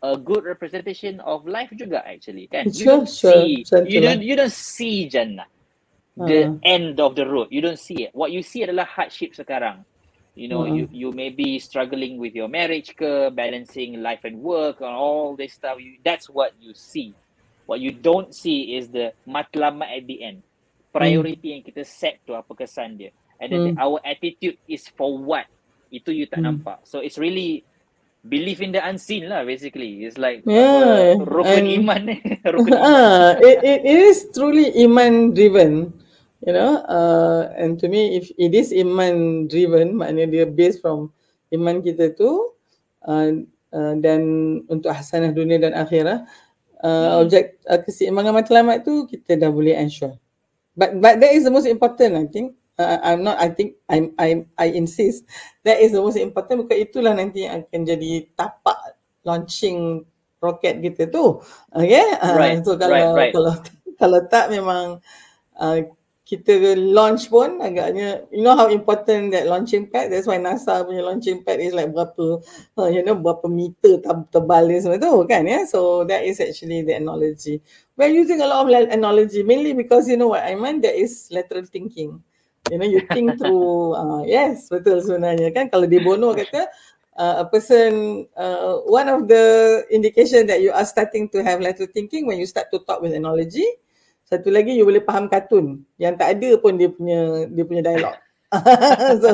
a 0.03 0.19
good 0.19 0.43
representation 0.43 1.23
of 1.23 1.47
life 1.47 1.71
juga 1.71 2.03
actually 2.03 2.51
kan. 2.51 2.75
You 2.75 2.91
Sure, 2.91 2.99
don't 2.99 3.07
sure. 3.07 3.47
see 3.47 3.63
Macam 3.63 3.83
you 3.87 3.99
don't 4.03 4.23
you 4.23 4.35
don't 4.35 4.51
see 4.51 5.07
jannah. 5.07 5.47
The 6.19 6.51
Ah. 6.51 6.59
end 6.63 6.99
of 6.99 7.15
the 7.15 7.25
road. 7.25 7.49
You 7.55 7.63
don't 7.63 7.79
see 7.79 8.05
it. 8.07 8.11
What 8.13 8.35
you 8.35 8.43
see 8.43 8.67
adalah 8.67 8.85
hardship 8.85 9.33
sekarang. 9.39 9.87
You 10.35 10.51
know, 10.51 10.67
Ah. 10.67 10.69
you 10.69 10.91
you 10.91 11.09
may 11.15 11.31
be 11.31 11.57
struggling 11.63 12.19
with 12.19 12.35
your 12.35 12.51
marriage 12.51 12.91
ke, 12.99 13.31
balancing 13.33 14.03
life 14.03 14.21
and 14.27 14.43
work 14.43 14.83
and 14.83 14.93
all 14.93 15.35
this 15.39 15.55
stuff. 15.55 15.79
You, 15.81 15.97
that's 16.03 16.27
what 16.29 16.53
you 16.59 16.75
see. 16.75 17.15
What 17.65 17.79
you 17.81 17.95
don't 17.95 18.35
see 18.35 18.75
is 18.77 18.91
the 18.91 19.15
matlamat 19.25 19.89
at 19.89 20.05
the 20.05 20.19
end. 20.21 20.43
Priority 20.93 21.57
yang 21.57 21.63
kita 21.65 21.87
set 21.87 22.21
tu 22.27 22.35
apa 22.37 22.51
kesan 22.53 22.99
dia. 22.99 23.11
and 23.41 23.51
then 23.51 23.63
hmm. 23.63 23.79
our 23.79 23.99
attitude 24.05 24.57
is 24.69 24.87
for 24.95 25.17
what 25.19 25.45
itu 25.93 26.09
you 26.09 26.25
tak 26.25 26.41
hmm. 26.41 26.49
nampak. 26.49 26.81
So 26.89 26.99
it's 27.05 27.21
really 27.21 27.61
believe 28.25 28.65
in 28.65 28.73
the 28.73 28.81
unseen 28.81 29.29
lah 29.29 29.45
basically. 29.45 30.03
It's 30.09 30.17
like 30.17 30.41
yeah. 30.49 31.13
uh, 31.13 31.21
rukun 31.21 31.69
and, 31.69 31.69
iman. 31.85 32.01
Rukun 32.57 32.73
iman. 32.81 33.37
it, 33.45 33.57
it, 33.61 33.79
it 33.85 33.99
is 34.09 34.25
truly 34.33 34.73
iman 34.89 35.37
driven 35.37 35.93
you 36.43 36.53
know? 36.53 36.83
Uh, 36.85 37.51
and 37.55 37.79
to 37.79 37.87
me 37.87 38.19
if 38.19 38.31
it 38.35 38.51
is 38.51 38.75
iman 38.75 39.47
driven 39.47 39.95
maknanya 39.95 40.27
dia 40.27 40.45
based 40.47 40.83
from 40.83 41.11
iman 41.55 41.79
kita 41.79 42.11
tu 42.15 42.51
uh, 43.07 43.31
uh, 43.71 43.93
dan 44.03 44.21
untuk 44.67 44.91
hasanah 44.91 45.31
dunia 45.31 45.59
dan 45.59 45.73
akhirat 45.75 46.27
uh, 46.83 46.87
hmm. 46.89 47.23
objek 47.23 47.59
uh, 47.67 47.79
keseimbangan 47.79 48.35
matlamat 48.43 48.83
tu 48.83 49.07
kita 49.07 49.39
dah 49.39 49.49
boleh 49.49 49.75
ensure. 49.75 50.19
But 50.73 50.97
but 50.99 51.21
that 51.21 51.31
is 51.37 51.45
the 51.45 51.53
most 51.53 51.69
important 51.69 52.17
i 52.17 52.25
think 52.25 52.57
uh, 52.79 52.97
I'm 53.03 53.21
not 53.21 53.37
I 53.37 53.49
think 53.49 53.77
I'm 53.89 54.13
I 54.17 54.45
I 54.57 54.73
insist 54.73 55.25
that 55.67 55.81
is 55.81 55.93
the 55.93 56.01
most 56.01 56.17
important 56.17 56.65
because 56.65 56.79
itulah 56.81 57.13
nanti 57.17 57.45
yang 57.45 57.65
akan 57.65 57.81
jadi 57.85 58.11
tapak 58.33 58.77
launching 59.23 60.03
roket 60.43 60.83
kita 60.83 61.07
tu 61.07 61.39
okay 61.71 62.03
uh, 62.19 62.35
right. 62.35 62.59
so 62.63 62.75
kalau 62.75 63.15
right, 63.15 63.31
right. 63.31 63.33
kalau 63.33 63.53
kalau 64.01 64.19
tak 64.27 64.51
memang 64.51 64.99
uh, 65.55 65.79
kita 66.23 66.79
launch 66.79 67.27
pun 67.27 67.59
agaknya 67.59 68.23
you 68.31 68.39
know 68.39 68.55
how 68.55 68.71
important 68.71 69.35
that 69.35 69.43
launching 69.43 69.91
pad 69.91 70.07
that's 70.07 70.23
why 70.23 70.39
NASA 70.39 70.83
punya 70.87 71.03
launching 71.03 71.43
pad 71.43 71.59
is 71.59 71.75
like 71.75 71.91
berapa 71.91 72.39
uh, 72.79 72.87
you 72.87 73.03
know 73.03 73.15
berapa 73.15 73.43
meter 73.51 73.99
tebal 74.31 74.71
dia 74.71 74.79
semua 74.79 74.99
tu 74.99 75.11
kan 75.27 75.43
ya 75.43 75.59
yeah? 75.59 75.63
so 75.67 76.07
that 76.07 76.23
is 76.23 76.39
actually 76.39 76.79
the 76.81 76.95
analogy 76.95 77.59
we're 77.99 78.11
using 78.11 78.39
a 78.39 78.47
lot 78.47 78.63
of 78.63 78.71
analogy 78.71 79.43
mainly 79.43 79.75
because 79.75 80.07
you 80.07 80.15
know 80.15 80.31
what 80.31 80.47
I 80.47 80.55
mean 80.55 80.79
there 80.79 80.95
is 80.95 81.27
lateral 81.27 81.67
thinking 81.67 82.23
you 82.71 82.77
know 82.79 82.87
you 82.87 83.01
think 83.11 83.35
through 83.35 83.97
uh, 83.97 84.23
yes 84.23 84.71
betul 84.71 85.03
sebenarnya. 85.03 85.51
Kan 85.51 85.67
kalau 85.67 85.89
di 85.89 85.99
Bono 85.99 86.31
kata 86.31 86.69
uh, 87.19 87.43
a 87.43 87.45
person 87.47 88.23
uh, 88.39 88.79
one 88.87 89.09
of 89.11 89.27
the 89.27 89.43
indication 89.91 90.47
that 90.47 90.63
you 90.63 90.71
are 90.71 90.87
starting 90.87 91.27
to 91.27 91.43
have 91.43 91.59
lateral 91.59 91.89
thinking 91.91 92.23
when 92.27 92.39
you 92.39 92.47
start 92.47 92.71
to 92.71 92.79
talk 92.87 93.03
with 93.03 93.11
analogy. 93.11 93.65
Satu 94.23 94.47
lagi 94.49 94.79
you 94.79 94.87
boleh 94.87 95.03
faham 95.03 95.27
kartun. 95.27 95.83
Yang 95.99 96.13
tak 96.23 96.29
ada 96.39 96.49
pun 96.61 96.79
dia 96.79 96.87
punya 96.87 97.49
dia 97.51 97.65
punya 97.67 97.83
dialog 97.83 98.15
so, 99.17 99.33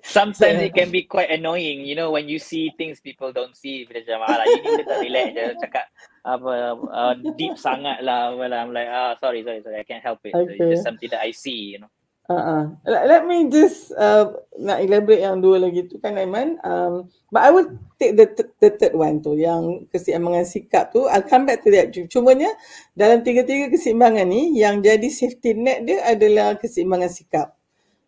sometimes 0.00 0.40
so, 0.40 0.64
it 0.64 0.72
can 0.72 0.88
be 0.96 1.04
quite 1.04 1.28
annoying 1.28 1.84
you 1.84 1.92
know 1.92 2.08
when 2.08 2.24
you 2.24 2.40
see 2.40 2.72
things 2.80 2.96
people 2.96 3.28
don't 3.28 3.52
see. 3.52 3.84
Macam 3.84 4.24
ah 4.24 4.40
lah 4.40 4.46
ini 4.48 4.68
kita 4.80 4.94
relax. 5.04 5.26
Je 5.36 5.44
cakap 5.68 5.86
apa 6.24 6.52
uh, 6.88 7.14
deep 7.36 7.60
sangat 7.60 8.00
lah. 8.00 8.32
I'm 8.32 8.72
like 8.72 8.88
ah 8.88 9.14
sorry 9.20 9.44
sorry 9.44 9.60
sorry 9.60 9.78
I 9.78 9.86
can't 9.86 10.00
help 10.00 10.24
it. 10.24 10.32
Okay. 10.32 10.56
it's 10.56 10.80
just 10.80 10.84
something 10.88 11.12
that 11.12 11.20
I 11.20 11.30
see 11.36 11.76
you 11.76 11.84
know 11.84 11.92
Uh-uh. 12.24 12.72
Let, 12.88 13.02
let 13.04 13.22
me 13.28 13.52
just 13.52 13.92
uh, 13.92 14.32
nak 14.56 14.80
elaborate 14.80 15.20
yang 15.20 15.44
dua 15.44 15.60
lagi 15.60 15.84
tu 15.84 16.00
kan 16.00 16.16
Aiman. 16.16 16.56
Um, 16.64 17.12
but 17.28 17.44
I 17.44 17.52
will 17.52 17.68
take 18.00 18.16
the, 18.16 18.32
the 18.64 18.72
third 18.80 18.96
one 18.96 19.20
tu 19.20 19.36
yang 19.36 19.84
keseimbangan 19.92 20.48
sikap 20.48 20.88
tu. 20.88 21.04
I'll 21.04 21.26
come 21.26 21.44
back 21.44 21.60
to 21.68 21.70
that. 21.76 21.92
Cumanya 22.08 22.48
dalam 22.96 23.20
tiga-tiga 23.20 23.68
keseimbangan 23.68 24.24
ni 24.24 24.56
yang 24.56 24.80
jadi 24.80 25.04
safety 25.12 25.52
net 25.52 25.84
dia 25.84 26.00
adalah 26.00 26.56
keseimbangan 26.56 27.12
sikap. 27.12 27.52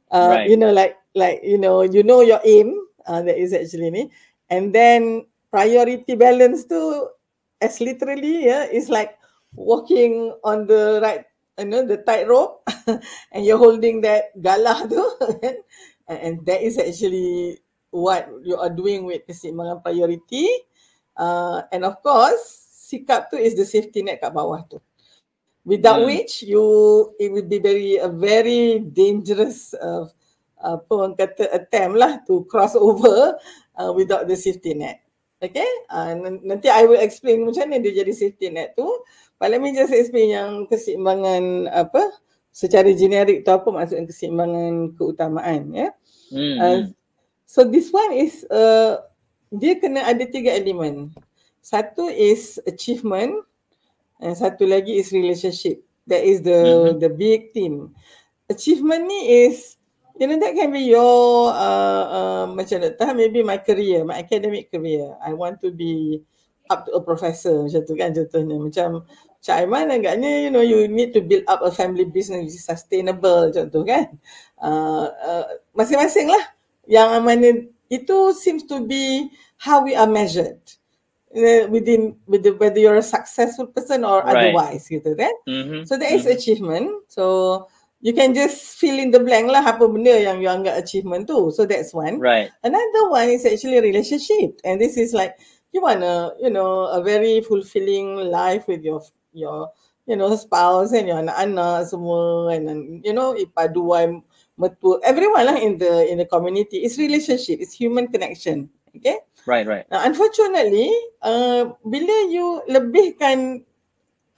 Uh, 0.09 0.41
right. 0.41 0.49
You 0.49 0.57
know 0.57 0.73
like 0.73 0.97
like 1.13 1.45
you 1.45 1.61
know 1.61 1.85
you 1.85 2.01
know 2.01 2.25
your 2.25 2.41
aim 2.41 2.73
uh, 3.05 3.21
that 3.21 3.37
is 3.37 3.53
actually 3.53 3.93
ni. 3.93 4.09
And 4.49 4.73
then 4.73 5.29
priority 5.53 6.17
balance 6.17 6.65
tu 6.65 6.81
as 7.61 7.85
literally 7.85 8.49
yeah 8.49 8.65
is 8.65 8.89
like 8.89 9.21
walking 9.53 10.33
on 10.41 10.65
the 10.65 11.05
right 11.05 11.26
you 11.59 11.65
know 11.65 11.85
the 11.85 11.99
tightrope 12.05 12.63
and 13.33 13.45
you're 13.45 13.61
holding 13.61 14.01
that 14.05 14.33
galah 14.37 14.85
tu 14.85 15.01
and, 16.09 16.19
and 16.21 16.35
that 16.45 16.61
is 16.61 16.77
actually 16.77 17.59
what 17.91 18.29
you 18.45 18.57
are 18.61 18.73
doing 18.73 19.09
with 19.09 19.25
keseimbangan 19.25 19.81
priority. 19.81 20.49
Uh, 21.17 21.65
and 21.73 21.89
of 21.89 21.97
course 22.05 22.69
sikap 22.87 23.33
tu 23.33 23.41
is 23.41 23.57
the 23.57 23.65
safety 23.65 24.05
net 24.05 24.21
kat 24.21 24.37
bawah 24.37 24.61
tu. 24.69 24.77
Without 25.67 26.05
hmm. 26.05 26.13
which 26.13 26.45
you 26.45 26.63
it 27.19 27.33
would 27.33 27.49
be 27.49 27.59
very 27.59 27.97
a 27.97 28.07
very 28.07 28.85
dangerous 28.85 29.73
uh, 29.75 30.07
apa 30.61 30.91
orang 30.93 31.17
kata 31.17 31.49
attempt 31.53 31.97
lah 31.97 32.21
to 32.29 32.45
cross 32.47 32.77
over 32.81 33.35
uh, 33.81 33.91
without 33.97 34.29
the 34.29 34.37
safety 34.37 34.77
net 34.77 35.06
okay 35.41 35.69
uh, 35.93 36.13
nanti 36.45 36.69
I 36.73 36.85
will 36.89 37.01
explain 37.01 37.45
macam 37.45 37.69
mana 37.69 37.83
dia 37.83 38.05
jadi 38.05 38.13
safety 38.13 38.49
net 38.53 38.77
tu 38.79 38.87
But 39.37 39.53
let 39.53 39.61
me 39.61 39.77
just 39.77 39.93
explain 39.93 40.33
yang 40.33 40.51
keseimbangan 40.65 41.69
apa 41.69 42.09
secara 42.57 42.89
generik 42.97 43.45
tu 43.45 43.53
apa 43.53 43.69
maksud 43.69 44.09
keseimbangan 44.09 44.97
keutamaan 44.97 45.77
ya. 45.77 45.89
Hmm. 46.33 46.57
Uh, 46.57 46.81
so 47.45 47.69
this 47.69 47.93
one 47.93 48.17
is 48.17 48.49
uh, 48.49 49.05
dia 49.53 49.77
kena 49.77 50.09
ada 50.09 50.25
tiga 50.25 50.57
elemen. 50.57 51.13
Satu 51.61 52.09
is 52.09 52.57
achievement 52.65 53.45
and 54.25 54.33
satu 54.33 54.65
lagi 54.65 54.97
is 54.97 55.13
relationship. 55.13 55.85
That 56.09 56.25
is 56.25 56.41
the 56.41 56.97
hmm. 56.97 56.97
the 56.97 57.13
big 57.13 57.53
theme. 57.53 57.93
Achievement 58.49 59.05
ni 59.05 59.21
is 59.53 59.76
you 60.17 60.27
know 60.27 60.39
that 60.41 60.57
can 60.57 60.73
be 60.73 60.89
your 60.89 61.53
uh, 61.53 62.05
uh, 62.09 62.45
macam 62.49 62.81
tak 62.97 63.13
maybe 63.17 63.45
my 63.45 63.61
career, 63.61 64.05
my 64.05 64.17
academic 64.21 64.73
career. 64.73 65.17
I 65.21 65.37
want 65.37 65.61
to 65.65 65.71
be 65.73 66.25
up 66.67 66.87
to 66.87 66.99
a 66.99 67.03
professor 67.03 67.63
macam 67.63 67.83
tu 67.87 67.95
kan 67.95 68.11
contohnya 68.11 68.57
macam 68.59 69.07
Cak 69.39 69.63
Aiman 69.63 69.95
agaknya 69.95 70.43
you 70.43 70.51
know 70.51 70.65
you 70.65 70.91
need 70.91 71.15
to 71.15 71.23
build 71.23 71.47
up 71.47 71.63
a 71.63 71.71
family 71.71 72.03
business 72.03 72.43
which 72.43 72.59
is 72.59 72.67
sustainable 72.67 73.53
contoh 73.55 73.87
kan. 73.87 74.19
Uh, 74.59 75.07
uh, 75.23 75.45
masing-masing 75.77 76.27
lah 76.27 76.45
yang 76.91 77.23
mana 77.23 77.69
itu 77.87 78.35
seems 78.35 78.67
to 78.67 78.83
be 78.83 79.31
how 79.63 79.85
we 79.85 79.95
are 79.95 80.11
measured 80.11 80.59
uh, 81.37 81.67
within 81.71 82.17
with 82.27 82.43
the, 82.43 82.51
whether 82.59 82.81
you're 82.81 82.99
a 82.99 83.05
successful 83.05 83.67
person 83.67 84.03
or 84.03 84.23
right. 84.23 84.51
otherwise 84.51 84.89
gitu 84.91 85.15
kan. 85.15 85.35
Mm-hmm. 85.47 85.87
So 85.87 85.95
that 85.99 86.11
is 86.11 86.27
mm-hmm. 86.27 86.37
achievement. 86.37 86.89
So 87.07 87.25
you 88.07 88.15
can 88.15 88.31
just 88.39 88.79
fill 88.79 88.95
in 89.03 89.11
the 89.11 89.19
blank 89.19 89.51
lah 89.51 89.67
apa 89.67 89.83
benda 89.91 90.15
yang 90.15 90.39
you 90.39 90.47
anggap 90.47 90.79
achievement 90.79 91.27
tu. 91.27 91.51
So 91.51 91.67
that's 91.67 91.91
one. 91.91 92.23
Right. 92.23 92.55
Another 92.63 93.11
one 93.11 93.35
is 93.35 93.43
actually 93.43 93.83
relationship. 93.83 94.63
And 94.63 94.79
this 94.79 94.95
is 94.95 95.11
like 95.11 95.35
you 95.75 95.83
want 95.83 96.07
a 96.07 96.31
you 96.39 96.47
know 96.47 96.87
a 96.87 97.03
very 97.03 97.43
fulfilling 97.43 98.31
life 98.31 98.71
with 98.71 98.87
your 98.87 99.03
your 99.35 99.75
you 100.07 100.15
know 100.15 100.31
spouse 100.39 100.95
and 100.95 101.11
your 101.11 101.19
anak-anak 101.19 101.91
semua. 101.91 102.55
And 102.55 102.63
then 102.71 102.81
you 103.03 103.11
know 103.11 103.35
ipaduan 103.35 104.23
mertua 104.55 105.03
everyone 105.03 105.51
lah 105.51 105.59
in 105.59 105.75
the 105.75 106.07
in 106.07 106.23
the 106.23 106.31
community. 106.31 106.87
It's 106.87 107.03
relationship. 107.03 107.59
It's 107.59 107.75
human 107.75 108.07
connection. 108.07 108.71
Okay? 108.95 109.19
Right 109.51 109.67
right. 109.67 109.83
Now 109.91 110.07
unfortunately 110.07 110.95
uh, 111.27 111.75
bila 111.83 112.31
you 112.31 112.63
lebihkan 112.71 113.67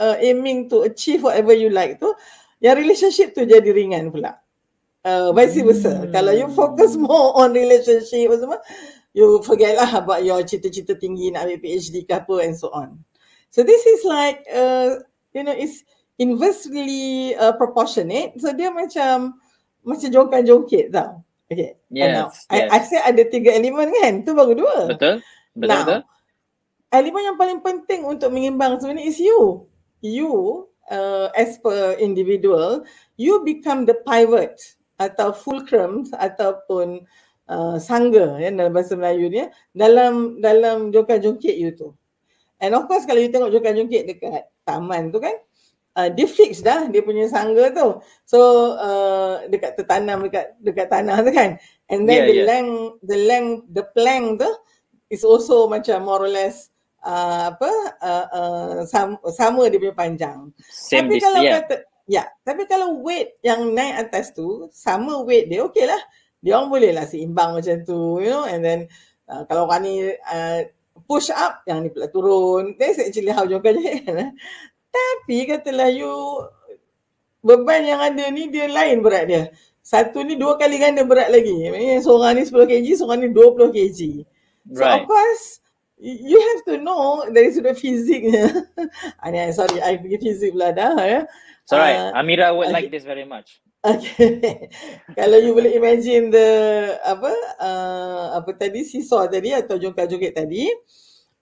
uh, 0.00 0.16
aiming 0.16 0.72
to 0.72 0.88
achieve 0.88 1.20
whatever 1.20 1.52
you 1.52 1.68
like 1.68 2.00
tu 2.00 2.16
yang 2.62 2.76
relationship 2.78 3.34
tu 3.34 3.46
jadi 3.46 3.66
ringan 3.70 4.10
pula 4.10 4.38
uh, 5.06 5.30
vice 5.34 5.62
versa 5.62 6.04
hmm. 6.04 6.10
kalau 6.10 6.32
you 6.34 6.48
focus 6.52 6.98
more 6.98 7.34
on 7.38 7.54
relationship 7.54 8.30
semua 8.34 8.58
you 9.14 9.40
forget 9.46 9.78
lah 9.78 9.88
about 9.98 10.22
your 10.22 10.42
cita-cita 10.42 10.94
tinggi 10.98 11.30
nak 11.30 11.46
ambil 11.46 11.58
PhD 11.62 12.06
ke 12.06 12.14
apa 12.14 12.34
and 12.44 12.54
so 12.54 12.70
on 12.74 12.98
So 13.50 13.64
this 13.64 13.84
is 13.86 14.04
like, 14.04 14.44
uh, 14.52 15.00
you 15.32 15.42
know, 15.44 15.56
it's 15.56 15.84
inversely 16.20 17.34
uh, 17.36 17.56
proportionate. 17.56 18.36
So 18.40 18.52
dia 18.52 18.68
macam 18.68 19.40
macam 19.84 20.08
jongkan-jongkit 20.12 20.92
tau. 20.92 21.24
Okay. 21.48 21.80
Yes, 21.88 22.12
now, 22.12 22.28
yes. 22.28 22.44
I, 22.52 22.58
I 22.68 22.78
say 22.84 23.00
ada 23.00 23.24
tiga 23.24 23.56
elemen 23.56 23.88
kan? 23.88 24.20
Tu 24.20 24.36
baru 24.36 24.52
dua. 24.52 24.92
Betul. 24.92 25.24
Betul. 25.56 25.68
Now, 25.72 25.84
betul. 25.88 26.00
elemen 26.92 27.22
yang 27.24 27.38
paling 27.40 27.60
penting 27.64 28.04
untuk 28.04 28.28
mengimbang 28.28 28.76
sebenarnya 28.76 29.08
is 29.08 29.16
you. 29.16 29.64
You, 30.04 30.67
uh, 30.90 31.28
as 31.36 31.56
per 31.60 31.96
individual, 32.00 32.84
you 33.16 33.44
become 33.44 33.84
the 33.84 33.96
pivot 34.04 34.56
atau 34.98 35.30
fulcrum 35.30 36.08
ataupun 36.18 37.06
uh, 37.48 37.76
sangga 37.78 38.38
ya, 38.42 38.50
dalam 38.50 38.72
bahasa 38.74 38.98
Melayu 38.98 39.30
ni 39.30 39.46
dalam 39.72 40.42
dalam 40.42 40.90
jongkan-jongkit 40.90 41.56
you 41.56 41.70
tu. 41.74 41.94
And 42.58 42.74
of 42.74 42.90
course 42.90 43.06
kalau 43.06 43.22
you 43.22 43.30
tengok 43.30 43.54
jongkak-jongkit 43.54 44.02
dekat 44.10 44.50
taman 44.66 45.14
tu 45.14 45.22
kan, 45.22 45.38
uh, 45.94 46.08
dia 46.10 46.26
fix 46.26 46.62
dah 46.62 46.90
dia 46.90 47.02
punya 47.02 47.30
sangga 47.30 47.70
tu. 47.70 48.02
So 48.26 48.38
uh, 48.78 49.46
dekat 49.46 49.78
tertanam 49.78 50.26
dekat 50.26 50.58
dekat 50.62 50.90
tanah 50.90 51.22
tu 51.22 51.30
kan. 51.30 51.58
And 51.88 52.04
then 52.04 52.26
yeah, 52.26 52.28
the 52.28 52.36
yeah. 52.42 52.46
length 52.46 52.78
the 53.06 53.18
length 53.18 53.58
the 53.72 53.84
plank 53.94 54.42
tu 54.42 54.50
is 55.08 55.22
also 55.22 55.70
macam 55.70 56.04
more 56.04 56.20
or 56.20 56.30
less 56.30 56.68
uh, 57.04 57.54
apa 57.54 57.72
uh, 58.02 58.26
uh, 58.32 58.74
sama, 58.86 59.16
sama 59.30 59.66
dia 59.70 59.78
punya 59.78 59.96
panjang. 59.96 60.38
Same 60.70 61.06
tapi 61.06 61.14
kalau 61.22 61.40
yeah. 61.42 61.54
kata 61.62 61.74
ya, 62.08 62.24
tapi 62.42 62.62
kalau 62.64 63.02
weight 63.04 63.36
yang 63.44 63.74
naik 63.74 64.08
atas 64.08 64.32
tu 64.32 64.66
sama 64.72 65.22
weight 65.22 65.50
dia 65.50 65.64
okey 65.68 65.86
lah. 65.86 66.00
Dia 66.38 66.54
orang 66.54 66.70
boleh 66.70 66.90
lah 66.94 67.02
seimbang 67.02 67.58
macam 67.58 67.82
tu, 67.82 68.22
you 68.22 68.30
know, 68.30 68.46
and 68.46 68.62
then 68.62 68.86
uh, 69.26 69.42
kalau 69.50 69.66
orang 69.66 69.82
ni 69.82 69.94
uh, 70.14 70.62
push 71.06 71.30
up 71.34 71.66
yang 71.66 71.82
ni 71.82 71.94
pula 71.94 72.10
turun 72.10 72.74
that's 72.74 72.98
actually 72.98 73.30
how 73.30 73.46
yoga 73.46 73.70
kan 74.02 74.34
tapi 74.90 75.46
katalah 75.46 75.86
you 75.94 76.10
beban 77.38 77.86
yang 77.86 78.02
ada 78.02 78.34
ni 78.34 78.50
dia 78.50 78.66
lain 78.66 78.98
berat 78.98 79.30
dia 79.30 79.42
satu 79.88 80.20
ni 80.20 80.36
dua 80.36 80.60
kali 80.60 80.76
ganda 80.76 81.00
berat 81.00 81.32
lagi. 81.32 81.64
Maksudnya 81.72 81.96
seorang 82.04 82.32
ni 82.36 82.44
10 82.44 82.68
kg, 82.68 82.86
seorang 82.92 83.18
ni 83.24 83.28
20 83.32 83.72
kg. 83.72 84.00
So 84.76 84.84
right. 84.84 85.00
of 85.00 85.02
course, 85.08 85.64
you 86.00 86.38
have 86.38 86.62
to 86.70 86.74
know 86.80 87.26
dari 87.30 87.50
sudut 87.50 87.74
fiziknya. 87.74 88.66
ah, 89.22 89.50
sorry, 89.50 89.82
I 89.82 89.98
pergi 89.98 90.18
fizik 90.22 90.54
pula 90.54 90.70
dah. 90.70 90.94
Ya. 91.02 91.20
Sorry, 91.68 91.92
uh, 91.94 92.16
Amira 92.16 92.54
would 92.54 92.72
okay. 92.72 92.86
like 92.86 92.88
this 92.94 93.04
very 93.04 93.26
much. 93.26 93.60
Okay. 93.84 94.70
Kalau 95.18 95.38
you 95.38 95.54
boleh 95.54 95.74
imagine 95.74 96.32
the 96.32 96.48
apa 97.02 97.32
uh, 97.60 98.24
apa 98.38 98.50
tadi 98.56 98.82
seesaw 98.82 99.28
tadi 99.30 99.54
atau 99.54 99.76
jongkat-jongkat 99.78 100.32
tadi, 100.34 100.66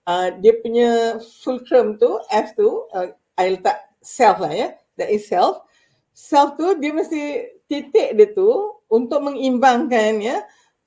uh, 0.05 0.29
dia 0.37 0.53
punya 0.61 1.21
fulcrum 1.41 1.97
tu 1.97 2.19
F 2.29 2.53
tu, 2.53 2.85
uh, 2.93 3.07
I 3.39 3.57
letak 3.57 3.77
self 4.03 4.41
lah 4.43 4.53
ya. 4.53 4.69
That 4.97 5.13
is 5.13 5.25
self. 5.25 5.63
Self 6.17 6.57
tu 6.57 6.77
dia 6.81 6.91
mesti 6.93 7.21
titik 7.69 8.17
dia 8.17 8.27
tu 8.33 8.49
untuk 8.87 9.19
mengimbangkan 9.21 10.23
ya 10.23 10.37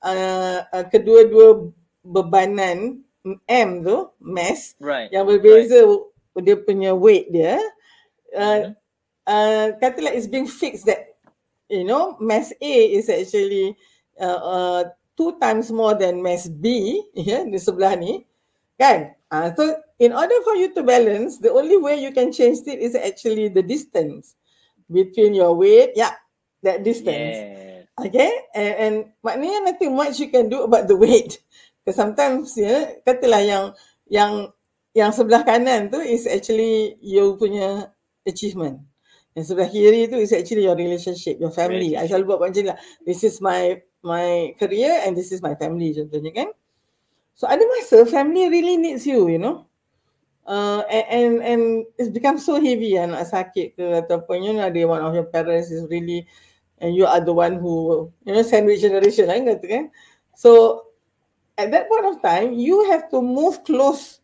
uh, 0.01 0.57
uh, 0.65 0.85
kedua-dua 0.89 1.69
bebanan 2.01 3.05
M 3.47 3.85
tu 3.85 4.09
mass 4.17 4.73
right. 4.81 5.09
yang 5.13 5.29
berbeza 5.29 5.85
right. 5.85 6.43
dia 6.43 6.57
punya 6.57 6.91
weight 6.95 7.29
dia 7.29 7.61
uh, 8.33 8.73
uh, 9.29 9.67
katalah 9.77 10.09
it's 10.11 10.29
being 10.29 10.49
fixed 10.49 10.89
that 10.89 11.13
you 11.69 11.85
know 11.85 12.17
mass 12.17 12.49
A 12.61 12.75
is 12.91 13.07
actually 13.07 13.77
uh, 14.17 14.41
uh, 14.41 14.81
two 15.13 15.37
times 15.37 15.69
more 15.69 15.93
than 15.93 16.23
mass 16.23 16.49
B 16.49 16.97
yeah, 17.17 17.45
di 17.45 17.61
sebelah 17.61 17.93
ni 17.97 18.25
kan 18.81 19.13
uh, 19.29 19.53
so 19.53 19.77
in 20.01 20.11
order 20.11 20.37
for 20.41 20.57
you 20.57 20.73
to 20.73 20.81
balance 20.81 21.37
the 21.37 21.53
only 21.53 21.77
way 21.77 22.01
you 22.01 22.09
can 22.09 22.33
change 22.33 22.65
it 22.65 22.81
is 22.81 22.97
actually 22.97 23.53
the 23.53 23.61
distance 23.61 24.33
between 24.89 25.37
your 25.37 25.53
weight 25.53 25.93
yeah 25.93 26.17
that 26.63 26.83
distance. 26.83 27.35
Yeah. 27.37 27.81
Okay, 27.99 28.31
and, 28.55 28.73
and 28.77 28.95
maknanya 29.21 29.73
nothing 29.73 29.93
much 29.93 30.17
you 30.17 30.29
can 30.31 30.49
do 30.49 30.63
about 30.63 30.87
the 30.87 30.97
weight. 31.03 31.37
Because 31.91 32.07
sometimes 32.07 32.55
ya, 32.55 33.03
katalah 33.03 33.43
yang 33.43 33.65
yang 34.07 34.31
yang 34.95 35.11
sebelah 35.11 35.43
kanan 35.43 35.91
tu 35.91 35.99
is 35.99 36.23
actually 36.23 36.95
you 37.03 37.35
punya 37.35 37.91
achievement. 38.23 38.79
Yang 39.35 39.51
sebelah 39.51 39.67
kiri 39.67 40.07
tu 40.07 40.15
is 40.15 40.31
actually 40.31 40.63
your 40.63 40.79
relationship, 40.79 41.35
your 41.35 41.51
family. 41.51 41.99
I 41.99 42.07
selalu 42.07 42.31
buat 42.31 42.47
macam 42.47 42.63
ni 42.63 42.71
lah. 42.71 42.79
This 43.03 43.27
is 43.27 43.43
my 43.43 43.83
my 44.07 44.55
career 44.55 45.03
and 45.03 45.19
this 45.19 45.35
is 45.35 45.43
my 45.43 45.51
family 45.59 45.91
contohnya 45.91 46.31
kan. 46.31 46.49
So 47.35 47.51
ada 47.51 47.59
masa 47.67 48.07
family 48.07 48.47
really 48.47 48.79
needs 48.79 49.03
you, 49.03 49.27
you 49.27 49.35
know. 49.35 49.67
Uh, 50.47 50.87
and, 50.87 51.05
and 51.11 51.31
and 51.43 51.63
it's 51.99 52.07
become 52.07 52.39
so 52.39 52.55
heavy 52.55 52.95
ya 52.95 53.03
nak 53.03 53.27
sakit 53.27 53.75
ke 53.75 53.83
ataupun 54.07 54.47
you 54.47 54.55
know 54.55 54.63
ada 54.63 54.79
one 54.87 55.03
of 55.03 55.11
your 55.11 55.27
parents 55.27 55.75
is 55.75 55.83
really 55.91 56.23
and 56.79 56.95
you 56.95 57.03
are 57.03 57.19
the 57.19 57.35
one 57.35 57.59
who 57.59 58.07
you 58.23 58.31
know 58.31 58.41
sandwich 58.41 58.79
generation 58.79 59.27
kan 59.27 59.43
kata 59.43 59.65
kan 59.69 59.83
so 60.33 60.81
at 61.57 61.71
that 61.71 61.87
point 61.91 62.05
of 62.07 62.23
time 62.23 62.55
you 62.55 62.85
have 62.91 63.09
to 63.11 63.19
move 63.19 63.63
close 63.67 64.19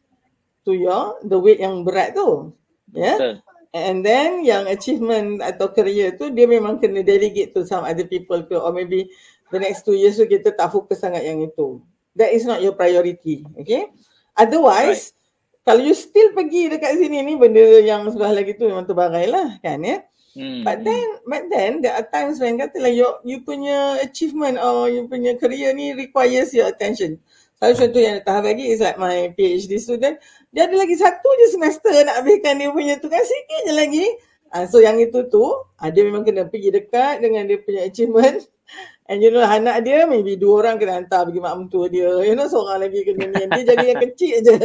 to 0.64 0.76
your 0.76 1.20
the 1.26 1.38
weight 1.40 1.60
yang 1.60 1.84
berat 1.84 2.14
tu. 2.14 2.52
Yeah 2.96 3.40
and 3.76 4.06
then 4.06 4.42
yang 4.42 4.66
achievement 4.70 5.44
atau 5.44 5.70
career 5.70 6.16
tu 6.16 6.32
dia 6.32 6.48
memang 6.48 6.80
kena 6.80 7.04
delegate 7.04 7.52
to 7.52 7.68
some 7.68 7.84
other 7.84 8.08
people 8.08 8.40
ke 8.46 8.56
or 8.56 8.72
maybe 8.72 9.06
the 9.52 9.60
next 9.60 9.84
two 9.84 9.96
years 9.96 10.16
tu 10.16 10.26
kita 10.26 10.56
tak 10.56 10.72
fokus 10.72 11.04
sangat 11.04 11.24
yang 11.24 11.44
itu. 11.44 11.82
That 12.18 12.34
is 12.34 12.50
not 12.50 12.64
your 12.66 12.74
priority 12.74 13.46
okay? 13.60 13.92
Otherwise 14.34 15.14
right. 15.14 15.68
kalau 15.68 15.82
you 15.84 15.94
still 15.94 16.34
pergi 16.34 16.72
dekat 16.72 16.98
sini 16.98 17.22
ni 17.22 17.34
benda 17.36 17.62
yang 17.84 18.08
sebelah 18.10 18.34
lagi 18.34 18.56
tu 18.56 18.66
memang 18.66 18.88
terbarai 18.88 19.28
lah 19.28 19.62
kan 19.62 19.78
ya? 19.84 20.00
yeah? 20.00 20.02
Hmm. 20.38 20.62
But 20.62 20.86
then, 20.86 21.08
but 21.26 21.50
then 21.50 21.82
there 21.82 21.98
are 21.98 22.06
times 22.06 22.38
when 22.38 22.62
katalah 22.62 22.94
you, 22.94 23.10
you 23.26 23.42
punya 23.42 23.98
achievement 24.06 24.62
or 24.62 24.86
you 24.86 25.10
punya 25.10 25.34
career 25.34 25.74
ni 25.74 25.98
requires 25.98 26.54
your 26.54 26.70
attention. 26.70 27.18
Satu 27.58 27.74
contoh 27.74 27.98
yang 27.98 28.22
tahap 28.22 28.54
lagi 28.54 28.70
is 28.70 28.78
like 28.78 29.02
my 29.02 29.34
PhD 29.34 29.82
student. 29.82 30.22
Dia 30.54 30.70
ada 30.70 30.78
lagi 30.78 30.94
satu 30.94 31.26
je 31.42 31.58
semester 31.58 31.90
nak 32.06 32.22
habiskan 32.22 32.62
dia 32.62 32.70
punya 32.70 33.02
tugas 33.02 33.26
sikit 33.26 33.62
je 33.66 33.74
lagi. 33.74 34.06
Uh, 34.54 34.70
so 34.70 34.78
yang 34.78 35.02
itu 35.02 35.26
tu, 35.26 35.42
uh, 35.42 35.90
dia 35.90 36.06
memang 36.06 36.22
kena 36.22 36.46
pergi 36.46 36.70
dekat 36.70 37.18
dengan 37.18 37.50
dia 37.50 37.58
punya 37.58 37.90
achievement. 37.90 38.46
And 39.10 39.26
you 39.26 39.34
know 39.34 39.42
anak 39.42 39.88
dia 39.88 40.06
maybe 40.06 40.38
dua 40.38 40.62
orang 40.62 40.78
kena 40.78 41.02
hantar 41.02 41.26
pergi 41.26 41.42
mak 41.42 41.56
mentua 41.58 41.90
dia. 41.90 42.14
You 42.22 42.38
know 42.38 42.46
seorang 42.46 42.86
lagi 42.86 43.02
kena 43.10 43.26
ni. 43.26 43.44
Dia 43.50 43.64
jaga 43.74 43.86
yang 43.90 44.02
kecil 44.06 44.36
je. 44.46 44.56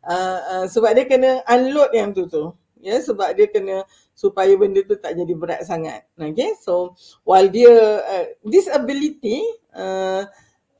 Uh, 0.00 0.38
uh, 0.56 0.64
sebab 0.64 0.96
dia 0.96 1.04
kena 1.04 1.44
unload 1.44 1.92
yang 1.92 2.16
tu 2.16 2.24
tu. 2.24 2.56
Ya 2.80 2.96
yeah, 2.96 3.00
sebab 3.04 3.36
dia 3.36 3.52
kena 3.52 3.84
supaya 4.18 4.50
benda 4.58 4.82
tu 4.82 4.98
tak 4.98 5.14
jadi 5.14 5.30
berat 5.38 5.62
sangat. 5.62 6.02
Okay, 6.18 6.58
so 6.58 6.98
while 7.22 7.46
dia 7.46 7.70
uh, 8.02 8.26
this 8.42 8.66
ability 8.66 9.38
uh, 9.70 10.26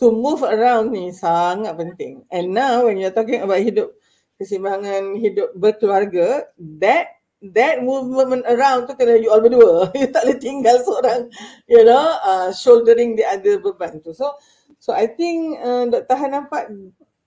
to 0.03 0.11
move 0.11 0.43
around 0.43 0.91
ni 0.91 1.15
sangat 1.15 1.79
penting. 1.79 2.27
And 2.35 2.51
now 2.51 2.91
when 2.91 2.99
you're 2.99 3.15
talking 3.15 3.39
about 3.47 3.63
hidup 3.63 3.95
kesimbangan 4.43 5.23
hidup 5.23 5.55
berkeluarga, 5.55 6.51
that 6.83 7.15
that 7.55 7.79
movement 7.87 8.43
around 8.51 8.91
tu 8.91 8.99
kena 8.99 9.23
you 9.23 9.31
all 9.31 9.39
berdua. 9.39 9.87
you 10.03 10.11
tak 10.11 10.27
boleh 10.27 10.39
tinggal 10.43 10.83
seorang, 10.83 11.31
you 11.71 11.87
know, 11.87 12.19
uh, 12.27 12.51
shouldering 12.51 13.15
the 13.15 13.23
other 13.23 13.63
beban 13.63 14.03
tu. 14.03 14.11
So 14.11 14.35
so 14.83 14.91
I 14.91 15.07
think 15.07 15.63
uh, 15.63 15.87
Dr. 15.87 16.19
Han 16.19 16.35
nampak 16.35 16.75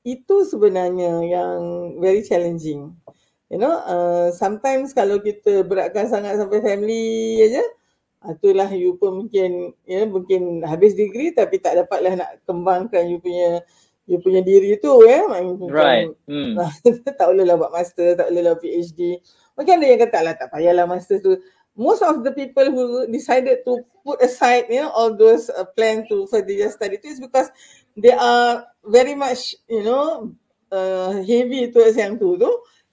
itu 0.03 0.43
sebenarnya 0.43 1.23
yang 1.23 1.59
very 2.03 2.19
challenging 2.25 2.99
you 3.51 3.59
know 3.59 3.83
uh, 3.83 4.31
sometimes 4.31 4.95
kalau 4.95 5.19
kita 5.19 5.67
beratkan 5.67 6.07
sangat 6.07 6.39
sampai 6.39 6.63
family 6.63 7.43
aja 7.43 7.63
itulah 8.31 8.71
you 8.71 8.95
pun 8.95 9.25
mungkin 9.25 9.75
ya 9.83 10.01
yeah, 10.01 10.05
mungkin 10.07 10.63
habis 10.63 10.95
degree 10.95 11.35
tapi 11.35 11.59
tak 11.59 11.75
dapatlah 11.75 12.15
nak 12.15 12.39
kembangkan 12.47 13.11
you 13.11 13.19
punya 13.19 13.59
you 14.07 14.23
punya 14.23 14.39
diri 14.39 14.79
tu 14.79 15.03
ya 15.03 15.27
yeah? 15.27 15.67
right 15.67 16.07
hmm. 16.31 16.55
tak 17.19 17.27
boleh 17.27 17.43
lah 17.43 17.59
buat 17.59 17.75
master 17.75 18.15
tak 18.15 18.31
boleh 18.31 18.43
lah 18.47 18.55
PhD 18.55 19.19
mungkin 19.59 19.83
ada 19.83 19.85
yang 19.89 20.01
kata 20.07 20.19
lah 20.23 20.33
tak 20.39 20.47
payahlah 20.53 20.85
master 20.87 21.19
tu 21.19 21.35
most 21.75 22.05
of 22.05 22.23
the 22.23 22.31
people 22.31 22.67
who 22.71 23.09
decided 23.11 23.65
to 23.67 23.83
put 24.05 24.21
aside 24.23 24.69
you 24.71 24.79
know 24.79 24.93
all 24.93 25.11
those 25.11 25.51
uh, 25.57 25.65
plan 25.75 26.05
to 26.07 26.23
further 26.29 26.53
their 26.53 26.71
study 26.71 27.01
is 27.03 27.19
because 27.19 27.49
they 27.97 28.13
are 28.13 28.63
very 28.85 29.17
much 29.17 29.57
you 29.65 29.81
know 29.81 30.29
uh, 30.69 31.19
heavy 31.25 31.73
towards 31.73 31.97
yang 31.97 32.21
tu 32.21 32.37
tu 32.37 32.51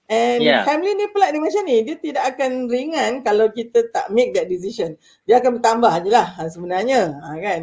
And 0.09 0.41
yeah. 0.41 0.65
family 0.65 0.97
ni 0.97 1.05
pula 1.13 1.29
dia 1.29 1.37
macam 1.37 1.61
ni, 1.69 1.85
dia 1.85 1.95
tidak 2.01 2.33
akan 2.33 2.65
ringan 2.65 3.21
kalau 3.21 3.45
kita 3.53 3.93
tak 3.93 4.09
make 4.09 4.33
that 4.33 4.49
decision. 4.49 4.97
Dia 5.29 5.37
akan 5.37 5.61
bertambah 5.61 5.93
je 6.01 6.09
lah 6.09 6.27
ha, 6.33 6.49
sebenarnya 6.49 7.13
ha, 7.21 7.37
kan. 7.37 7.61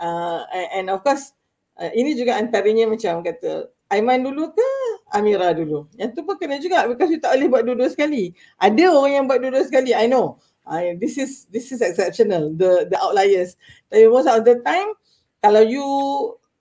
Uh, 0.00 0.40
and 0.72 0.88
of 0.88 1.04
course, 1.04 1.36
uh, 1.76 1.92
ini 1.92 2.16
juga 2.16 2.40
antaranya 2.40 2.88
macam 2.88 3.20
kata, 3.20 3.68
Aiman 3.92 4.24
dulu 4.24 4.48
ke 4.56 4.68
Amira 5.12 5.52
dulu? 5.52 5.86
Yang 6.00 6.16
tu 6.16 6.20
pun 6.24 6.40
kena 6.40 6.56
juga 6.56 6.88
because 6.88 7.12
you 7.12 7.20
tak 7.20 7.36
boleh 7.36 7.52
buat 7.52 7.62
dua-dua 7.68 7.92
sekali. 7.92 8.32
Ada 8.56 8.84
orang 8.90 9.12
yang 9.12 9.24
buat 9.28 9.38
dua-dua 9.44 9.62
sekali, 9.68 9.92
I 9.92 10.08
know. 10.08 10.40
Uh, 10.64 10.96
this 10.96 11.20
is 11.20 11.44
this 11.52 11.68
is 11.68 11.84
exceptional, 11.84 12.48
the 12.56 12.88
the 12.88 12.96
outliers. 12.96 13.60
Tapi 13.92 14.08
most 14.08 14.24
of 14.24 14.40
the 14.48 14.64
time, 14.64 14.96
kalau 15.44 15.60
you, 15.60 15.84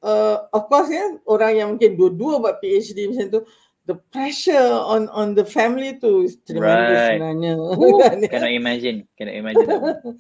uh, 0.04 0.44
of 0.52 0.68
course 0.68 0.92
ya, 0.92 1.16
orang 1.24 1.56
yang 1.56 1.68
mungkin 1.74 1.96
dua-dua 1.96 2.44
buat 2.44 2.60
PhD 2.60 3.08
macam 3.08 3.32
tu, 3.32 3.42
the 3.86 3.96
pressure 4.12 4.72
on 4.72 5.12
on 5.12 5.36
the 5.36 5.44
family 5.44 6.00
tu 6.00 6.24
is 6.24 6.40
tremendous 6.48 6.96
right. 6.96 7.20
sebenarnya. 7.20 7.54
Kan, 8.04 8.18
cannot 8.32 8.54
imagine, 8.56 8.98
cannot 9.20 9.36
imagine. 9.36 9.70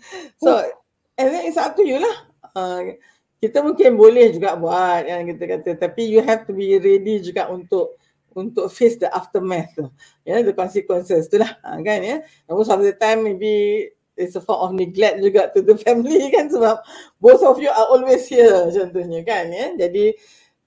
so, 0.43 0.49
and 1.15 1.27
then 1.31 1.47
it's 1.47 1.59
up 1.59 1.75
to 1.79 1.83
you 1.87 2.03
lah. 2.03 2.17
Uh, 2.53 2.99
kita 3.39 3.59
mungkin 3.63 3.99
boleh 3.99 4.31
juga 4.35 4.55
buat 4.55 5.03
yang 5.07 5.27
kita 5.31 5.43
kata, 5.59 5.69
tapi 5.79 6.07
you 6.07 6.23
have 6.23 6.47
to 6.47 6.55
be 6.55 6.75
ready 6.79 7.19
juga 7.23 7.47
untuk 7.51 7.99
untuk 8.33 8.67
face 8.67 8.99
the 8.99 9.07
aftermath 9.13 9.71
tu. 9.77 9.87
Ya, 10.25 10.39
yeah, 10.39 10.39
the 10.43 10.55
consequences 10.55 11.29
tu 11.29 11.39
lah. 11.39 11.55
Uh, 11.63 11.79
kan 11.85 12.03
ya. 12.03 12.19
Yeah? 12.19 12.19
Most 12.51 12.73
of 12.73 12.83
the 12.83 12.95
time 12.97 13.23
maybe 13.23 13.87
it's 14.13 14.35
a 14.37 14.43
form 14.43 14.59
of 14.61 14.71
neglect 14.77 15.23
juga 15.23 15.49
to 15.55 15.63
the 15.63 15.77
family 15.85 16.29
kan 16.33 16.49
sebab 16.49 16.83
both 17.17 17.41
of 17.41 17.57
you 17.57 17.71
are 17.71 17.87
always 17.89 18.27
here 18.27 18.67
contohnya 18.73 19.23
kan 19.23 19.47
ya. 19.53 19.55
Yeah? 19.55 19.69
Jadi 19.87 20.05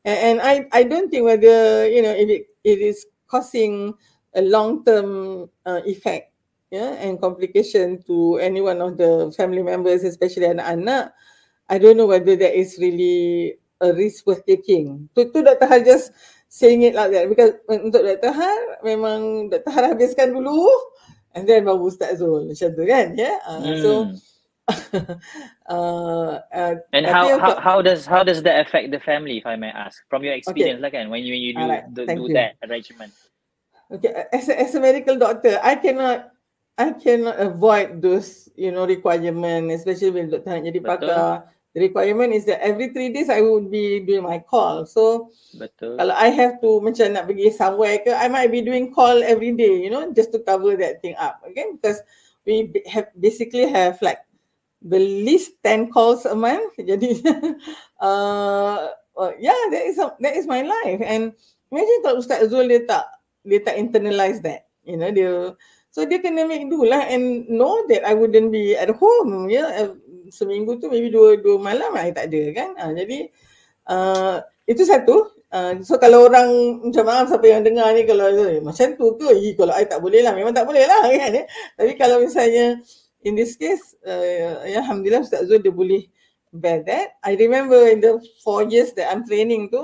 and, 0.07 0.19
and 0.19 0.37
I 0.41 0.55
I 0.73 0.83
don't 0.87 1.11
think 1.11 1.27
whether 1.27 1.85
you 1.91 2.01
know 2.01 2.15
if 2.15 2.29
it 2.31 2.56
it 2.67 2.83
is 2.83 3.07
causing 3.31 3.95
a 4.35 4.43
long-term 4.43 5.47
uh, 5.65 5.81
effect 5.87 6.35
yeah, 6.75 6.99
and 6.99 7.23
complication 7.23 8.03
to 8.11 8.43
any 8.43 8.61
one 8.61 8.83
of 8.83 8.99
the 8.99 9.31
family 9.39 9.63
members, 9.63 10.03
especially 10.03 10.51
anak-anak, 10.51 11.15
I 11.71 11.79
don't 11.79 11.97
know 11.97 12.11
whether 12.11 12.35
that 12.35 12.55
is 12.59 12.79
really 12.79 13.57
a 13.81 13.95
risk 13.95 14.27
worth 14.27 14.43
taking. 14.47 15.09
Tu, 15.15 15.31
tu 15.31 15.43
Dr. 15.43 15.67
Har 15.67 15.81
just 15.83 16.11
saying 16.49 16.83
it 16.83 16.95
like 16.95 17.11
that 17.13 17.31
because 17.31 17.55
untuk 17.71 18.03
Dr. 18.03 18.33
Har, 18.35 18.61
memang 18.83 19.51
Dr. 19.51 19.71
Har 19.71 19.85
habiskan 19.95 20.35
dulu 20.35 20.67
and 21.35 21.47
then 21.47 21.67
baru 21.67 21.87
Ustaz 21.91 22.19
Zul 22.19 22.51
macam 22.51 22.71
tu 22.75 22.85
kan. 22.87 23.07
Yeah? 23.15 23.37
Uh, 23.47 23.61
mm. 23.63 23.79
So, 23.83 23.91
uh, 25.69 26.43
uh, 26.51 26.75
and 26.93 27.07
how, 27.07 27.39
how 27.39 27.55
how 27.61 27.79
does 27.81 28.05
how 28.05 28.25
does 28.25 28.43
that 28.43 28.67
affect 28.67 28.91
the 28.91 28.99
family 28.99 29.39
if 29.39 29.47
I 29.47 29.55
may 29.55 29.71
ask 29.71 30.03
from 30.11 30.25
your 30.25 30.35
experience 30.35 30.83
okay. 30.83 30.99
like 30.99 31.11
when 31.11 31.23
you 31.23 31.35
when 31.35 31.43
you 31.43 31.55
do, 31.55 31.67
right. 31.71 31.87
do, 31.95 32.07
do 32.07 32.29
that 32.35 32.59
arrangement 32.67 33.15
okay 33.95 34.27
as 34.33 34.49
a, 34.49 34.59
as 34.59 34.75
a 34.75 34.81
medical 34.81 35.15
doctor 35.17 35.61
I 35.63 35.77
cannot 35.77 36.35
I 36.77 36.93
cannot 36.93 37.41
avoid 37.41 38.03
those, 38.05 38.53
you 38.55 38.71
know, 38.71 38.85
requirement, 38.85 39.73
especially 39.73 40.13
when 40.13 40.29
nak 40.29 40.61
jadi 40.61 40.81
pakar. 40.85 41.49
The 41.73 41.93
requirement 41.93 42.33
is 42.33 42.49
that 42.49 42.65
every 42.65 42.89
three 42.89 43.13
days 43.13 43.29
I 43.29 43.45
would 43.45 43.69
be 43.69 44.01
doing 44.01 44.25
my 44.25 44.41
call. 44.41 44.89
So 44.89 45.29
Betul. 45.57 46.01
kalau 46.01 46.17
I 46.17 46.33
have 46.33 46.57
to 46.65 46.81
macam 46.81 47.13
nak 47.13 47.29
pergi 47.29 47.53
somewhere 47.53 48.01
ke, 48.01 48.13
I 48.13 48.33
might 48.33 48.49
be 48.49 48.65
doing 48.65 48.97
call 48.97 49.21
every 49.21 49.53
day, 49.53 49.85
you 49.85 49.93
know, 49.93 50.09
just 50.13 50.33
to 50.33 50.41
cover 50.41 50.73
that 50.81 51.05
thing 51.05 51.17
up. 51.21 51.41
Okay, 51.45 51.69
because 51.77 52.01
we 52.49 52.73
have 52.89 53.13
basically 53.21 53.69
have 53.69 54.01
like 54.01 54.25
least 54.95 55.59
10 55.67 55.91
calls 55.91 56.23
a 56.25 56.37
month. 56.39 56.79
Jadi, 56.91 57.19
uh, 57.99 58.93
yeah, 59.41 59.61
that 59.73 59.85
is 59.87 59.99
a, 59.99 60.15
that 60.21 60.35
is 60.37 60.47
my 60.47 60.63
life. 60.63 61.01
And 61.03 61.35
imagine 61.73 62.01
kalau 62.05 62.23
Ustaz 62.23 62.47
Zul 62.53 62.71
dia 62.71 62.85
tak 62.87 63.05
dia 63.47 63.63
tak 63.63 63.79
internalize 63.79 64.43
that, 64.43 64.67
you 64.83 64.99
know, 64.99 65.11
dia 65.11 65.55
so 65.95 66.05
dia 66.05 66.21
kena 66.21 66.45
make 66.45 66.69
do 66.69 66.85
lah 66.85 67.09
and 67.09 67.49
know 67.49 67.87
that 67.89 68.05
I 68.05 68.13
wouldn't 68.13 68.53
be 68.53 68.77
at 68.77 68.93
home, 68.93 69.49
ya. 69.49 69.67
Yeah. 69.67 69.97
Seminggu 70.27 70.83
tu 70.83 70.91
maybe 70.91 71.15
dua 71.15 71.39
dua 71.39 71.55
malam 71.63 71.95
I 71.95 72.11
tak 72.11 72.35
ada 72.35 72.43
kan. 72.51 72.75
Uh, 72.75 72.93
jadi 72.99 73.19
uh, 73.87 74.43
itu 74.67 74.83
satu. 74.83 75.31
Uh, 75.47 75.79
so 75.87 75.95
kalau 76.03 76.27
orang 76.27 76.51
macam 76.83 77.07
maaf 77.07 77.31
siapa 77.31 77.47
yang 77.47 77.63
dengar 77.63 77.95
ni 77.95 78.03
kalau 78.03 78.27
macam 78.67 78.99
tu 78.99 79.15
ke? 79.15 79.31
Eh, 79.31 79.55
kalau 79.55 79.71
I 79.79 79.87
tak 79.87 80.03
boleh 80.03 80.21
lah. 80.27 80.35
Memang 80.35 80.51
tak 80.51 80.67
boleh 80.67 80.83
lah 80.83 81.07
kan. 81.07 81.31
Eh? 81.31 81.47
Tapi 81.79 81.93
kalau 81.95 82.19
misalnya 82.19 82.83
in 83.23 83.39
this 83.39 83.57
case, 83.57 83.95
uh, 84.05 84.65
ya, 84.67 84.83
Alhamdulillah 84.85 85.25
Ustaz 85.25 85.49
Zul 85.49 85.63
dia 85.63 85.73
boleh 85.73 86.09
bear 86.53 86.83
that. 86.85 87.17
I 87.25 87.37
remember 87.37 87.89
in 87.89 88.01
the 88.01 88.21
four 88.45 88.65
years 88.67 88.93
that 88.97 89.13
I'm 89.13 89.25
training 89.25 89.73
tu, 89.73 89.83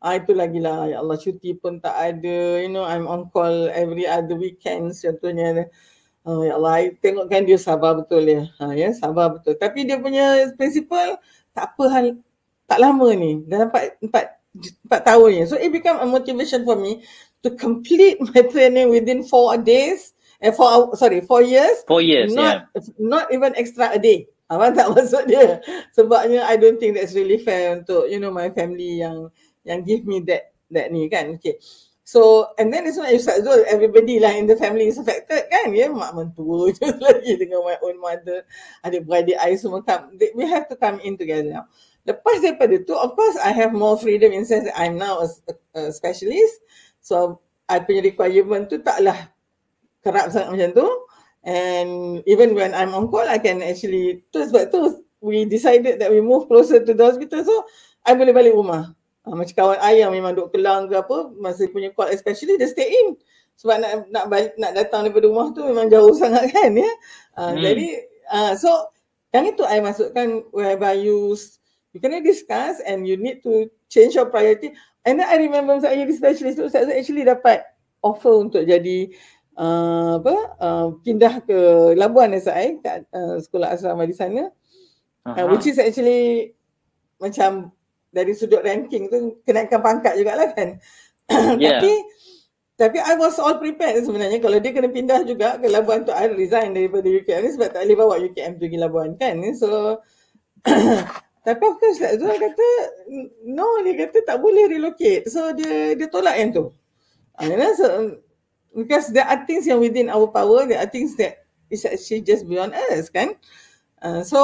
ah, 0.00 0.14
itu 0.16 0.32
lagi 0.34 0.60
lah, 0.62 0.88
ya 0.88 1.02
Allah 1.02 1.18
cuti 1.18 1.56
pun 1.58 1.82
tak 1.82 1.94
ada, 1.94 2.62
you 2.62 2.70
know, 2.70 2.84
I'm 2.86 3.08
on 3.08 3.28
call 3.34 3.68
every 3.72 4.06
other 4.06 4.36
weekend 4.38 4.94
contohnya. 4.94 5.68
Oh, 6.28 6.44
ya 6.44 6.60
Allah, 6.60 6.72
I 6.84 6.84
tengok 7.00 7.32
kan 7.32 7.48
dia 7.48 7.56
sabar 7.56 7.96
betul 7.96 8.28
ya. 8.28 8.44
Ha, 8.60 8.76
ya, 8.76 8.92
sabar 8.92 9.32
betul. 9.32 9.56
Tapi 9.56 9.88
dia 9.88 9.96
punya 9.96 10.52
principle, 10.60 11.16
tak 11.56 11.72
apa 11.72 11.84
hal, 11.88 12.06
tak 12.68 12.78
lama 12.84 13.08
ni. 13.16 13.40
Dalam 13.48 13.72
empat, 13.72 13.96
empat, 14.04 14.24
empat 14.84 15.00
tahun 15.08 15.28
ni. 15.32 15.42
So 15.48 15.56
it 15.56 15.72
become 15.72 15.96
a 15.96 16.06
motivation 16.06 16.68
for 16.68 16.76
me 16.76 17.00
to 17.40 17.48
complete 17.56 18.20
my 18.20 18.44
training 18.44 18.92
within 18.92 19.24
four 19.24 19.56
days 19.56 20.12
eh 20.38 20.54
four 20.54 20.94
sorry 20.94 21.18
four 21.20 21.42
years 21.42 21.82
four 21.86 21.98
years 21.98 22.30
not 22.30 22.70
yeah. 22.74 22.82
not 22.98 23.26
even 23.34 23.50
extra 23.58 23.90
a 23.94 23.98
day. 23.98 24.26
Apa 24.48 24.72
tak 24.72 24.88
maksud 24.96 25.28
dia. 25.28 25.60
Sebabnya 25.92 26.48
I 26.48 26.56
don't 26.56 26.80
think 26.80 26.96
that's 26.96 27.12
really 27.12 27.36
fair 27.36 27.76
untuk 27.76 28.08
you 28.08 28.16
know 28.16 28.32
my 28.32 28.48
family 28.48 29.04
yang 29.04 29.28
yang 29.68 29.84
give 29.84 30.08
me 30.08 30.24
that 30.24 30.56
that 30.72 30.88
ni 30.88 31.06
kan. 31.12 31.36
Okay. 31.36 31.60
So 32.08 32.48
and 32.56 32.72
then 32.72 32.88
it's 32.88 32.96
not 32.96 33.12
Ustaz 33.12 33.44
Zul. 33.44 33.68
Everybody 33.68 34.16
lah 34.16 34.32
in 34.32 34.48
the 34.48 34.56
family 34.56 34.88
is 34.88 34.96
affected 34.96 35.44
kan. 35.52 35.76
Ya 35.76 35.86
yeah? 35.86 35.90
mak 35.92 36.16
mentua 36.16 36.72
je 36.76 36.88
lagi 36.96 37.36
dengan 37.36 37.60
my 37.60 37.76
own 37.84 38.00
mother. 38.00 38.48
Adik 38.88 39.04
beradik 39.04 39.36
I 39.36 39.52
semua 39.60 39.84
come. 39.84 40.16
We 40.16 40.48
have 40.48 40.64
to 40.72 40.76
come 40.80 40.96
in 41.04 41.20
together 41.20 41.60
now. 41.60 41.68
Lepas 42.08 42.40
daripada 42.40 42.80
tu 42.88 42.96
of 42.96 43.12
course 43.12 43.36
I 43.44 43.52
have 43.52 43.76
more 43.76 44.00
freedom 44.00 44.32
in 44.32 44.48
sense 44.48 44.64
I'm 44.72 44.96
now 44.96 45.20
a, 45.20 45.28
a 45.76 45.92
specialist. 45.92 46.64
So 47.04 47.44
I 47.68 47.84
punya 47.84 48.00
requirement 48.00 48.72
tu 48.72 48.80
taklah 48.80 49.28
kerap 50.08 50.32
sangat 50.32 50.56
macam 50.56 50.70
tu. 50.72 50.88
And 51.44 52.20
even 52.24 52.56
when 52.56 52.72
I'm 52.72 52.96
on 52.96 53.12
call 53.12 53.28
I 53.28 53.38
can 53.38 53.60
actually 53.60 54.24
tu 54.32 54.42
sebab 54.42 54.72
tu 54.72 55.04
we 55.20 55.44
decided 55.44 56.00
that 56.00 56.10
we 56.10 56.24
move 56.24 56.48
closer 56.48 56.80
to 56.80 56.92
the 56.96 57.04
hospital. 57.04 57.44
So 57.44 57.54
I 58.02 58.16
boleh 58.16 58.32
balik 58.32 58.56
rumah. 58.56 58.96
Uh, 59.28 59.36
macam 59.36 59.54
kawan 59.54 59.78
I 59.84 60.00
yang 60.00 60.10
memang 60.16 60.32
duduk 60.32 60.56
kelang 60.56 60.88
ke 60.88 60.96
apa 60.96 61.28
masa 61.36 61.68
punya 61.68 61.92
call 61.92 62.08
especially 62.08 62.56
dia 62.56 62.66
stay 62.66 62.88
in. 62.88 63.14
Sebab 63.60 63.76
nak 63.82 63.92
nak 64.08 64.24
balik 64.32 64.56
nak 64.56 64.72
datang 64.72 65.04
daripada 65.04 65.28
rumah 65.28 65.52
tu 65.52 65.60
memang 65.66 65.92
jauh 65.92 66.14
sangat 66.20 66.48
kan 66.48 66.72
ya? 66.72 66.90
Uh, 67.36 67.52
hmm. 67.52 67.60
jadi 67.60 67.88
uh, 68.32 68.52
so 68.56 68.70
yang 69.36 69.44
itu 69.44 69.60
I 69.68 69.84
masukkan 69.84 70.48
whereby 70.56 70.96
you 70.96 71.36
you 71.92 72.00
kena 72.00 72.24
discuss 72.24 72.80
and 72.84 73.04
you 73.04 73.20
need 73.20 73.44
to 73.44 73.68
change 73.92 74.16
your 74.16 74.28
priority. 74.32 74.72
And 75.04 75.20
then 75.20 75.28
I 75.28 75.36
remember 75.40 75.76
saya 75.80 75.96
jadi 76.00 76.14
specialist 76.16 76.56
tu 76.56 76.68
saya 76.68 76.88
actually 76.92 77.24
dapat 77.24 77.64
offer 78.00 78.46
untuk 78.46 78.62
jadi 78.64 79.10
uh, 79.58 80.22
apa? 80.22 80.34
Uh, 80.62 80.86
pindah 81.02 81.42
ke 81.42 81.58
Labuan 81.98 82.32
SI 82.38 82.78
kat 82.80 83.04
uh, 83.10 83.36
sekolah 83.42 83.74
asrama 83.74 84.06
di 84.06 84.14
sana. 84.14 84.48
Uh, 85.28 85.44
which 85.52 85.68
is 85.68 85.76
actually 85.76 86.56
macam 87.20 87.74
dari 88.08 88.32
sudut 88.32 88.64
ranking 88.64 89.12
tu 89.12 89.36
kenaikan 89.44 89.82
pangkat 89.82 90.16
jugalah 90.16 90.54
kan. 90.54 90.78
Yeah. 91.60 91.76
tapi 91.76 91.92
tapi 92.80 92.98
I 93.04 93.20
was 93.20 93.36
all 93.36 93.60
prepared 93.60 94.00
sebenarnya. 94.00 94.40
Kalau 94.40 94.56
dia 94.64 94.72
kena 94.72 94.88
pindah 94.88 95.28
juga 95.28 95.60
ke 95.60 95.68
Labuan 95.68 96.08
tu 96.08 96.14
I 96.16 96.32
resign 96.32 96.72
daripada 96.72 97.04
UKM 97.04 97.44
ni 97.44 97.50
sebab 97.52 97.68
tak 97.76 97.84
boleh 97.84 97.98
bawa 98.00 98.14
UKM 98.16 98.56
pergi 98.56 98.78
Labuan 98.80 99.12
kan. 99.20 99.36
So 99.52 100.00
tapi 101.46 101.62
of 101.68 101.76
course 101.76 102.00
like 102.00 102.16
Zul 102.16 102.32
kata 102.32 102.66
no 103.44 103.84
dia 103.84 104.08
kata 104.08 104.24
tak 104.24 104.40
boleh 104.40 104.72
relocate. 104.72 105.28
So 105.28 105.52
dia 105.52 105.92
dia 105.98 106.08
tolak 106.08 106.40
yang 106.40 106.56
tu. 106.56 106.72
Uh, 107.36 107.74
so, 107.76 107.86
because 108.74 109.12
there 109.12 109.26
are 109.26 109.44
things 109.46 109.66
yang 109.66 109.80
within 109.80 110.08
our 110.08 110.28
power, 110.28 110.66
there 110.66 110.80
are 110.80 110.90
things 110.90 111.16
that 111.16 111.44
is 111.70 111.84
actually 111.84 112.22
just 112.24 112.48
beyond 112.48 112.74
us, 112.74 113.08
kan? 113.08 113.36
Uh, 113.98 114.22
so 114.22 114.38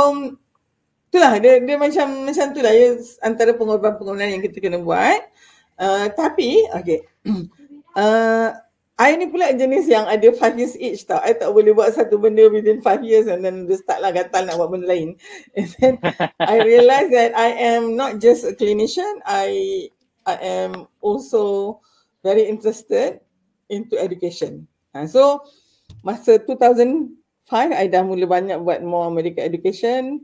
itulah 1.09 1.39
dia 1.39 1.63
dia 1.63 1.79
macam 1.79 2.27
macam 2.27 2.51
tu 2.51 2.59
lah 2.59 2.75
ya 2.75 2.99
antara 3.23 3.55
pengorbanan-pengorbanan 3.55 4.35
yang 4.39 4.43
kita 4.43 4.59
kena 4.59 4.83
buat. 4.83 5.23
Uh, 5.79 6.07
tapi 6.15 6.67
okay. 6.75 7.07
uh, 7.95 8.51
I 8.95 9.19
ni 9.19 9.27
pula 9.27 9.51
jenis 9.51 9.91
yang 9.91 10.07
ada 10.07 10.31
5 10.31 10.55
years 10.55 10.79
each 10.79 11.03
tau. 11.03 11.19
I 11.19 11.35
tak 11.35 11.51
boleh 11.51 11.75
buat 11.75 11.91
satu 11.91 12.15
benda 12.15 12.47
within 12.47 12.79
5 12.79 13.03
years 13.03 13.27
and 13.27 13.43
then 13.43 13.67
dia 13.67 13.75
start 13.75 13.99
lah 13.99 14.15
gatal 14.15 14.47
nak 14.47 14.55
buat 14.55 14.71
benda 14.71 14.87
lain. 14.87 15.19
And 15.59 15.67
then 15.83 15.95
I 16.39 16.63
realise 16.63 17.11
that 17.11 17.35
I 17.35 17.75
am 17.75 17.99
not 17.99 18.23
just 18.23 18.47
a 18.47 18.55
clinician, 18.55 19.19
I 19.27 19.91
I 20.23 20.39
am 20.39 20.87
also 21.03 21.79
very 22.23 22.47
interested 22.47 23.19
into 23.75 23.99
education. 23.99 24.71
Uh, 24.95 25.07
so 25.11 25.43
masa 26.07 26.39
2005 26.39 27.11
I 27.75 27.91
dah 27.91 28.07
mula 28.07 28.25
banyak 28.31 28.63
buat 28.63 28.87
more 28.87 29.11
medical 29.11 29.43
education. 29.43 30.23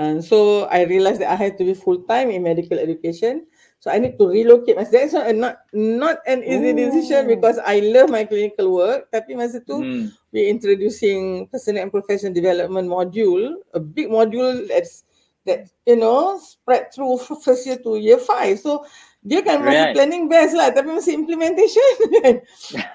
And 0.00 0.24
so 0.24 0.64
I 0.72 0.88
realized 0.88 1.20
that 1.20 1.32
I 1.32 1.36
had 1.36 1.60
to 1.60 1.64
be 1.64 1.76
full 1.76 2.04
time 2.08 2.32
in 2.32 2.44
medical 2.44 2.80
education. 2.80 3.44
So 3.82 3.90
I 3.90 3.98
need 3.98 4.16
to 4.16 4.30
relocate 4.30 4.78
myself. 4.78 5.10
That's 5.10 5.12
not, 5.12 5.34
not, 5.34 5.56
not 5.74 6.16
an 6.24 6.46
easy 6.46 6.70
Ooh. 6.70 6.78
decision 6.78 7.26
because 7.26 7.58
I 7.58 7.80
love 7.82 8.08
my 8.08 8.24
clinical 8.24 8.72
work. 8.72 9.10
Tapi 9.10 9.34
masa 9.34 9.58
tu 9.58 9.82
mm. 9.82 10.06
we 10.30 10.46
introducing 10.46 11.50
personal 11.50 11.82
and 11.82 11.90
professional 11.90 12.32
development 12.32 12.86
module, 12.86 13.58
a 13.74 13.80
big 13.82 14.06
module 14.06 14.64
that's 14.70 15.02
that 15.50 15.66
you 15.82 15.98
know 15.98 16.38
spread 16.38 16.94
through 16.94 17.18
first 17.42 17.66
year 17.66 17.78
to 17.82 17.98
year 17.98 18.22
five. 18.22 18.62
So 18.62 18.86
dia 19.22 19.38
kan 19.46 19.62
masih 19.62 19.86
right. 19.86 19.94
planning 19.94 20.26
best 20.26 20.52
lah 20.58 20.74
tapi 20.74 20.90
masih 20.90 21.14
implementation 21.14 21.90
kan. 22.18 22.42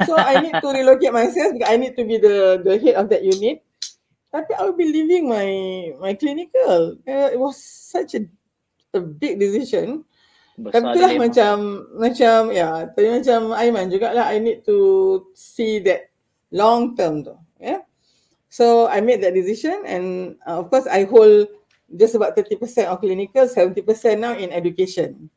so 0.03 0.11
I 0.19 0.43
need 0.43 0.59
to 0.59 0.69
relocate 0.75 1.15
myself 1.15 1.55
because 1.55 1.71
I 1.71 1.79
need 1.79 1.95
to 1.95 2.03
be 2.03 2.19
the 2.19 2.59
the 2.67 2.75
head 2.83 2.99
of 2.99 3.07
that 3.15 3.23
unit. 3.23 3.63
Tapi 4.27 4.51
I 4.59 4.61
will 4.67 4.75
be 4.75 4.91
leaving 4.91 5.31
my 5.31 5.47
my 6.03 6.11
clinical. 6.19 6.99
Uh, 7.07 7.31
it 7.31 7.39
was 7.39 7.55
such 7.63 8.19
a 8.19 8.27
a 8.91 8.99
big 8.99 9.39
decision. 9.39 10.03
Besar 10.59 10.83
tapi 10.83 10.85
itulah 10.99 11.11
macam 11.15 11.55
macam 11.95 12.39
ya, 12.51 12.59
yeah, 12.59 12.75
tapi 12.91 13.07
macam 13.23 13.39
Aiman 13.55 13.87
jugalah 13.87 14.27
I 14.27 14.43
need 14.43 14.67
to 14.67 14.77
see 15.31 15.79
that 15.87 16.11
long 16.51 16.91
term 16.99 17.23
tu. 17.23 17.39
Yeah. 17.55 17.87
So 18.51 18.91
I 18.91 18.99
made 18.99 19.23
that 19.23 19.31
decision 19.31 19.87
and 19.87 20.35
uh, 20.43 20.59
of 20.59 20.67
course 20.67 20.91
I 20.91 21.07
hold 21.07 21.47
just 21.95 22.19
about 22.19 22.35
30% 22.35 22.59
of 22.91 22.99
clinical, 22.99 23.47
70% 23.47 23.79
now 24.19 24.35
in 24.35 24.51
education 24.51 25.31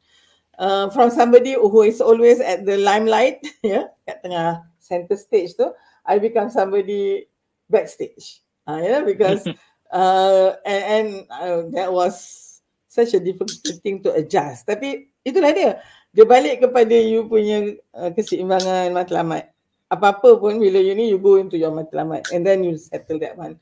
uh, 0.60 0.92
from 0.92 1.08
somebody 1.08 1.56
who 1.56 1.82
is 1.82 2.04
always 2.04 2.38
at 2.38 2.68
the 2.68 2.76
limelight, 2.76 3.40
yeah, 3.64 3.88
kat 4.04 4.20
tengah 4.20 4.62
center 4.78 5.16
stage 5.16 5.56
tu, 5.56 5.72
I 6.04 6.20
become 6.20 6.52
somebody 6.52 7.26
backstage. 7.72 8.44
Uh, 8.68 8.84
yeah, 8.84 9.00
because 9.00 9.48
uh, 9.96 10.60
and, 10.68 10.82
and 10.84 11.08
uh, 11.32 11.64
that 11.72 11.88
was 11.88 12.60
such 12.86 13.16
a 13.16 13.20
difficult 13.24 13.56
thing 13.80 14.04
to 14.04 14.12
adjust. 14.12 14.68
Tapi 14.68 15.08
itulah 15.24 15.50
dia. 15.56 15.80
Dia 16.10 16.26
balik 16.26 16.66
kepada 16.66 16.90
you 16.90 17.24
punya 17.30 17.78
uh, 17.94 18.10
keseimbangan 18.12 18.90
matlamat. 18.92 19.54
Apa-apa 19.90 20.38
pun 20.38 20.58
bila 20.58 20.78
you 20.82 20.94
ni, 20.94 21.10
you 21.10 21.18
go 21.18 21.38
into 21.38 21.54
your 21.54 21.70
matlamat. 21.70 22.26
And 22.34 22.42
then 22.42 22.66
you 22.66 22.74
settle 22.74 23.18
that 23.22 23.38
one. 23.38 23.58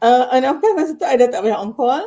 Uh, 0.00 0.24
and 0.32 0.48
of 0.48 0.56
course 0.64 0.72
masa 0.72 0.96
tu 0.96 1.04
I 1.04 1.20
dah 1.20 1.28
tak 1.28 1.44
banyak 1.44 1.60
on 1.60 1.76
call 1.76 2.00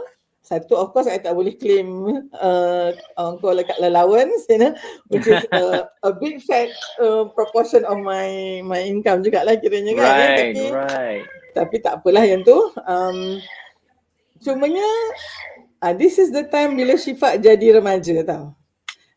satu 0.50 0.74
of 0.74 0.90
course 0.90 1.06
I 1.06 1.22
tak 1.22 1.38
boleh 1.38 1.54
claim 1.62 2.10
uh, 2.34 2.90
orang 3.22 3.38
tua 3.38 3.54
lekat 3.54 3.78
allowance 3.78 4.50
you 4.50 4.58
know 4.58 4.74
which 5.14 5.30
is 5.30 5.46
a, 5.54 5.86
a 6.02 6.12
big 6.18 6.42
fat 6.42 6.74
uh, 6.98 7.30
proportion 7.38 7.86
of 7.86 8.02
my 8.02 8.60
my 8.66 8.82
income 8.82 9.22
jugalah 9.22 9.54
kiranya 9.62 9.94
kan 9.94 10.10
right, 10.10 10.18
ya? 10.18 10.34
tapi 10.42 10.64
right. 10.74 11.24
tapi 11.54 11.76
tak 11.86 12.02
apalah 12.02 12.26
yang 12.26 12.42
tu 12.42 12.58
um, 12.82 13.38
cumanya 14.42 14.90
uh, 15.86 15.94
this 15.94 16.18
is 16.18 16.34
the 16.34 16.42
time 16.50 16.74
bila 16.74 16.98
Syifa 16.98 17.38
jadi 17.38 17.78
remaja 17.78 18.26
tau 18.26 18.58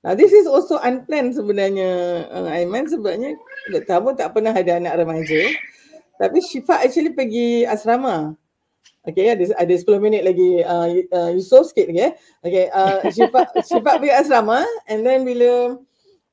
Now 0.02 0.18
this 0.18 0.34
is 0.34 0.50
also 0.50 0.82
unplanned 0.82 1.30
sebenarnya 1.30 2.26
uh, 2.26 2.50
Aiman 2.50 2.90
sebabnya 2.90 3.38
tak 3.70 3.86
tahu 3.86 4.10
tak 4.18 4.34
pernah 4.34 4.50
ada 4.50 4.82
anak 4.82 4.98
remaja 4.98 5.46
Tapi 6.18 6.38
Syifa 6.42 6.82
actually 6.82 7.14
pergi 7.14 7.62
asrama. 7.66 8.34
Okay, 9.02 9.34
ada, 9.34 9.42
ada 9.58 9.74
10 9.74 9.98
minit 9.98 10.22
lagi 10.22 10.62
uh, 10.62 10.86
uh, 11.10 11.30
Yusof 11.34 11.74
sikit 11.74 11.90
lagi 11.90 12.02
eh. 12.06 12.12
Okay, 12.46 12.64
uh, 12.70 13.02
Syifa, 13.14 13.50
Syifa 13.66 13.98
pergi 13.98 14.14
asrama 14.14 14.62
and 14.86 15.02
then 15.02 15.26
bila 15.26 15.74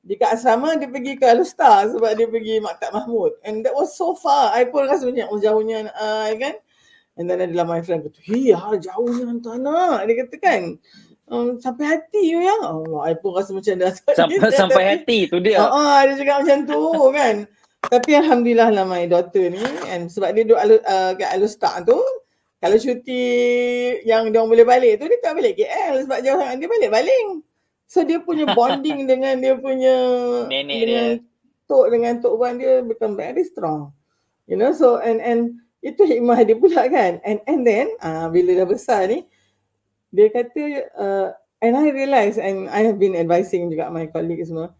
dekat 0.06 0.38
asrama 0.38 0.78
dia 0.78 0.86
pergi 0.86 1.18
ke 1.18 1.26
Alustar 1.26 1.90
sebab 1.90 2.14
dia 2.14 2.30
pergi 2.30 2.62
Maktab 2.62 2.94
Mahmud. 2.94 3.34
And 3.42 3.66
that 3.66 3.74
was 3.74 3.98
so 3.98 4.14
far. 4.14 4.54
I 4.54 4.70
pun 4.70 4.86
rasa 4.86 5.10
macam 5.10 5.34
oh, 5.34 5.42
jauhnya 5.42 5.90
uh, 5.98 6.30
kan. 6.38 6.54
And 7.18 7.26
then 7.26 7.42
adalah 7.42 7.66
my 7.66 7.82
friend 7.82 8.06
kata, 8.06 8.22
hei 8.22 8.54
jauhnya 8.54 9.24
hantar 9.26 9.58
nak. 9.58 10.06
Dia 10.06 10.14
kata 10.24 10.36
kan, 10.38 10.62
um, 11.26 11.58
sampai 11.58 11.98
hati 11.98 12.22
you 12.22 12.38
ya. 12.38 12.54
Allah, 12.70 13.12
I 13.12 13.18
pun 13.18 13.34
rasa 13.34 13.50
macam 13.50 13.82
dah. 13.82 13.92
Sampai, 14.14 14.38
sampai 14.54 14.84
hati 14.94 15.26
tu 15.26 15.42
dia. 15.42 15.58
Ah, 15.58 15.74
uh, 15.74 15.98
dia 16.06 16.22
cakap 16.22 16.46
macam 16.46 16.58
tu 16.70 16.82
kan. 17.10 17.34
Tapi 17.80 18.10
Alhamdulillah 18.14 18.70
lah 18.72 18.84
my 18.86 19.04
daughter 19.10 19.50
ni. 19.50 19.58
And 19.90 20.06
sebab 20.06 20.38
dia 20.38 20.46
duduk 20.46 20.60
alu, 20.62 20.76
uh, 20.86 21.12
kat 21.18 21.34
Alustar 21.34 21.82
tu, 21.82 21.98
kalau 22.60 22.76
cuti 22.76 23.24
yang 24.04 24.28
dia 24.28 24.44
boleh 24.44 24.66
balik 24.68 25.00
tu 25.00 25.08
dia 25.08 25.20
tak 25.24 25.32
balik 25.40 25.56
KL 25.56 26.04
sebab 26.04 26.18
jauh 26.20 26.38
sangat 26.38 26.56
dia 26.60 26.68
balik 26.68 26.90
baling. 26.92 27.28
So 27.88 28.04
dia 28.04 28.20
punya 28.20 28.44
bonding 28.58 29.08
dengan 29.08 29.40
dia 29.40 29.56
punya 29.56 29.96
Nenek 30.46 30.78
dengan 30.84 31.06
dia. 31.16 31.24
tok 31.64 31.86
dengan 31.88 32.12
tok 32.20 32.34
wan 32.36 32.60
dia 32.60 32.84
become 32.84 33.16
very 33.16 33.42
strong. 33.48 33.90
You 34.44 34.60
know 34.60 34.76
so 34.76 35.00
and 35.00 35.24
and 35.24 35.56
itu 35.80 36.04
hikmah 36.04 36.44
dia 36.44 36.60
pula 36.60 36.84
kan. 36.92 37.18
And 37.24 37.40
and 37.48 37.64
then 37.64 37.88
uh, 38.04 38.28
bila 38.28 38.60
dah 38.60 38.68
besar 38.68 39.08
ni 39.08 39.24
dia 40.12 40.28
kata 40.28 40.62
uh, 41.00 41.28
and 41.64 41.74
I 41.76 41.88
realise 41.94 42.36
and 42.36 42.68
I 42.68 42.84
have 42.84 42.98
been 43.00 43.14
advising 43.14 43.70
juga 43.70 43.88
my 43.88 44.10
colleagues 44.10 44.50
semua 44.50 44.74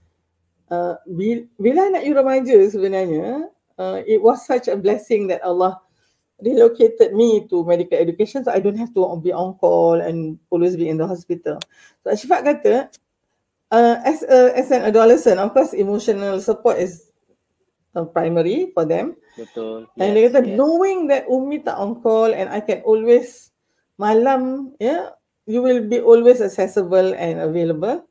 uh, 0.70 0.94
bila, 1.06 1.46
bila 1.60 1.80
anak 1.92 2.02
you 2.02 2.12
remaja 2.16 2.56
sebenarnya 2.66 3.50
uh, 3.78 3.98
it 4.06 4.18
was 4.18 4.42
such 4.42 4.66
a 4.66 4.76
blessing 4.78 5.30
that 5.30 5.44
Allah 5.46 5.78
relocated 6.43 7.12
me 7.12 7.47
to 7.49 7.64
medical 7.64 7.99
education 7.99 8.45
so 8.45 8.53
I 8.53 8.61
don't 8.61 8.76
have 8.76 8.93
to 8.95 9.05
be 9.22 9.32
on 9.32 9.55
call 9.61 10.01
and 10.01 10.38
always 10.51 10.76
be 10.76 10.88
in 10.88 10.97
the 10.97 11.07
hospital. 11.07 11.61
So 12.05 12.11
Ashifat 12.11 12.45
kata, 12.45 12.74
uh, 13.70 13.97
as 14.05 14.22
a, 14.24 14.57
as 14.57 14.70
an 14.70 14.82
adolescent, 14.88 15.38
of 15.38 15.53
course 15.53 15.72
emotional 15.72 16.41
support 16.41 16.78
is 16.78 17.11
uh, 17.95 18.05
primary 18.05 18.72
for 18.72 18.84
them. 18.84 19.16
Betul. 19.36 19.86
And 20.01 20.16
dia 20.16 20.30
kata, 20.30 20.47
knowing 20.47 21.09
that 21.09 21.28
Umi 21.28 21.61
tak 21.61 21.76
on 21.78 22.01
call 22.01 22.32
and 22.32 22.49
I 22.49 22.61
can 22.61 22.80
always 22.82 23.53
malam, 24.01 24.72
yeah, 24.80 25.12
you 25.45 25.61
will 25.61 25.84
be 25.84 26.01
always 26.01 26.41
accessible 26.41 27.12
and 27.14 27.41
available. 27.45 28.07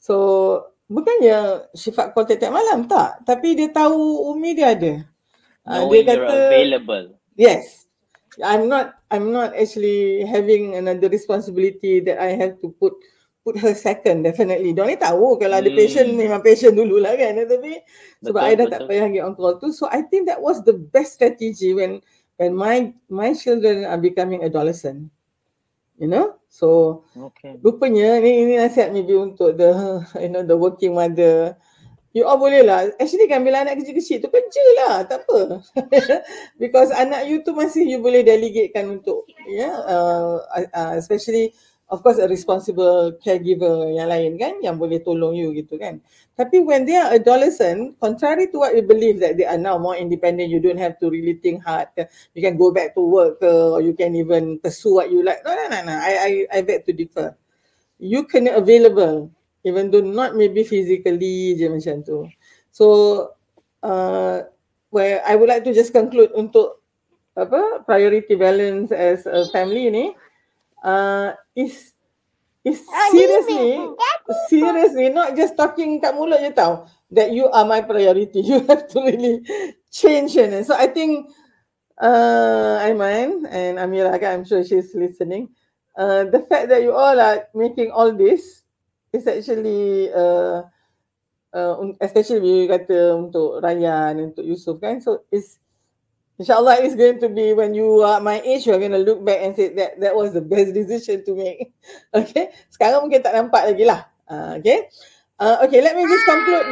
So 0.00 0.66
bukannya 0.90 1.70
Syifat 1.76 2.16
call 2.16 2.26
tiap-tiap 2.26 2.50
malam 2.50 2.90
tak, 2.90 3.22
tapi 3.22 3.54
dia 3.54 3.70
tahu 3.70 4.32
Umi 4.34 4.58
dia 4.58 4.74
ada. 4.74 4.92
Uh, 5.60 5.86
Knowing 5.86 6.08
you're 6.08 6.24
available. 6.24 7.19
Yes. 7.40 7.88
I'm 8.44 8.68
not 8.68 9.00
I'm 9.08 9.32
not 9.32 9.56
actually 9.56 10.24
having 10.28 10.76
another 10.76 11.08
responsibility 11.08 12.00
that 12.04 12.20
I 12.20 12.36
have 12.36 12.60
to 12.60 12.68
put 12.76 12.92
put 13.42 13.56
her 13.58 13.72
second 13.72 14.28
definitely. 14.28 14.76
Dia 14.76 14.84
ni 14.84 14.96
tahu 15.00 15.40
kalau 15.40 15.58
ada 15.64 15.72
Hmm. 15.72 15.76
patient 15.80 16.08
memang 16.14 16.44
patient 16.44 16.76
dululah 16.76 17.16
kan 17.16 17.32
tapi 17.48 17.80
sebab 18.20 18.40
Betul, 18.40 18.52
I 18.52 18.52
dah 18.60 18.66
tak 18.68 18.80
betul. 18.84 18.88
payah 18.92 19.04
pergi 19.08 19.20
on 19.24 19.32
call 19.34 19.56
tu. 19.56 19.72
So 19.72 19.88
I 19.88 20.04
think 20.04 20.28
that 20.28 20.40
was 20.40 20.60
the 20.68 20.76
best 20.76 21.16
strategy 21.16 21.72
when 21.72 22.04
when 22.36 22.52
my 22.52 22.92
my 23.08 23.32
children 23.32 23.88
are 23.88 23.98
becoming 24.00 24.44
adolescent. 24.44 25.08
You 26.00 26.08
know? 26.12 26.36
So 26.52 27.02
Okay. 27.16 27.56
rupanya 27.60 28.20
ni 28.24 28.46
ini 28.46 28.54
nasihat 28.60 28.92
maybe 28.92 29.16
untuk 29.16 29.56
the 29.56 30.00
you 30.22 30.30
know 30.32 30.44
the 30.44 30.56
working 30.56 30.92
mother. 30.96 31.56
You 32.10 32.26
all 32.26 32.42
boleh 32.42 32.66
lah. 32.66 32.90
Actually 32.98 33.30
kan 33.30 33.46
bila 33.46 33.62
anak 33.62 33.78
kecil-kecil 33.78 34.18
tu 34.18 34.28
kerja 34.34 34.64
lah. 34.82 34.94
Tak 35.06 35.22
apa. 35.26 35.62
Because 36.62 36.90
anak 36.90 37.30
you 37.30 37.46
tu 37.46 37.54
masih 37.54 37.86
you 37.86 38.02
boleh 38.02 38.26
delegatekan 38.26 38.98
untuk 38.98 39.30
yeah, 39.46 39.78
uh, 39.86 40.42
uh, 40.50 40.92
especially 40.98 41.54
of 41.86 42.02
course 42.02 42.18
a 42.18 42.26
responsible 42.26 43.14
caregiver 43.18 43.90
yang 43.90 44.10
lain 44.10 44.38
kan 44.38 44.58
yang 44.58 44.74
boleh 44.74 44.98
tolong 45.02 45.38
you 45.38 45.54
gitu 45.54 45.78
kan. 45.78 46.02
Tapi 46.34 46.62
when 46.66 46.82
they 46.82 46.98
are 46.98 47.14
adolescent, 47.14 47.94
contrary 48.02 48.50
to 48.50 48.58
what 48.58 48.74
you 48.74 48.82
believe 48.82 49.22
that 49.22 49.38
they 49.38 49.46
are 49.46 49.60
now 49.60 49.78
more 49.78 49.94
independent, 49.94 50.50
you 50.50 50.58
don't 50.58 50.82
have 50.82 50.98
to 50.98 51.10
really 51.10 51.38
think 51.38 51.62
hard. 51.62 51.90
You 52.34 52.42
can 52.42 52.58
go 52.58 52.74
back 52.74 52.98
to 52.98 53.02
work 53.02 53.38
ke, 53.38 53.50
or 53.50 53.82
you 53.82 53.94
can 53.94 54.18
even 54.18 54.58
pursue 54.58 54.98
what 54.98 55.14
you 55.14 55.22
like. 55.22 55.46
No, 55.46 55.54
no, 55.54 55.64
no, 55.70 55.78
no. 55.84 55.94
I, 55.94 56.12
I, 56.18 56.30
I 56.48 56.58
beg 56.66 56.86
to 56.88 56.92
differ. 56.96 57.38
You 58.00 58.24
kena 58.24 58.56
available 58.56 59.30
even 59.64 59.90
though 59.90 60.04
not 60.04 60.36
maybe 60.36 60.64
physically 60.64 61.56
je 61.56 61.66
macam 61.68 62.00
tu. 62.04 62.28
So 62.72 62.84
uh, 63.82 64.46
where 64.90 65.20
I 65.26 65.36
would 65.36 65.48
like 65.48 65.64
to 65.68 65.74
just 65.74 65.92
conclude 65.92 66.32
untuk 66.32 66.80
apa 67.38 67.86
priority 67.86 68.34
balance 68.34 68.90
as 68.90 69.24
a 69.24 69.46
family 69.54 69.88
ni 69.88 70.06
uh, 70.82 71.32
is 71.54 71.94
is 72.66 72.82
seriously 73.14 73.88
seriously 74.50 75.08
not 75.08 75.32
just 75.38 75.56
talking 75.56 76.02
kat 76.02 76.12
mulut 76.12 76.42
je 76.42 76.52
tau 76.52 76.84
that 77.10 77.32
you 77.32 77.46
are 77.50 77.66
my 77.66 77.82
priority. 77.82 78.40
You 78.50 78.64
have 78.66 78.86
to 78.94 79.02
really 79.02 79.42
change 79.90 80.36
it. 80.36 80.66
So 80.66 80.74
I 80.74 80.86
think 80.86 81.28
uh, 81.98 82.80
Aiman 82.86 83.46
and 83.50 83.78
Amira 83.78 84.14
kan, 84.18 84.40
I'm 84.40 84.44
sure 84.46 84.64
she's 84.64 84.94
listening. 84.94 85.50
Uh, 85.98 86.24
the 86.24 86.46
fact 86.46 86.70
that 86.70 86.82
you 86.82 86.94
all 86.94 87.18
are 87.18 87.50
making 87.54 87.90
all 87.90 88.14
this 88.14 88.59
is 89.12 89.26
actually 89.26 90.10
uh, 90.14 90.62
uh, 91.54 91.74
un- 91.82 91.98
especially 91.98 92.66
you 92.66 92.70
kata 92.70 93.18
untuk 93.18 93.58
Ryan 93.62 94.30
untuk 94.30 94.46
Yusuf 94.46 94.78
kan 94.78 95.02
so 95.02 95.26
it's 95.34 95.60
InsyaAllah 96.40 96.80
it's 96.80 96.96
going 96.96 97.20
to 97.20 97.28
be 97.28 97.52
when 97.52 97.76
you 97.76 98.00
are 98.00 98.16
my 98.16 98.40
age, 98.40 98.64
you're 98.64 98.80
going 98.80 98.96
to 98.96 99.04
look 99.04 99.20
back 99.20 99.44
and 99.44 99.52
say 99.52 99.76
that 99.76 100.00
that 100.00 100.16
was 100.16 100.32
the 100.32 100.40
best 100.40 100.72
decision 100.72 101.20
to 101.28 101.36
make. 101.36 101.68
Okay. 102.16 102.48
Sekarang 102.72 103.04
mungkin 103.04 103.20
tak 103.20 103.36
nampak 103.36 103.68
lagi 103.68 103.84
lah. 103.84 104.08
Uh, 104.24 104.56
okay. 104.56 104.88
Uh, 105.36 105.60
okay, 105.68 105.84
let 105.84 105.92
me 105.92 106.08
just 106.08 106.24
conclude. 106.24 106.64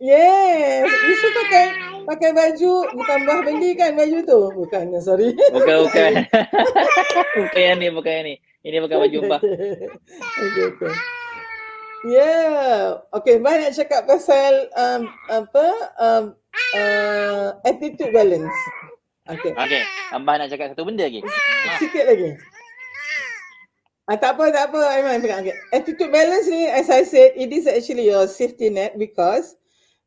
Yes. 0.00 0.88
Yusuf 0.88 1.32
pakai 1.44 1.64
pakai 2.08 2.30
baju 2.32 2.72
bukan 2.96 3.18
bah 3.28 3.40
beli 3.44 3.76
kan 3.76 3.92
baju 4.00 4.18
tu? 4.24 4.40
Bukan, 4.64 4.84
sorry. 5.04 5.36
Bukan, 5.56 5.76
bukan. 5.84 6.12
bukan 7.36 7.60
yang 7.60 7.76
ni, 7.76 7.92
bukan 7.92 8.12
yang 8.16 8.24
ni. 8.32 8.34
Ini 8.64 8.80
bukan 8.80 8.96
baju 8.96 9.18
mbah. 9.28 9.40
okay, 9.44 10.64
okay. 10.72 10.92
Yeah. 12.06 13.02
Okay, 13.10 13.42
Mbak 13.42 13.54
nak 13.58 13.74
cakap 13.74 14.06
pasal 14.06 14.70
um, 14.78 15.02
apa 15.26 15.66
um, 15.98 16.24
uh, 16.78 17.58
attitude 17.66 18.14
balance. 18.14 18.54
Okay. 19.26 19.50
Okay, 19.50 19.82
Mbah 20.14 20.38
nak 20.38 20.48
cakap 20.54 20.70
satu 20.70 20.86
benda 20.86 21.02
lagi. 21.02 21.26
Ah, 21.26 21.82
Sikit 21.82 22.06
lagi. 22.06 22.38
Ah, 24.06 24.14
tak 24.14 24.38
apa, 24.38 24.54
tak 24.54 24.70
apa. 24.70 24.80
Aiman 24.94 25.18
pegang. 25.18 25.42
Okay. 25.42 25.58
Attitude 25.74 26.14
balance 26.14 26.46
ni, 26.46 26.70
as 26.70 26.86
I 26.86 27.02
said, 27.02 27.34
it 27.34 27.50
is 27.50 27.66
actually 27.66 28.06
your 28.06 28.30
safety 28.30 28.70
net 28.70 28.94
because 28.94 29.58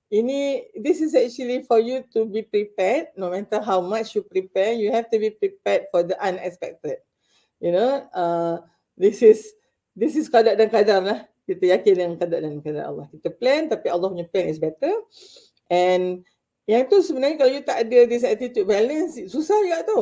ini, 0.08 0.72
this 0.80 1.04
is 1.04 1.12
actually 1.12 1.68
for 1.68 1.84
you 1.84 2.08
to 2.16 2.24
be 2.24 2.48
prepared. 2.48 3.12
No 3.20 3.28
matter 3.28 3.60
how 3.60 3.84
much 3.84 4.16
you 4.16 4.24
prepare, 4.24 4.72
you 4.72 4.96
have 4.96 5.12
to 5.12 5.20
be 5.20 5.36
prepared 5.36 5.92
for 5.92 6.08
the 6.08 6.16
unexpected. 6.16 7.04
You 7.60 7.76
know, 7.76 8.08
uh, 8.16 8.64
this 8.96 9.20
is 9.20 9.52
this 10.00 10.16
is 10.16 10.32
kadar 10.32 10.56
dan 10.56 10.72
kadar 10.72 11.04
lah. 11.04 11.20
Kita 11.50 11.66
yakin 11.66 11.94
dengan 11.98 12.14
kadar 12.22 12.46
dan 12.46 12.62
kadar 12.62 12.94
Allah. 12.94 13.10
Kita 13.10 13.34
plan, 13.34 13.66
tapi 13.66 13.90
Allah 13.90 14.06
punya 14.06 14.30
plan 14.30 14.46
is 14.46 14.62
better. 14.62 14.94
And 15.66 16.22
yang 16.70 16.86
tu 16.86 17.02
sebenarnya 17.02 17.42
kalau 17.42 17.52
you 17.58 17.66
tak 17.66 17.90
ada 17.90 18.06
this 18.06 18.22
attitude 18.22 18.70
balance, 18.70 19.18
susah 19.34 19.58
juga 19.66 19.82
tu. 19.90 20.02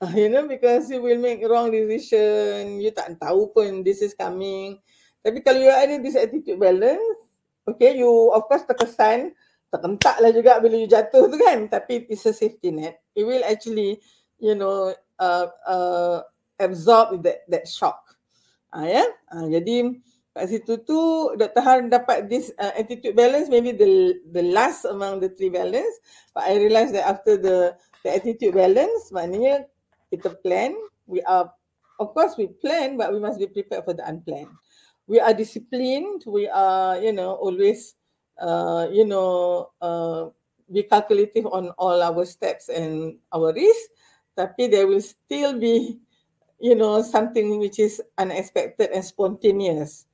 Uh, 0.00 0.12
you 0.16 0.32
know, 0.32 0.48
because 0.48 0.88
you 0.88 1.04
will 1.04 1.20
make 1.20 1.44
wrong 1.44 1.68
decision. 1.68 2.80
You 2.80 2.96
tak 2.96 3.20
tahu 3.20 3.52
pun 3.52 3.84
this 3.84 4.00
is 4.00 4.16
coming. 4.16 4.80
Tapi 5.20 5.44
kalau 5.44 5.60
you 5.60 5.68
ada 5.68 6.00
this 6.00 6.16
attitude 6.16 6.56
balance, 6.56 7.20
okay, 7.68 8.00
you 8.00 8.08
of 8.32 8.48
course 8.48 8.64
terkesan, 8.64 9.36
terkentak 9.68 10.16
lah 10.18 10.32
juga 10.32 10.56
bila 10.64 10.80
you 10.80 10.88
jatuh 10.88 11.28
tu 11.28 11.36
kan. 11.36 11.68
Tapi 11.68 12.08
it's 12.08 12.24
a 12.24 12.32
safety 12.32 12.72
net. 12.72 13.04
It 13.12 13.28
will 13.28 13.44
actually, 13.44 14.00
you 14.40 14.56
know, 14.56 14.96
uh, 15.20 15.46
uh, 15.68 16.24
absorb 16.56 17.20
that 17.22 17.44
that 17.52 17.68
shock. 17.68 18.00
Ah 18.72 18.88
ya. 18.88 19.04
Ah, 19.28 19.46
jadi 19.46 20.00
kat 20.32 20.48
situ 20.48 20.80
tu 20.88 21.00
Dr. 21.36 21.60
Han 21.60 21.92
dapat 21.92 22.32
this 22.32 22.48
uh, 22.56 22.72
attitude 22.72 23.12
balance 23.12 23.52
maybe 23.52 23.68
the 23.76 24.16
the 24.32 24.40
last 24.40 24.88
among 24.88 25.20
the 25.20 25.28
three 25.28 25.52
balance. 25.52 25.92
But 26.32 26.48
I 26.48 26.56
realised 26.56 26.96
that 26.96 27.04
after 27.04 27.36
the 27.36 27.76
the 28.00 28.10
attitude 28.16 28.56
balance 28.56 29.12
maknanya 29.12 29.68
kita 30.08 30.32
plan. 30.40 30.72
We 31.04 31.20
are 31.28 31.52
of 32.00 32.16
course 32.16 32.40
we 32.40 32.48
plan 32.48 32.96
but 32.96 33.12
we 33.12 33.20
must 33.20 33.36
be 33.36 33.44
prepared 33.44 33.84
for 33.84 33.92
the 33.92 34.08
unplanned. 34.08 34.48
We 35.04 35.20
are 35.20 35.36
disciplined. 35.36 36.24
We 36.24 36.48
are 36.48 36.96
you 36.96 37.12
know 37.12 37.36
always 37.36 37.92
uh, 38.40 38.88
you 38.88 39.04
know 39.04 39.68
uh, 39.84 40.32
be 40.72 40.88
calculative 40.88 41.44
on 41.52 41.76
all 41.76 42.00
our 42.00 42.24
steps 42.24 42.72
and 42.72 43.20
our 43.36 43.52
risk. 43.52 43.92
Tapi 44.32 44.72
there 44.72 44.88
will 44.88 45.04
still 45.04 45.60
be 45.60 46.00
you 46.56 46.72
know 46.72 47.04
something 47.04 47.60
which 47.60 47.76
is 47.76 48.00
unexpected 48.16 48.96
and 48.96 49.04
spontaneous 49.04 50.08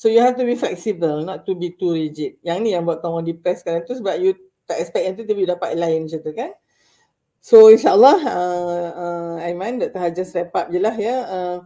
so 0.00 0.08
you 0.08 0.24
have 0.24 0.32
to 0.32 0.48
be 0.48 0.56
flexible 0.56 1.20
not 1.20 1.44
to 1.44 1.52
be 1.52 1.76
too 1.76 1.92
rigid 1.92 2.40
yang 2.40 2.64
ni 2.64 2.72
yang 2.72 2.88
buat 2.88 3.04
kamu 3.04 3.20
depressed 3.36 3.68
sekarang 3.68 3.84
tu 3.84 3.92
sebab 3.92 4.16
you 4.16 4.32
tak 4.64 4.80
expect 4.80 5.04
yang 5.04 5.14
tu 5.20 5.28
tapi 5.28 5.44
you 5.44 5.50
dapat 5.50 5.76
lain 5.76 6.08
macam 6.08 6.20
tu 6.24 6.32
kan 6.32 6.56
So 7.40 7.72
insyaAllah 7.72 8.18
uh, 8.20 8.88
uh, 8.92 9.34
Aiman, 9.40 9.80
Dr. 9.80 9.96
Hajar 9.96 10.28
wrap 10.36 10.52
up 10.52 10.66
je 10.68 10.76
lah 10.76 10.92
ya. 10.92 11.16
Uh, 11.24 11.58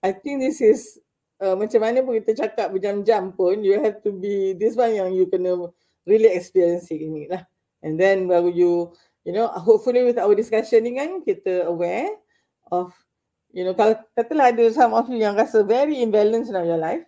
I 0.00 0.16
think 0.16 0.40
this 0.40 0.64
is 0.64 0.96
uh, 1.36 1.52
macam 1.52 1.84
mana 1.84 2.00
pun 2.00 2.16
kita 2.16 2.48
cakap 2.48 2.72
berjam-jam 2.72 3.36
pun 3.36 3.60
you 3.60 3.76
have 3.76 4.00
to 4.00 4.10
be 4.16 4.56
this 4.56 4.72
one 4.72 4.96
yang 4.96 5.12
you 5.12 5.28
kena 5.28 5.68
really 6.08 6.32
experience 6.32 6.88
ini 6.88 7.28
lah. 7.28 7.44
And 7.84 8.00
then 8.00 8.24
baru 8.24 8.48
you 8.48 8.96
you 9.28 9.36
know 9.36 9.52
hopefully 9.52 10.00
with 10.00 10.16
our 10.16 10.32
discussion 10.32 10.88
ni 10.88 10.96
kan 10.96 11.20
kita 11.20 11.68
aware 11.68 12.08
of 12.72 12.96
you 13.52 13.68
know 13.68 13.76
kalau 13.76 14.00
katalah 14.16 14.48
ada 14.48 14.64
some 14.72 14.96
of 14.96 15.12
you 15.12 15.20
yang 15.20 15.36
rasa 15.36 15.60
very 15.60 16.00
imbalanced 16.00 16.48
in 16.48 16.56
your 16.64 16.80
life 16.80 17.04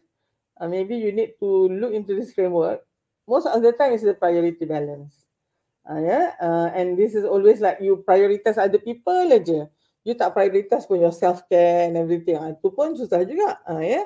uh, 0.60 0.68
maybe 0.68 0.96
you 0.96 1.12
need 1.12 1.34
to 1.40 1.68
look 1.68 1.92
into 1.92 2.14
this 2.14 2.32
framework. 2.32 2.82
Most 3.26 3.46
of 3.46 3.62
the 3.62 3.72
time 3.72 3.92
is 3.92 4.02
the 4.02 4.14
priority 4.14 4.64
balance. 4.64 5.24
Uh, 5.88 6.00
yeah? 6.00 6.32
Uh, 6.40 6.68
and 6.74 6.96
this 6.98 7.14
is 7.14 7.24
always 7.24 7.60
like 7.60 7.78
you 7.80 8.04
prioritize 8.06 8.58
other 8.58 8.78
people 8.78 9.32
aja. 9.32 9.68
You 10.04 10.12
tak 10.12 10.36
prioritize 10.36 10.84
pun 10.84 11.00
your 11.00 11.14
self 11.14 11.44
care 11.48 11.88
and 11.88 11.96
everything. 11.96 12.36
Uh, 12.36 12.52
itu 12.52 12.68
pun 12.72 12.92
susah 12.96 13.24
juga. 13.24 13.60
Uh, 13.64 13.80
yeah? 13.80 14.04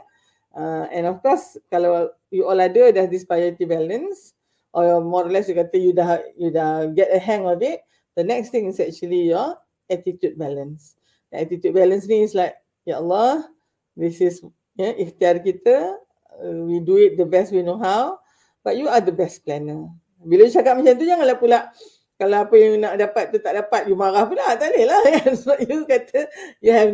Uh, 0.54 0.86
and 0.94 1.06
of 1.06 1.20
course 1.22 1.58
kalau 1.70 2.10
you 2.30 2.46
all 2.46 2.58
ada 2.58 2.90
dah 2.94 3.06
this 3.06 3.26
priority 3.26 3.66
balance 3.68 4.32
or 4.72 4.98
more 5.04 5.26
or 5.26 5.30
less 5.30 5.46
you 5.46 5.54
kata 5.54 5.76
you 5.76 5.92
dah 5.92 6.18
you 6.34 6.48
dah 6.48 6.88
get 6.96 7.12
a 7.12 7.20
hang 7.20 7.44
of 7.44 7.60
it 7.60 7.84
the 8.18 8.24
next 8.24 8.50
thing 8.50 8.66
is 8.66 8.80
actually 8.80 9.30
your 9.30 9.54
attitude 9.86 10.34
balance. 10.34 10.98
The 11.30 11.46
attitude 11.46 11.74
balance 11.74 12.10
ni 12.10 12.22
is 12.26 12.34
like, 12.34 12.56
Ya 12.84 13.00
Allah, 13.00 13.48
this 13.94 14.20
is 14.20 14.40
ya, 14.74 14.90
ikhtiar 14.96 15.38
kita. 15.44 15.96
Uh, 16.38 16.64
we 16.64 16.78
do 16.78 16.96
it 16.96 17.18
the 17.18 17.26
best 17.26 17.50
we 17.50 17.66
know 17.66 17.78
how. 17.78 18.22
But 18.62 18.78
you 18.78 18.86
are 18.86 19.02
the 19.02 19.14
best 19.14 19.42
planner. 19.42 19.90
Bila 20.22 20.46
you 20.46 20.54
cakap 20.54 20.78
macam 20.78 20.94
tu, 20.98 21.06
janganlah 21.06 21.38
pula 21.38 21.58
kalau 22.18 22.42
apa 22.42 22.54
yang 22.58 22.82
nak 22.82 22.98
dapat 22.98 23.30
tu 23.30 23.38
tak 23.38 23.54
dapat, 23.54 23.86
you 23.86 23.94
marah 23.94 24.26
pula. 24.26 24.58
Tak 24.58 24.74
boleh 24.74 24.84
lah 24.86 25.02
kan. 25.18 25.30
Sebab 25.38 25.58
you 25.62 25.78
kata, 25.86 26.20
you 26.58 26.72
have 26.74 26.92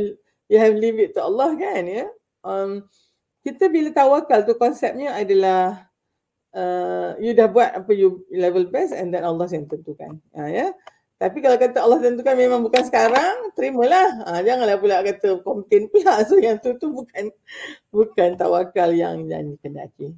you 0.53 0.59
have 0.61 0.75
leave 0.77 1.01
it 1.01 1.17
to 1.17 1.25
Allah 1.25 1.57
kan. 1.57 1.83
Ya? 1.89 2.07
Um, 2.45 2.85
kita 3.41 3.73
bila 3.73 3.93
tawakal 3.93 4.45
tu 4.45 4.57
konsepnya 4.57 5.17
adalah 5.17 5.89
uh, 6.53 7.17
you 7.21 7.33
dah 7.33 7.49
buat 7.49 7.73
apa 7.73 7.91
you 7.93 8.25
level 8.33 8.69
best 8.69 8.93
and 8.93 9.13
then 9.13 9.25
Allah 9.25 9.49
yang 9.49 9.65
tentukan. 9.65 10.21
Uh, 10.37 10.49
ya. 10.49 10.69
Tapi 11.25 11.41
kalau 11.41 11.57
kata 11.57 11.81
Allah 11.81 12.05
tentukan 12.05 12.37
memang 12.37 12.61
bukan 12.61 12.85
sekarang, 12.85 13.49
terimalah. 13.57 14.29
Ha, 14.29 14.45
janganlah 14.45 14.77
pula 14.77 15.01
kata 15.01 15.41
komplain 15.41 15.89
pula. 15.89 16.21
So 16.29 16.37
yang 16.37 16.61
tu 16.61 16.77
tu 16.77 16.93
bukan 16.93 17.33
bukan 17.89 18.37
tawakal 18.37 18.93
yang 18.93 19.25
yang 19.33 19.57
dikendaki. 19.57 20.13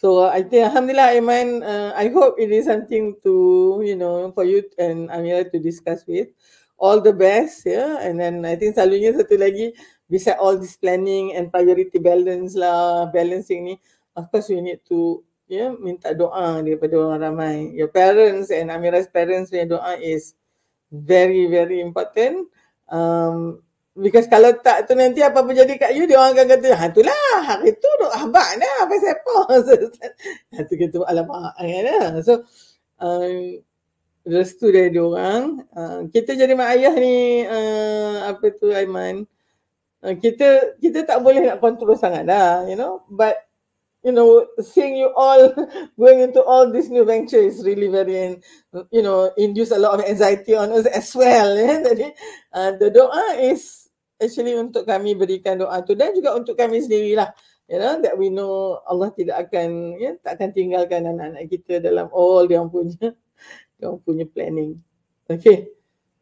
So 0.00 0.24
I 0.24 0.40
think 0.48 0.64
Alhamdulillah 0.72 1.12
Iman, 1.20 1.60
uh, 1.60 1.92
I 1.92 2.08
hope 2.08 2.40
it 2.40 2.48
is 2.48 2.64
something 2.72 3.20
to, 3.20 3.34
you 3.84 4.00
know, 4.00 4.32
for 4.32 4.48
you 4.48 4.64
and 4.80 5.12
Amira 5.12 5.44
to 5.44 5.60
discuss 5.60 6.08
with. 6.08 6.32
All 6.80 7.04
the 7.04 7.12
best, 7.12 7.68
yeah. 7.68 8.00
And 8.00 8.16
then 8.16 8.40
I 8.48 8.56
think 8.56 8.80
selalunya 8.80 9.12
satu 9.12 9.36
lagi, 9.36 9.76
bisa 10.08 10.40
all 10.40 10.56
this 10.56 10.80
planning 10.80 11.36
and 11.36 11.52
priority 11.52 12.00
balance 12.00 12.56
lah, 12.56 13.12
balancing 13.12 13.72
ni. 13.72 13.74
Of 14.16 14.32
course 14.32 14.48
we 14.48 14.64
need 14.64 14.80
to 14.88 15.20
yeah, 15.48 15.72
minta 15.78 16.12
doa 16.12 16.60
daripada 16.62 16.94
orang 16.98 17.20
ramai. 17.22 17.56
Your 17.74 17.90
parents 17.90 18.50
and 18.50 18.70
Amira's 18.70 19.08
parents 19.08 19.50
punya 19.50 19.66
doa 19.70 19.96
is 19.98 20.34
very 20.90 21.46
very 21.50 21.82
important. 21.82 22.50
Um, 22.86 23.62
because 23.96 24.28
kalau 24.28 24.54
tak 24.60 24.86
tu 24.86 24.94
nanti 24.94 25.24
apa 25.24 25.42
pun 25.42 25.56
jadi 25.56 25.74
kat 25.80 25.96
you 25.96 26.04
dia 26.04 26.20
orang 26.20 26.36
akan 26.36 26.46
kata 26.52 26.68
ha 26.76 26.84
itulah 26.92 27.22
hari 27.42 27.72
tu 27.74 27.90
duk 27.98 28.12
habaq 28.12 28.48
dah 28.60 28.74
apa 28.84 28.94
siapa. 29.00 29.36
Ha 30.54 30.58
tu 30.68 30.74
kita 30.76 31.02
alamak 31.06 31.56
kan. 31.58 32.22
So 32.22 32.44
um, 33.00 33.60
restu 34.26 34.74
dari 34.74 34.90
dia 34.90 35.02
orang. 35.06 35.64
Uh, 35.70 35.98
kita 36.10 36.34
jadi 36.34 36.52
mak 36.58 36.74
ayah 36.74 36.94
ni 36.98 37.46
uh, 37.46 38.34
apa 38.34 38.46
tu 38.58 38.74
Aiman. 38.74 39.22
Uh, 40.02 40.14
kita 40.18 40.76
kita 40.82 41.06
tak 41.06 41.22
boleh 41.22 41.46
nak 41.46 41.62
kontrol 41.62 41.94
sangat 41.94 42.26
dah, 42.26 42.66
you 42.66 42.74
know. 42.74 43.06
But 43.06 43.45
you 44.06 44.14
know, 44.14 44.46
seeing 44.62 44.94
you 44.94 45.10
all 45.18 45.50
going 45.98 46.22
into 46.22 46.38
all 46.46 46.70
this 46.70 46.86
new 46.86 47.02
venture 47.02 47.42
is 47.42 47.66
really 47.66 47.90
very, 47.90 48.38
you 48.94 49.02
know, 49.02 49.34
induce 49.34 49.74
a 49.74 49.82
lot 49.82 49.98
of 49.98 50.06
anxiety 50.06 50.54
on 50.54 50.70
us 50.70 50.86
as 50.86 51.10
well. 51.10 51.50
Ya. 51.58 51.82
Jadi, 51.90 52.14
uh, 52.54 52.70
the 52.78 52.94
doa 52.94 53.34
is 53.42 53.90
actually 54.22 54.54
untuk 54.54 54.86
kami 54.86 55.18
berikan 55.18 55.58
doa 55.58 55.82
tu 55.82 55.98
dan 55.98 56.14
juga 56.14 56.38
untuk 56.38 56.54
kami 56.54 56.78
sendiri 56.78 57.18
lah. 57.18 57.34
You 57.66 57.82
know, 57.82 57.98
that 57.98 58.14
we 58.14 58.30
know 58.30 58.78
Allah 58.86 59.10
tidak 59.10 59.50
akan, 59.50 59.98
ya, 59.98 60.14
tak 60.22 60.38
akan 60.38 60.54
tinggalkan 60.54 61.02
anak-anak 61.02 61.50
kita 61.50 61.82
dalam 61.82 62.06
all 62.14 62.46
dia 62.46 62.62
punya, 62.62 63.10
dia 63.82 63.90
punya 64.06 64.22
planning. 64.30 64.78
Okay. 65.26 65.74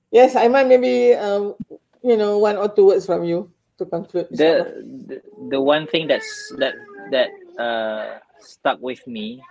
Yes, 0.09 0.41
Aiman, 0.41 0.73
maybe, 0.73 1.13
um, 1.21 1.53
you 2.01 2.17
know, 2.17 2.41
one 2.41 2.57
or 2.57 2.73
two 2.73 2.89
words 2.89 3.05
from 3.05 3.29
you 3.29 3.53
to 3.77 3.85
conclude. 3.85 4.33
The, 4.33 4.81
the, 5.05 5.21
the 5.53 5.61
one 5.61 5.85
thing 5.85 6.09
that's, 6.09 6.25
that, 6.57 6.81
that 7.13 7.29
uh, 7.59 8.19
stuck 8.41 8.79
with 8.81 9.03
me 9.07 9.43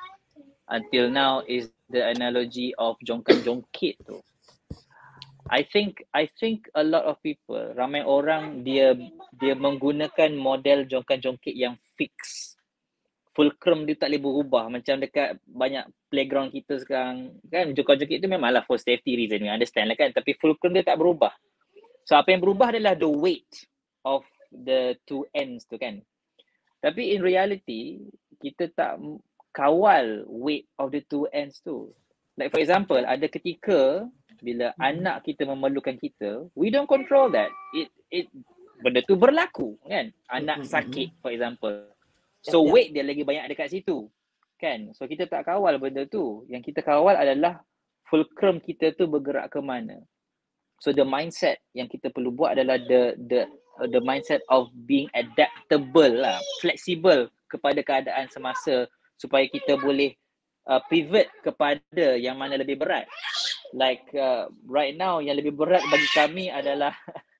until 0.70 1.10
now 1.10 1.44
is 1.48 1.70
the 1.90 2.02
analogy 2.02 2.74
of 2.80 2.96
jongkan 3.04 3.44
jongkit 3.44 4.00
tu. 4.04 4.20
I 5.52 5.68
think 5.68 6.00
I 6.16 6.32
think 6.40 6.72
a 6.72 6.84
lot 6.88 7.04
of 7.04 7.20
people, 7.20 7.76
ramai 7.76 8.08
orang 8.08 8.64
dia 8.64 8.96
dia 9.36 9.54
menggunakan 9.60 10.32
model 10.40 10.88
jongkan 10.88 11.20
jongkit 11.20 11.56
yang 11.56 11.76
fix. 12.00 12.50
Fulcrum 13.34 13.90
dia 13.90 13.98
tak 13.98 14.14
boleh 14.14 14.22
berubah 14.22 14.70
macam 14.70 15.02
dekat 15.02 15.42
banyak 15.50 15.90
playground 16.14 16.54
kita 16.54 16.78
sekarang 16.86 17.34
kan 17.50 17.74
jongkan 17.74 17.98
jongkit 18.06 18.22
tu 18.22 18.30
memanglah 18.30 18.62
for 18.64 18.78
safety 18.78 19.18
reason 19.18 19.42
we 19.42 19.50
understand 19.50 19.90
lah 19.90 19.98
kan 19.98 20.14
tapi 20.14 20.38
fulcrum 20.38 20.72
dia 20.72 20.86
tak 20.86 21.02
berubah. 21.02 21.34
So 22.06 22.16
apa 22.16 22.30
yang 22.30 22.46
berubah 22.46 22.72
adalah 22.78 22.94
the 22.94 23.10
weight 23.10 23.68
of 24.06 24.24
the 24.54 24.96
two 25.10 25.28
ends 25.34 25.66
tu 25.66 25.76
kan. 25.82 26.00
Tapi 26.84 27.16
in 27.16 27.24
reality, 27.24 28.04
kita 28.44 28.68
tak 28.76 29.00
kawal 29.56 30.28
weight 30.28 30.68
of 30.76 30.92
the 30.92 31.00
two 31.08 31.24
ends 31.32 31.64
tu. 31.64 31.88
Like 32.36 32.52
for 32.52 32.60
example, 32.60 33.00
ada 33.00 33.24
ketika 33.32 34.04
bila 34.44 34.76
hmm. 34.76 34.84
anak 34.84 35.24
kita 35.24 35.48
memerlukan 35.48 35.96
kita, 35.96 36.52
we 36.60 36.68
don't 36.68 36.92
control 36.92 37.32
that. 37.32 37.48
It 37.72 37.88
it 38.12 38.28
benda 38.84 39.00
tu 39.08 39.16
berlaku 39.16 39.80
kan. 39.88 40.12
Anak 40.28 40.66
hmm. 40.66 40.68
sakit 40.68 41.24
for 41.24 41.32
example. 41.32 41.88
So 42.44 42.60
weight 42.68 42.92
dia 42.92 43.08
lagi 43.08 43.24
banyak 43.24 43.48
dekat 43.48 43.72
situ. 43.72 44.12
Kan? 44.60 44.92
So 44.92 45.08
kita 45.08 45.32
tak 45.32 45.48
kawal 45.48 45.80
benda 45.80 46.04
tu. 46.04 46.44
Yang 46.52 46.74
kita 46.76 46.84
kawal 46.84 47.16
adalah 47.16 47.64
fulcrum 48.12 48.60
kita 48.60 48.92
tu 49.00 49.08
bergerak 49.08 49.48
ke 49.48 49.64
mana. 49.64 50.04
So 50.84 50.92
the 50.92 51.08
mindset 51.08 51.64
yang 51.72 51.88
kita 51.88 52.12
perlu 52.12 52.36
buat 52.36 52.60
adalah 52.60 52.76
the 52.76 53.16
the 53.16 53.48
uh, 53.80 53.88
the 53.90 54.02
mindset 54.02 54.42
of 54.50 54.70
being 54.86 55.10
adaptable 55.14 56.10
lah, 56.24 56.38
flexible 56.60 57.30
kepada 57.48 57.80
keadaan 57.86 58.28
semasa 58.30 58.90
supaya 59.18 59.46
kita 59.46 59.78
boleh 59.78 60.18
uh, 60.68 60.82
pivot 60.90 61.30
kepada 61.46 62.18
yang 62.18 62.38
mana 62.38 62.60
lebih 62.60 62.82
berat. 62.82 63.06
Like 63.74 64.06
uh, 64.14 64.50
right 64.70 64.94
now 64.94 65.18
yang 65.22 65.38
lebih 65.38 65.54
berat 65.54 65.82
bagi 65.90 66.10
kami 66.14 66.46
adalah 66.54 66.94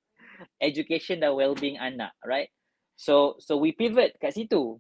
education 0.68 1.22
dan 1.22 1.34
well-being 1.38 1.78
anak, 1.78 2.14
right? 2.26 2.50
So 2.98 3.38
so 3.42 3.58
we 3.58 3.74
pivot 3.74 4.18
kat 4.22 4.38
situ. 4.38 4.78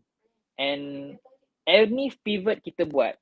And 0.57 1.17
any 1.65 2.13
pivot 2.21 2.61
kita 2.61 2.85
buat 2.85 3.17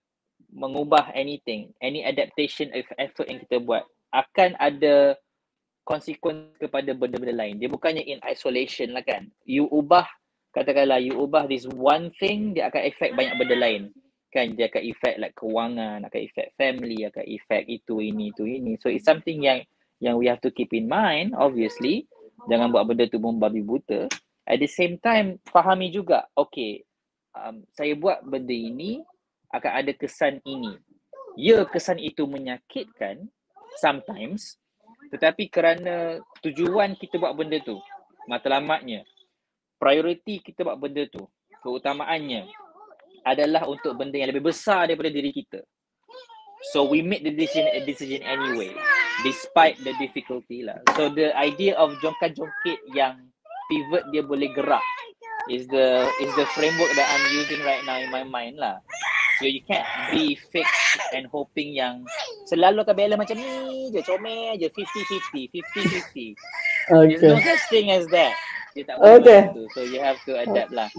mengubah 0.51 1.15
anything, 1.15 1.71
any 1.79 2.03
adaptation 2.03 2.71
effort 2.75 3.27
yang 3.31 3.39
kita 3.47 3.63
buat 3.63 3.87
akan 4.11 4.59
ada 4.59 5.15
konsekuensi 5.81 6.61
kepada 6.61 6.93
benda-benda 6.93 7.35
lain. 7.35 7.57
Dia 7.57 7.69
bukannya 7.69 8.05
in 8.05 8.21
isolation 8.27 8.93
lah 8.93 9.01
kan. 9.01 9.27
You 9.43 9.65
ubah, 9.67 10.05
katakanlah 10.53 11.01
you 11.01 11.17
ubah 11.17 11.49
this 11.49 11.65
one 11.69 12.13
thing, 12.21 12.53
dia 12.53 12.69
akan 12.69 12.81
efek 12.85 13.17
banyak 13.17 13.35
benda 13.37 13.55
lain. 13.57 13.81
Kan 14.31 14.55
dia 14.55 14.71
akan 14.71 14.83
efek 14.85 15.15
like 15.19 15.35
kewangan, 15.35 16.07
akan 16.07 16.19
efek 16.23 16.55
family, 16.55 17.03
akan 17.03 17.25
efek 17.27 17.67
itu, 17.67 17.99
ini, 17.99 18.31
itu, 18.31 18.47
ini. 18.47 18.79
So 18.79 18.87
it's 18.87 19.03
something 19.03 19.43
yang 19.43 19.65
yang 20.01 20.17
we 20.17 20.25
have 20.31 20.41
to 20.41 20.49
keep 20.53 20.71
in 20.71 20.87
mind, 20.87 21.35
obviously. 21.35 22.07
Jangan 22.49 22.73
buat 22.73 22.89
benda 22.89 23.05
tu 23.05 23.21
membabi 23.21 23.61
buta. 23.61 24.09
At 24.47 24.57
the 24.57 24.69
same 24.69 24.97
time, 24.97 25.37
fahami 25.45 25.93
juga, 25.93 26.25
okay, 26.33 26.81
um, 27.37 27.61
saya 27.77 27.93
buat 27.93 28.25
benda 28.25 28.53
ini, 28.55 29.05
akan 29.53 29.71
ada 29.83 29.91
kesan 29.93 30.41
ini. 30.47 30.73
Ya, 31.37 31.61
kesan 31.69 32.01
itu 32.01 32.25
menyakitkan, 32.25 33.29
sometimes, 33.77 34.60
tetapi 35.11 35.51
kerana 35.51 36.23
tujuan 36.39 36.95
kita 36.95 37.19
buat 37.19 37.35
benda 37.35 37.59
tu, 37.59 37.75
matlamatnya, 38.31 39.03
prioriti 39.75 40.39
kita 40.39 40.63
buat 40.63 40.79
benda 40.79 41.03
tu, 41.11 41.27
keutamaannya 41.61 42.47
adalah 43.27 43.67
untuk 43.67 43.99
benda 43.99 44.17
yang 44.17 44.31
lebih 44.31 44.49
besar 44.49 44.87
daripada 44.87 45.11
diri 45.11 45.35
kita. 45.35 45.61
So 46.71 46.85
we 46.85 47.01
make 47.01 47.25
the 47.25 47.33
decision 47.33 47.67
a 47.73 47.81
decision 47.83 48.21
anyway, 48.21 48.71
despite 49.25 49.81
the 49.81 49.97
difficulty 49.97 50.61
lah. 50.61 50.77
So 50.93 51.09
the 51.09 51.33
idea 51.33 51.73
of 51.75 51.97
jongkat 51.99 52.37
jongkit 52.37 52.79
yang 52.93 53.17
pivot 53.65 54.05
dia 54.13 54.21
boleh 54.21 54.53
gerak 54.53 54.85
is 55.49 55.65
the 55.67 56.05
is 56.21 56.31
the 56.37 56.45
framework 56.53 56.93
that 56.93 57.07
I'm 57.09 57.25
using 57.33 57.65
right 57.65 57.81
now 57.81 57.97
in 57.97 58.13
my 58.13 58.21
mind 58.21 58.61
lah. 58.61 58.77
So 59.41 59.49
you 59.49 59.65
can't 59.65 59.89
be 60.13 60.37
fixed 60.53 61.01
and 61.17 61.25
hoping 61.25 61.73
yang 61.73 62.05
selalu 62.45 62.85
Bella 62.93 63.17
macam 63.17 63.33
ni 63.33 63.89
je, 63.89 64.05
comel 64.05 64.53
je, 64.61 64.69
50-50, 64.69 65.49
50-50. 65.49 66.37
Okay. 66.93 67.17
There's 67.17 67.25
no 67.25 67.41
such 67.41 67.65
thing 67.73 67.89
as 67.89 68.05
that. 68.13 68.37
Dia 68.77 68.85
tak 68.85 69.01
Okay. 69.01 69.49
tu. 69.49 69.65
So 69.73 69.81
you 69.81 69.97
have 69.97 70.21
to 70.29 70.37
adapt 70.37 70.69
lah. 70.69 70.93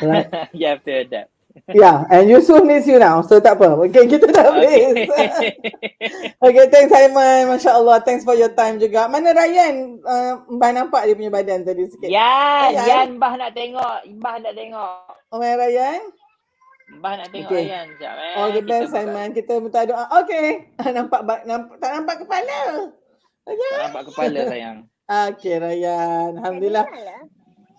Right. 0.00 0.24
you 0.56 0.64
have 0.64 0.80
to 0.88 0.92
adapt. 1.04 1.28
Yeah, 1.70 2.02
and 2.10 2.26
Yusuf 2.26 2.66
needs 2.66 2.88
you 2.88 2.98
now. 2.98 3.22
So 3.22 3.38
tak 3.38 3.62
apa. 3.62 3.78
Okay, 3.86 4.10
kita 4.10 4.26
dah 4.26 4.48
habis. 4.48 5.06
Okay. 5.06 5.54
okay, 6.50 6.64
thanks 6.66 6.90
Aiman. 6.90 7.52
Masya 7.52 7.78
Allah. 7.78 8.02
Thanks 8.02 8.26
for 8.26 8.34
your 8.34 8.50
time 8.58 8.82
juga. 8.82 9.06
Mana 9.06 9.30
Ryan? 9.30 10.02
Uh, 10.02 10.42
Mbah 10.50 10.70
nampak 10.74 11.06
dia 11.06 11.14
punya 11.14 11.30
badan 11.30 11.62
tadi 11.62 11.86
sikit. 11.86 12.10
Yan, 12.10 12.74
Ayan. 12.74 12.86
Yan 12.90 13.08
Mbah 13.22 13.32
nak 13.38 13.52
tengok. 13.54 13.96
Mbah 14.18 14.34
nak 14.42 14.54
tengok. 14.58 15.14
Oh, 15.30 15.38
Ryan? 15.38 16.02
Mbah 16.98 17.12
nak 17.18 17.28
tengok 17.32 17.50
Okay. 17.50 17.64
Ayan 17.66 17.86
sekejap 17.94 18.16
eh. 18.16 18.34
All 18.38 18.50
the 18.50 18.62
Kita 18.62 18.70
best 18.70 18.92
buka. 18.92 19.22
Kita 19.34 19.52
minta 19.60 19.80
doa. 19.86 20.04
Okay. 20.22 20.46
nampak, 20.96 21.20
ba- 21.26 21.44
nampak 21.44 21.76
tak 21.82 21.90
nampak 21.94 22.16
kepala. 22.22 22.60
Okay. 23.44 23.72
Tak 23.74 23.82
nampak 23.90 24.04
kepala 24.12 24.40
sayang. 24.48 24.78
Okay 25.04 25.54
Ryan. 25.60 26.30
Alhamdulillah. 26.40 26.86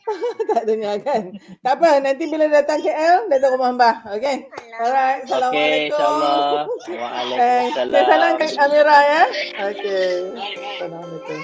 tak 0.53 0.63
dengar 0.69 1.01
kan? 1.01 1.33
tak 1.65 1.81
apa. 1.81 1.97
Nanti 1.97 2.29
bila 2.29 2.45
datang 2.45 2.77
KL, 2.77 3.25
datang 3.25 3.57
rumah 3.57 3.73
Mbah. 3.73 3.95
Okay. 4.13 4.45
Alright. 4.77 5.25
Okay, 5.25 5.33
Assalamualaikum. 5.33 5.89
insyaAllah. 5.89 6.65
Thanks. 6.85 7.73
Waalaikumsalam. 7.73 7.89
Saya 7.89 8.03
salam 8.05 8.31
kat 8.37 8.51
Amira 8.61 8.99
ya. 9.01 9.23
Okay. 9.73 10.13
Assalamualaikum. 10.77 11.39